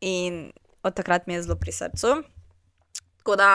in 0.00 0.52
od 0.82 0.94
takrat 0.94 1.26
mi 1.26 1.34
je 1.34 1.42
zelo 1.42 1.56
pri 1.56 1.72
srcu. 1.72 2.22
Tako 3.18 3.36
da, 3.36 3.50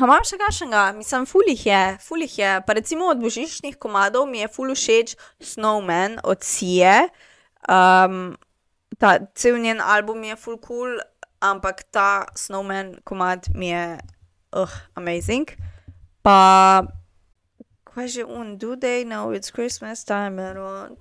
imam 0.00 0.24
še 0.24 0.38
kakšnega, 0.40 0.82
mislim, 0.96 1.26
fulih 1.28 1.66
je, 1.66 1.82
fulih 2.00 2.38
je. 2.38 2.52
Pa 2.66 2.76
recimo 2.78 3.10
od 3.12 3.20
božičnih 3.20 3.76
komadov 3.76 4.28
mi 4.30 4.40
je 4.40 4.48
ful 4.48 4.72
všeč 4.74 5.16
Snowman 5.40 6.18
od 6.24 6.44
Sije. 6.44 7.08
Um, 7.68 8.38
ta 8.98 9.18
cel 9.34 9.58
njen 9.58 9.82
album 9.84 10.24
je 10.24 10.36
full 10.36 10.58
cool, 10.64 10.96
ampak 11.44 11.84
ta 11.92 12.26
Snowman 12.34 12.96
komad 13.04 13.50
mi 13.54 13.68
je 13.68 13.98
uh, 14.56 14.78
amazing. 14.94 15.50
Pa, 16.22 16.82
kaj 17.98 18.08
že 18.08 18.24
un, 18.24 18.58
do 18.58 18.76
they 18.76 19.02
know 19.02 19.34
it's 19.34 19.50
Christmas 19.50 20.04
time 20.04 20.38
and 20.38 20.58
all? 20.58 20.96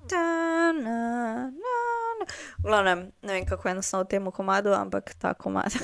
Glavnem, 2.64 3.12
ne 3.22 3.34
vem, 3.34 3.46
kako 3.46 3.68
je 3.68 3.72
enostavno 3.72 4.06
temu 4.06 4.32
komadu, 4.32 4.74
ampak 4.74 5.14
ta 5.14 5.34
komad. 5.34 5.72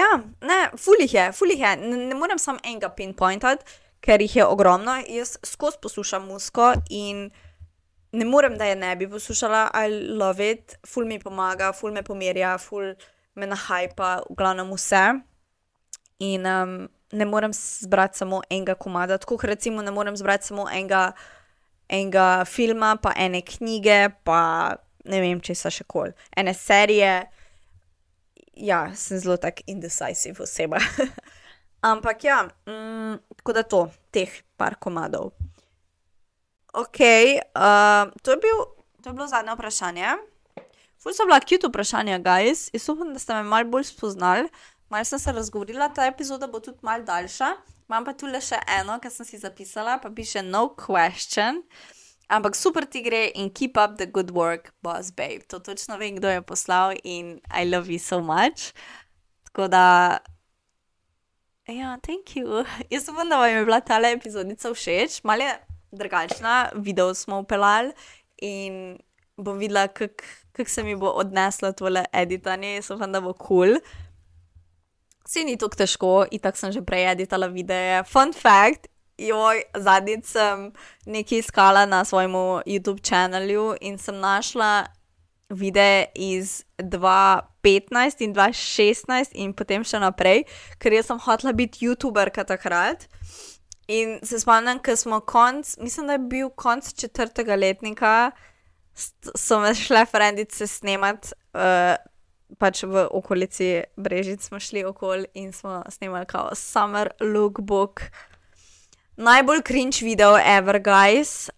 ja, 0.00 0.20
ne, 0.40 0.70
fulih 0.78 1.14
je, 1.14 1.32
fulih 1.32 1.60
je. 1.60 1.76
Ne, 1.76 1.96
ne 1.96 2.14
morem 2.14 2.38
samo 2.38 2.58
enega 2.64 2.88
pinpointati, 2.88 3.64
ker 4.00 4.22
jih 4.22 4.36
je 4.36 4.46
ogromno. 4.46 5.02
Jaz 5.08 5.36
skozi 5.44 5.76
poslušam 5.82 6.26
musko 6.26 6.74
in 6.90 7.30
ne 8.12 8.24
morem, 8.24 8.58
da 8.58 8.64
je 8.64 8.76
ne 8.76 8.96
bi 8.96 9.10
poslušala, 9.10 9.70
I 9.74 9.90
love 9.90 10.50
it, 10.50 10.78
ful 10.86 11.04
mi 11.04 11.18
pomaga, 11.18 11.72
ful 11.72 11.92
me 11.92 12.02
pomirja, 12.02 12.58
ful 12.58 12.94
me 13.34 13.46
nahajpa, 13.46 14.22
v 14.30 14.34
glavnem 14.38 14.72
vse. 14.72 15.04
In 16.22 16.46
um, 16.46 16.88
ne 17.12 17.24
morem 17.24 17.52
zbrati 17.52 18.18
samo 18.18 18.40
enega 18.50 18.74
komada, 18.74 19.18
tako 19.18 19.36
kot 19.36 19.50
recimo 19.50 19.82
ne 19.82 19.90
morem 19.90 20.16
zbrati 20.16 20.46
samo 20.46 20.66
enega, 20.70 21.12
enega 21.88 22.44
filma, 22.44 22.96
pa 23.02 23.12
ene 23.16 23.42
knjige, 23.42 24.08
pa 24.24 24.40
ne 25.04 25.20
vem, 25.20 25.40
če 25.40 25.56
so 25.58 25.70
še 25.72 25.84
kol. 25.88 26.12
Ene 26.36 26.54
serije, 26.54 27.12
ja, 28.54 28.82
sem 28.96 29.20
zelo 29.20 29.36
tak 29.36 29.64
indecisive 29.66 30.44
oseba. 30.44 30.80
Ampak 31.92 32.24
ja, 32.24 32.42
mm, 32.66 33.16
tako 33.40 33.56
da 33.56 33.62
to, 33.66 33.86
teh 34.14 34.30
par 34.56 34.78
komadov. 34.80 35.32
Ok, 36.72 37.00
uh, 37.52 38.12
to, 38.22 38.32
je 38.32 38.38
bil, 38.40 38.60
to 39.02 39.10
je 39.10 39.16
bilo 39.16 39.26
zadnje 39.28 39.56
vprašanje. 39.58 40.14
Ful 41.02 41.12
so 41.12 41.26
bila 41.26 41.40
kjut 41.42 41.66
vprašanja, 41.66 42.20
guys. 42.22 42.68
Jaz 42.72 42.86
upam, 42.88 43.10
da 43.12 43.18
ste 43.18 43.34
me 43.34 43.42
malo 43.42 43.66
bolj 43.68 43.90
spoznali. 43.90 44.46
Malo 44.92 45.04
sem 45.04 45.18
se 45.18 45.32
razgovorila, 45.32 45.88
ta 45.88 46.06
epizoda 46.06 46.46
bo 46.46 46.60
tudi 46.60 46.78
malo 46.82 47.02
daljša. 47.02 47.46
Imam 47.88 48.04
pa 48.04 48.12
tu 48.12 48.28
le 48.28 48.40
še 48.44 48.58
eno, 48.74 48.98
kar 49.00 49.12
sem 49.14 49.24
si 49.24 49.38
zapisala, 49.40 49.94
pa 50.02 50.10
piše 50.12 50.42
no 50.44 50.66
question. 50.76 51.62
Ampak 52.28 52.56
super 52.56 52.84
ti 52.84 53.00
gre 53.00 53.22
in 53.40 53.48
keep 53.48 53.80
up 53.80 53.94
the 53.96 54.04
good 54.04 54.34
work, 54.36 54.68
boss 54.84 55.08
babe. 55.16 55.46
To 55.48 55.62
točno 55.64 55.96
vem, 55.96 56.18
kdo 56.20 56.28
je 56.28 56.42
poslal 56.44 56.92
in 57.04 57.38
I 57.48 57.64
love 57.64 57.88
you 57.88 57.96
so 57.96 58.20
much. 58.20 58.74
Tako 59.48 59.70
da, 59.72 60.18
ja, 61.72 61.96
thank 62.04 62.36
you. 62.36 62.60
Jaz 62.92 63.08
upam, 63.08 63.32
da 63.32 63.40
vam 63.40 63.48
je 63.48 63.64
bila 63.64 63.80
ta 63.80 63.96
epizodica 64.10 64.74
všeč, 64.76 65.22
malo 65.24 65.48
je 65.48 65.56
drugačna, 65.92 66.68
video 66.74 67.14
smo 67.14 67.40
upeljali 67.40 67.96
in 68.36 68.98
bom 69.40 69.56
videla, 69.56 69.88
kako 69.88 70.28
kako 70.52 70.70
se 70.70 70.82
mi 70.84 70.96
bo 70.96 71.08
odneslo 71.16 71.72
tole 71.72 72.04
editanje, 72.12 72.82
so 72.82 72.98
pa 72.98 73.06
da 73.06 73.20
bo 73.24 73.32
kul. 73.32 73.80
Cool. 73.80 73.80
Vsi 75.24 75.44
ni 75.44 75.56
tako 75.58 75.78
težko, 75.78 76.14
in 76.30 76.40
tako 76.42 76.58
sem 76.58 76.72
že 76.72 76.82
prej 76.82 77.12
editala 77.12 77.46
videe. 77.46 78.02
Fun 78.08 78.32
fact, 78.32 78.88
joj, 79.18 79.62
zadnjič 79.74 80.26
sem 80.34 80.70
nekaj 81.06 81.38
iskala 81.38 81.86
na 81.86 82.04
svojem 82.04 82.34
YouTube 82.66 83.02
kanalu 83.02 83.76
in 83.80 83.98
sem 83.98 84.18
našla 84.18 84.88
videe 85.52 86.06
iz 86.14 86.64
2015 86.78 88.24
in 88.24 88.34
2016 88.34 89.36
in 89.36 89.52
potem 89.52 89.84
še 89.84 90.00
naprej, 90.00 90.46
ker 90.80 90.96
jaz 90.96 91.10
sem 91.12 91.20
hotela 91.20 91.52
biti 91.52 91.84
YouTuberka 91.86 92.44
takrat. 92.48 93.06
In 93.92 94.18
se 94.24 94.38
spomnim, 94.40 94.78
ker 94.80 94.96
smo 94.96 95.20
konc, 95.20 95.76
mislim, 95.82 96.06
da 96.08 96.16
je 96.16 96.24
bil 96.30 96.50
konc 96.56 96.94
četrtega 96.96 97.58
letnika 97.58 98.32
so 98.94 99.60
me 99.60 99.74
šle 99.74 100.04
frendice 100.06 100.66
snemat, 100.66 101.32
uh, 101.54 101.96
pač 102.58 102.82
v 102.84 103.06
okolici 103.10 103.82
Brežic 103.96 104.42
smo 104.42 104.60
šli 104.60 104.84
okoli 104.84 105.26
in 105.34 105.52
smo 105.52 105.82
snemali 105.88 106.26
kao 106.26 106.54
Summer 106.54 107.10
Lookbook. 107.20 108.02
Najbolj 109.16 109.62
cringe 109.62 110.04
video 110.04 110.36
ever, 110.36 110.80
guys. 110.80 111.50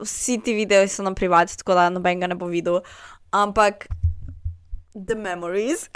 Vsi 0.00 0.38
ti 0.44 0.54
videi 0.54 0.88
so 0.88 1.02
na 1.02 1.14
privat, 1.14 1.56
tako 1.56 1.74
da 1.74 1.88
noben 1.90 2.20
ga 2.20 2.26
ne 2.26 2.34
bo 2.34 2.46
videl. 2.46 2.80
Ampak, 3.32 3.86
the 4.94 5.14
memories, 5.14 5.88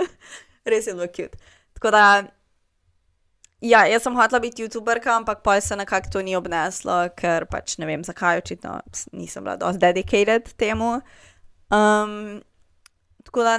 res 0.68 0.86
je 0.86 0.92
zelo 0.92 1.06
cute. 1.06 1.38
Tako 1.74 1.90
da, 1.90 2.24
Ja, 3.64 3.86
jaz 3.88 4.02
sem 4.04 4.16
hotela 4.16 4.42
biti 4.44 4.60
YouTuberka, 4.60 5.14
ampak 5.16 5.40
pa 5.42 5.60
se 5.60 5.76
nekako 5.76 6.10
to 6.12 6.22
ni 6.22 6.34
obneslo, 6.36 7.08
ker 7.16 7.46
pač 7.48 7.78
ne 7.80 7.86
vem 7.88 8.02
zakaj, 8.04 8.42
očitno 8.42 8.74
nisem 9.16 9.46
bila 9.46 9.54
dovolj 9.56 9.78
dedicated 9.80 10.50
temu. 10.60 10.98
Um, 11.72 12.42
tako 13.34 13.42
da, 13.42 13.58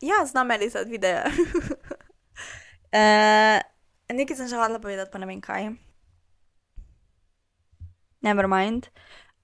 ja, 0.00 0.26
znam 0.26 0.48
za 0.70 0.80
videe. 0.80 1.24
Uh, 2.92 3.60
nekaj 4.12 4.36
sem 4.36 4.48
že 4.48 4.56
hodila 4.56 4.78
povedati, 4.78 5.10
pa 5.10 5.18
ne 5.18 5.26
vem 5.26 5.40
kaj. 5.40 5.70
Never 8.20 8.46
mind. 8.48 8.86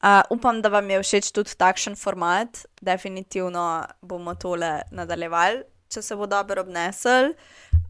Uh, 0.05 0.21
upam, 0.31 0.61
da 0.63 0.69
vam 0.69 0.91
je 0.91 1.01
všeč 1.03 1.33
tudi 1.33 1.57
takšen 1.57 1.97
format. 1.97 2.67
Definitivno 2.81 3.87
bomo 4.03 4.35
tole 4.35 4.83
nadaljevali, 4.93 5.65
če 5.89 6.03
se 6.03 6.17
bo 6.17 6.27
dobro 6.27 6.61
obnesel. 6.61 7.33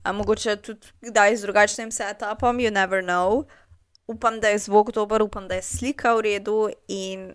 Uh, 0.06 0.12
mogoče 0.14 0.56
tudi 0.62 0.86
kdaj 1.00 1.36
z 1.36 1.42
drugačnim 1.42 1.90
setupom, 1.90 2.62
you 2.62 2.70
never 2.70 3.02
know. 3.02 3.44
Upam, 4.06 4.40
da 4.40 4.48
je 4.48 4.58
zvok 4.58 4.92
dober, 4.94 5.22
upam, 5.22 5.48
da 5.48 5.54
je 5.58 5.62
slika 5.62 6.14
v 6.14 6.20
redu 6.20 6.70
in 6.88 7.32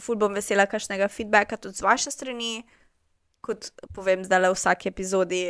ful 0.00 0.16
bom 0.16 0.32
vesela 0.32 0.66
kakšnega 0.66 1.08
feedbacka 1.08 1.56
tudi 1.56 1.76
z 1.76 1.84
vaše 1.84 2.10
strani. 2.10 2.64
Kot 3.44 3.70
povem 3.94 4.24
zdaj 4.26 4.40
le 4.42 4.50
v 4.52 4.58
vsaki 4.58 4.88
epizodi, 4.90 5.42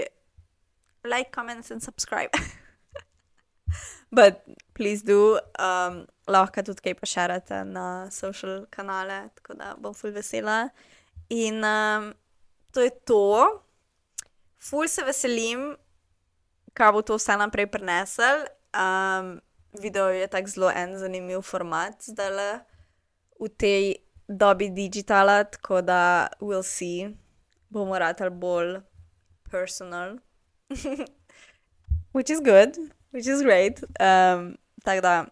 like, 1.05 1.31
comment 1.33 1.71
and 1.71 1.83
subscribe. 1.83 2.31
But 4.13 4.45
please 4.75 5.03
do. 5.03 5.41
Um, 5.59 6.07
lahko 6.29 6.63
tudi 6.65 6.85
kaj 6.85 6.95
pošerate 7.01 7.65
na 7.65 8.11
social 8.11 8.67
kanale, 8.71 9.29
tako 9.37 9.57
da 9.59 9.75
bom 9.81 9.95
ful 9.97 10.13
vesela. 10.13 10.69
In 11.29 11.65
um, 11.65 12.13
to 12.73 12.85
je 12.85 12.93
to. 13.05 13.65
Ful 14.59 14.89
se 14.89 15.05
veselim, 15.05 15.77
kaj 16.75 16.93
bo 16.93 17.03
to 17.03 17.19
vse 17.21 17.37
naprej 17.37 17.69
prenesel. 17.73 18.49
Um, 18.73 19.39
video 19.73 20.09
je 20.09 20.27
tako 20.27 20.49
zelo 20.49 20.71
en 20.71 20.99
zanimiv 20.99 21.43
format 21.43 22.03
zdaj 22.03 22.31
le 22.31 22.51
v 23.41 23.49
tej 23.49 23.85
dobi 24.29 24.69
digitala, 24.71 25.45
tako 25.45 25.81
da 25.81 26.29
we'll 26.41 26.63
see, 26.63 27.17
bomo 27.71 27.99
ratali 27.99 28.31
bolj 28.31 28.81
personal. 29.51 30.19
which 32.13 32.31
is 32.31 32.41
good, 32.41 32.77
which 33.11 33.27
is 33.27 33.43
great. 33.43 33.81
Um, 34.01 34.57
tako 34.85 35.01
da, 35.01 35.27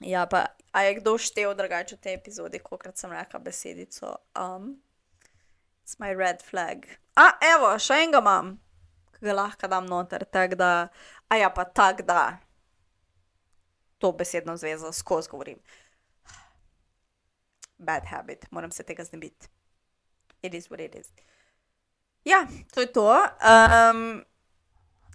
ja, 0.00 0.26
pa 0.26 0.46
a 0.72 0.82
je 0.82 0.94
kdo 0.94 1.16
štev 1.18 1.54
drugače 1.56 1.96
v 1.96 2.00
tej 2.00 2.14
epizodi, 2.14 2.58
kolikrat 2.58 2.98
sem 2.98 3.12
rekla 3.12 3.40
besedico 3.40 4.16
um. 4.36 4.76
It's 5.84 5.98
my 5.98 6.10
red 6.12 6.42
flag. 6.42 6.88
A, 7.14 7.30
evo, 7.54 7.70
še 7.78 8.00
enega 8.02 8.18
imam, 8.18 8.56
ki 9.14 9.28
ga 9.28 9.36
lahko 9.38 9.68
dam 9.70 9.86
noter, 9.86 10.24
tako 10.26 10.58
da, 10.58 10.70
a 11.30 11.38
ja, 11.38 11.50
pa 11.54 11.64
tako 11.64 12.02
da. 12.08 12.22
To 14.02 14.10
besedno 14.12 14.56
zvezo 14.58 14.90
skozi 14.92 15.30
govorim. 15.30 15.60
Bad 17.78 18.10
habit, 18.10 18.50
moram 18.50 18.72
se 18.74 18.82
tega 18.82 19.04
znebiti. 19.04 19.48
It 20.42 20.54
is 20.54 20.68
what 20.70 20.80
it 20.80 20.94
is. 20.98 21.12
Ja, 22.26 22.46
to 22.74 22.80
je 22.80 22.86
to. 22.86 23.06
Um, 23.06 24.24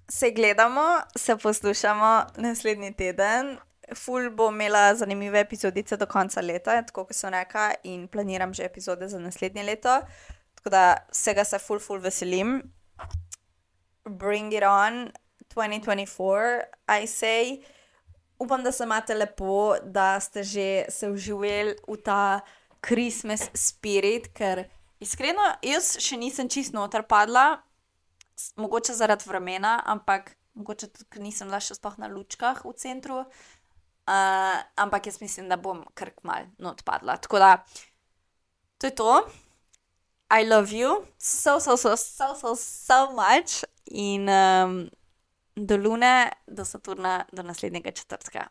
se 0.08 0.32
gledamo, 0.32 1.00
se 1.18 1.38
poslušamo 1.38 2.26
naslednji 2.38 2.94
teden. 2.94 3.58
Ful 3.96 4.30
bo 4.30 4.50
imela 4.50 4.96
zanimive 4.96 5.40
epizodice 5.40 5.98
do 5.98 6.06
konca 6.06 6.42
leta, 6.42 6.82
tako 6.82 7.06
kot 7.06 7.16
sem 7.16 7.34
rekla, 7.34 7.74
in 7.84 8.08
planiram 8.08 8.54
že 8.54 8.64
epizode 8.64 9.08
za 9.08 9.20
naslednje 9.20 9.64
leto. 9.64 10.00
Tako 10.56 10.70
da 10.70 10.98
vsega 11.12 11.44
se 11.44 11.60
ful, 11.60 11.80
ful 11.80 12.00
veselim. 12.00 12.62
Bring 14.06 14.54
it 14.54 14.64
on, 14.64 15.12
2024, 15.56 16.62
I 16.88 17.08
say. 17.08 17.64
Upam, 18.40 18.64
da 18.64 18.72
se 18.72 18.84
imate 18.84 19.14
lepo, 19.14 19.76
da 19.84 20.20
ste 20.20 20.44
že 20.44 20.86
se 20.90 21.10
uživali 21.10 21.76
v 21.88 21.98
ta 21.98 22.40
Christmas 22.88 23.50
spirit, 23.54 24.32
ker 24.34 24.64
iskreno, 25.02 25.44
jaz 25.66 25.96
še 26.02 26.20
nisem 26.22 26.50
čisto 26.52 26.78
noter 26.78 27.04
padla, 27.10 27.62
mogoče 28.62 28.96
zaradi 28.98 29.28
vremena, 29.30 29.80
ampak 29.86 30.36
mogoče 30.58 30.92
tudi, 30.92 31.24
nisem 31.24 31.50
bila 31.50 31.62
še 31.64 31.78
sploh 31.78 31.98
na 32.02 32.10
lučkah 32.12 32.64
v 32.66 32.76
centru. 32.78 33.24
Uh, 34.12 34.58
ampak 34.82 35.08
jaz 35.08 35.22
mislim, 35.22 35.48
da 35.48 35.60
bom 35.62 35.84
kar 35.96 36.12
mal 36.28 36.50
not 36.60 36.82
padla. 36.84 37.20
Tako 37.22 37.40
da, 37.40 37.52
to 38.82 38.90
je 38.90 38.96
to. 38.98 39.14
I 40.32 40.48
love 40.48 40.72
you 40.72 41.06
so, 41.20 41.60
so, 41.60 41.76
so, 41.76 41.96
so, 41.96 42.34
so, 42.36 42.56
so 42.56 43.12
much. 43.12 43.64
In 43.92 44.30
um, 44.30 44.90
do 45.56 45.78
Lune, 45.78 46.32
do 46.48 46.66
Saturna, 46.66 47.26
do 47.32 47.44
naslednjega 47.44 47.92
četrtka. 47.92 48.48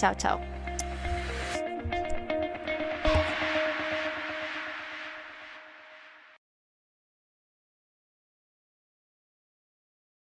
Čau, 0.00 0.14
čau. 0.14 0.67